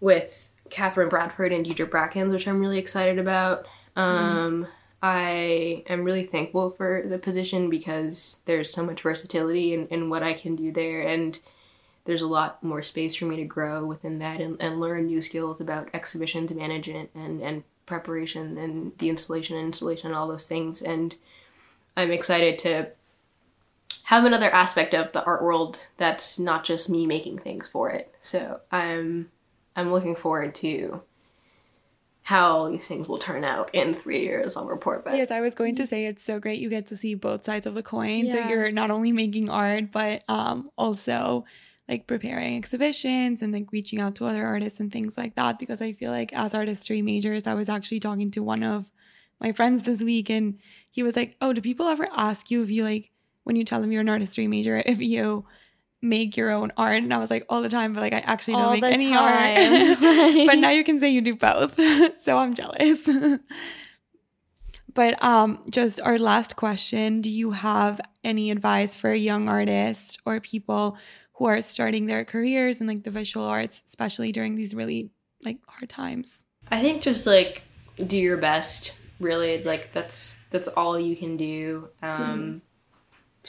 with 0.00 0.52
Katherine 0.68 1.08
Bradford 1.08 1.52
and 1.52 1.64
Diedrick 1.64 1.90
Brackens, 1.90 2.30
which 2.30 2.48
I'm 2.48 2.60
really 2.60 2.78
excited 2.78 3.18
about. 3.18 3.66
Um, 3.96 4.66
I 5.02 5.84
am 5.86 6.04
really 6.04 6.26
thankful 6.26 6.72
for 6.72 7.04
the 7.06 7.18
position 7.18 7.70
because 7.70 8.40
there's 8.46 8.72
so 8.72 8.84
much 8.84 9.02
versatility 9.02 9.74
in, 9.74 9.86
in 9.88 10.10
what 10.10 10.22
I 10.22 10.34
can 10.34 10.56
do 10.56 10.72
there, 10.72 11.02
and 11.02 11.38
there's 12.04 12.22
a 12.22 12.26
lot 12.26 12.62
more 12.64 12.82
space 12.82 13.14
for 13.14 13.26
me 13.26 13.36
to 13.36 13.44
grow 13.44 13.86
within 13.86 14.18
that 14.18 14.40
and, 14.40 14.56
and 14.60 14.80
learn 14.80 15.06
new 15.06 15.20
skills 15.20 15.60
about 15.60 15.90
exhibitions 15.94 16.52
management 16.52 17.10
and, 17.14 17.40
and 17.40 17.62
preparation 17.86 18.58
and 18.58 18.92
the 18.98 19.08
installation 19.08 19.56
and 19.56 19.66
installation 19.66 20.08
and 20.08 20.16
all 20.16 20.26
those 20.26 20.46
things. 20.46 20.82
And 20.82 21.14
I'm 21.96 22.10
excited 22.10 22.58
to 22.60 22.90
have 24.04 24.24
another 24.24 24.50
aspect 24.50 24.94
of 24.94 25.12
the 25.12 25.22
art 25.24 25.42
world 25.42 25.78
that's 25.98 26.38
not 26.38 26.64
just 26.64 26.88
me 26.88 27.06
making 27.06 27.38
things 27.38 27.68
for 27.68 27.90
it. 27.90 28.14
So 28.20 28.60
I'm 28.72 29.30
I'm 29.76 29.92
looking 29.92 30.16
forward 30.16 30.54
to 30.56 31.02
how 32.28 32.68
these 32.68 32.86
things 32.86 33.08
will 33.08 33.18
turn 33.18 33.42
out 33.42 33.74
in 33.74 33.94
three 33.94 34.20
years. 34.20 34.54
I'll 34.54 34.66
report 34.66 35.02
back. 35.02 35.16
Yes, 35.16 35.30
I 35.30 35.40
was 35.40 35.54
going 35.54 35.74
to 35.76 35.86
say 35.86 36.04
it's 36.04 36.22
so 36.22 36.38
great 36.38 36.60
you 36.60 36.68
get 36.68 36.84
to 36.88 36.96
see 36.96 37.14
both 37.14 37.42
sides 37.42 37.64
of 37.66 37.72
the 37.72 37.82
coin. 37.82 38.28
So 38.28 38.36
you're 38.50 38.70
not 38.70 38.90
only 38.90 39.12
making 39.12 39.48
art, 39.48 39.90
but 39.90 40.24
um 40.28 40.70
also 40.76 41.46
like 41.88 42.06
preparing 42.06 42.54
exhibitions 42.54 43.40
and 43.40 43.50
like 43.50 43.72
reaching 43.72 43.98
out 43.98 44.14
to 44.16 44.26
other 44.26 44.44
artists 44.44 44.78
and 44.78 44.92
things 44.92 45.16
like 45.16 45.36
that. 45.36 45.58
Because 45.58 45.80
I 45.80 45.94
feel 45.94 46.10
like 46.10 46.30
as 46.34 46.54
artistry 46.54 47.00
majors, 47.00 47.46
I 47.46 47.54
was 47.54 47.70
actually 47.70 48.00
talking 48.00 48.30
to 48.32 48.42
one 48.42 48.62
of 48.62 48.92
my 49.40 49.52
friends 49.52 49.84
this 49.84 50.02
week 50.02 50.28
and 50.28 50.58
he 50.90 51.02
was 51.02 51.16
like, 51.16 51.34
Oh, 51.40 51.54
do 51.54 51.62
people 51.62 51.86
ever 51.86 52.08
ask 52.14 52.50
you 52.50 52.62
if 52.62 52.70
you 52.70 52.84
like 52.84 53.10
when 53.44 53.56
you 53.56 53.64
tell 53.64 53.80
them 53.80 53.90
you're 53.90 54.02
an 54.02 54.08
artistry 54.10 54.46
major, 54.46 54.82
if 54.84 55.00
you 55.00 55.46
make 56.02 56.36
your 56.36 56.50
own 56.50 56.72
art? 56.76 57.02
And 57.02 57.12
I 57.12 57.18
was 57.18 57.30
like, 57.30 57.44
all 57.48 57.62
the 57.62 57.68
time, 57.68 57.92
but 57.92 58.00
like 58.00 58.12
I 58.12 58.20
actually 58.20 58.54
don't 58.54 58.62
All 58.62 58.72
make 58.72 58.84
any 58.84 59.10
time. 59.10 59.98
art. 60.00 60.46
but 60.46 60.58
now 60.58 60.70
you 60.70 60.84
can 60.84 61.00
say 61.00 61.08
you 61.08 61.20
do 61.20 61.34
both. 61.34 61.78
so 62.20 62.38
I'm 62.38 62.54
jealous. 62.54 63.08
but 64.94 65.22
um 65.22 65.62
just 65.70 66.00
our 66.00 66.18
last 66.18 66.56
question, 66.56 67.20
do 67.20 67.30
you 67.30 67.52
have 67.52 68.00
any 68.24 68.50
advice 68.50 68.94
for 68.94 69.10
a 69.10 69.16
young 69.18 69.48
artist 69.48 70.18
or 70.24 70.40
people 70.40 70.96
who 71.34 71.46
are 71.46 71.62
starting 71.62 72.06
their 72.06 72.24
careers 72.24 72.80
in 72.80 72.86
like 72.86 73.04
the 73.04 73.10
visual 73.10 73.46
arts, 73.46 73.82
especially 73.86 74.32
during 74.32 74.56
these 74.56 74.74
really 74.74 75.10
like 75.44 75.58
hard 75.66 75.88
times? 75.88 76.44
I 76.70 76.80
think 76.80 77.02
just 77.02 77.26
like 77.26 77.62
do 78.06 78.16
your 78.16 78.36
best. 78.36 78.94
Really, 79.20 79.60
like 79.64 79.90
that's 79.92 80.38
that's 80.50 80.68
all 80.68 80.98
you 80.98 81.16
can 81.16 81.36
do. 81.36 81.88
Um, 82.02 82.62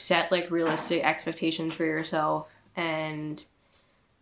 Set 0.00 0.32
like 0.32 0.50
realistic 0.50 1.04
expectations 1.04 1.74
for 1.74 1.84
yourself 1.84 2.48
and 2.74 3.44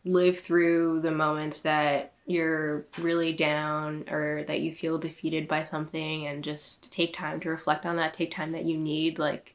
live 0.04 0.38
through 0.38 1.00
the 1.00 1.10
moments 1.12 1.60
that 1.62 2.14
you're 2.26 2.84
really 2.98 3.32
down 3.32 4.04
or 4.10 4.44
that 4.48 4.60
you 4.60 4.74
feel 4.74 4.98
defeated 4.98 5.46
by 5.46 5.62
something, 5.64 6.26
and 6.26 6.42
just 6.42 6.92
take 6.92 7.14
time 7.14 7.38
to 7.40 7.48
reflect 7.50 7.86
on 7.86 7.96
that. 7.96 8.12
Take 8.14 8.32
time 8.32 8.52
that 8.52 8.64
you 8.64 8.76
need. 8.76 9.18
Like 9.18 9.54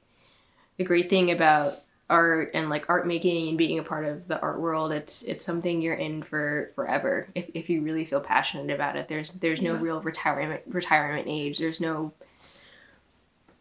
the 0.78 0.84
great 0.86 1.10
thing 1.10 1.30
about 1.32 1.74
art 2.10 2.52
and 2.54 2.70
like 2.70 2.90
art 2.90 3.08
making 3.08 3.50
and 3.50 3.58
being 3.58 3.80
a 3.80 3.84
part 3.84 4.06
of 4.06 4.28
the 4.28 4.40
art 4.42 4.60
world 4.60 4.92
it's 4.92 5.22
it's 5.24 5.44
something 5.44 5.82
you're 5.82 5.96
in 5.96 6.22
for 6.22 6.70
forever 6.76 7.28
if, 7.34 7.50
if 7.54 7.70
you 7.70 7.82
really 7.82 8.04
feel 8.04 8.20
passionate 8.20 8.74
about 8.76 8.98
it 8.98 9.08
there's 9.08 9.32
there's 9.32 9.62
no 9.62 9.74
Yeah. 9.74 9.82
real 9.82 10.02
retirement 10.02 10.62
retirement 10.68 11.28
age 11.30 11.58
there's 11.60 11.80
no 11.80 12.12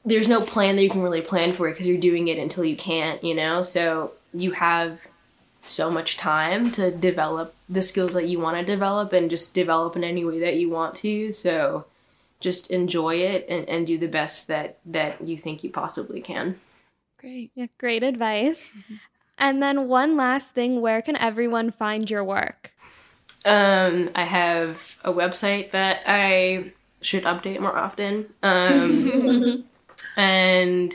there's 0.05 0.29
no 0.29 0.41
plan 0.43 0.77
that 0.77 0.83
you 0.83 0.91
can 0.91 1.03
really 1.03 1.23
plan 1.23 1.53
for 1.53 1.69
it 1.69 1.73
because 1.73 1.87
you're 1.87 1.99
doing 1.99 2.29
it 2.29 2.39
until 2.39 2.65
you 2.65 2.77
can't 2.77 3.23
you 3.23 3.35
know 3.35 3.63
so 3.63 4.13
you 4.35 4.53
have 4.53 4.99
so 5.63 5.89
much 5.91 6.17
time 6.17 6.73
to 6.73 6.91
develop 6.91 7.55
the 7.69 7.83
skills 7.83 8.15
that 8.15 8.29
you 8.29 8.39
want 8.41 8.57
to 8.57 8.65
develop 8.65 9.13
and 9.13 9.31
just 9.31 9.55
develop 9.55 9.95
in 9.95 10.03
any 10.03 10.25
way 10.25 10.41
that 10.41 10.57
you 10.57 10.69
want 10.69 10.95
to 10.95 11.33
so 11.33 11.85
just 12.41 12.71
enjoy 12.73 13.15
it 13.15 13.47
and, 13.49 13.69
and 13.69 13.87
do 13.87 13.97
the 13.97 14.09
best 14.09 14.49
that 14.49 14.79
that 14.85 15.21
you 15.27 15.39
think 15.39 15.63
you 15.63 15.71
possibly 15.71 16.21
can 16.21 16.59
Great. 17.23 17.53
Yeah, 17.55 17.67
great 17.79 18.03
advice. 18.03 18.69
And 19.39 19.63
then 19.63 19.87
one 19.87 20.17
last 20.17 20.55
thing, 20.55 20.81
where 20.81 21.01
can 21.01 21.17
everyone 21.17 21.71
find 21.71 22.11
your 22.11 22.25
work? 22.25 22.73
Um, 23.47 24.11
I 24.17 24.25
have 24.25 24.99
a 25.05 25.13
website 25.13 25.71
that 25.71 26.03
I 26.05 26.73
should 27.01 27.23
update 27.23 27.61
more 27.61 27.77
often. 27.77 28.27
Um, 28.43 29.65
and 30.17 30.95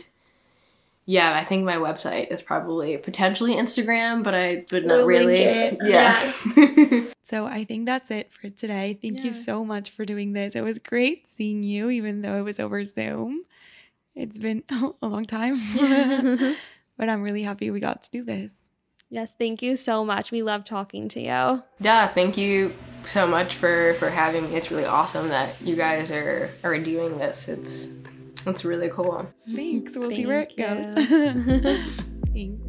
yeah, 1.06 1.34
I 1.36 1.44
think 1.46 1.64
my 1.64 1.78
website 1.78 2.32
is 2.32 2.42
probably 2.42 2.98
potentially 2.98 3.56
Instagram, 3.56 4.24
but 4.24 4.36
I 4.36 4.66
but 4.70 4.84
not 4.86 4.98
We'll 4.98 5.06
link 5.08 5.20
really. 5.20 5.42
it. 5.44 5.78
Yeah. 5.84 7.04
So 7.28 7.46
I 7.46 7.66
think 7.66 7.86
that's 7.88 8.10
it 8.10 8.32
for 8.32 8.50
today. 8.50 8.98
Thank 9.02 9.22
you 9.26 9.34
so 9.34 9.66
much 9.66 9.90
for 9.90 10.06
doing 10.06 10.32
this. 10.32 10.56
It 10.56 10.62
was 10.62 10.80
great 10.80 11.28
seeing 11.28 11.62
you, 11.62 11.90
even 11.90 12.22
though 12.22 12.38
it 12.38 12.44
was 12.44 12.58
over 12.58 12.86
Zoom. 12.86 13.44
It's 14.16 14.40
been 14.40 14.64
a 15.02 15.08
long 15.08 15.26
time, 15.26 15.58
but 16.98 17.10
I'm 17.10 17.22
really 17.22 17.44
happy 17.44 17.70
we 17.70 17.82
got 17.82 18.02
to 18.04 18.10
do 18.12 18.24
this. 18.24 18.70
yes, 19.10 19.34
thank 19.38 19.62
you 19.62 19.76
so 19.76 20.06
much. 20.06 20.32
We 20.32 20.42
love 20.42 20.64
talking 20.64 21.10
to 21.10 21.20
you. 21.20 21.64
yeah, 21.82 22.08
thank 22.08 22.38
you 22.38 22.74
so 23.06 23.28
much 23.28 23.56
for 23.56 23.94
for 23.96 24.10
having 24.10 24.46
me. 24.50 24.56
It's 24.56 24.72
really 24.72 24.86
awesome 24.86 25.28
that 25.28 25.62
you 25.62 25.76
guys 25.76 26.10
are 26.12 26.50
are 26.64 26.78
doing 26.80 27.18
this. 27.18 27.50
It's 27.50 27.88
it's 28.48 28.66
really 28.66 28.90
cool. 28.90 29.28
Thanks. 29.54 29.96
We'll 29.96 30.10
see 30.12 30.26
where 30.26 30.42
it 30.42 30.56
goes. 30.58 30.94
Thanks. 32.34 32.67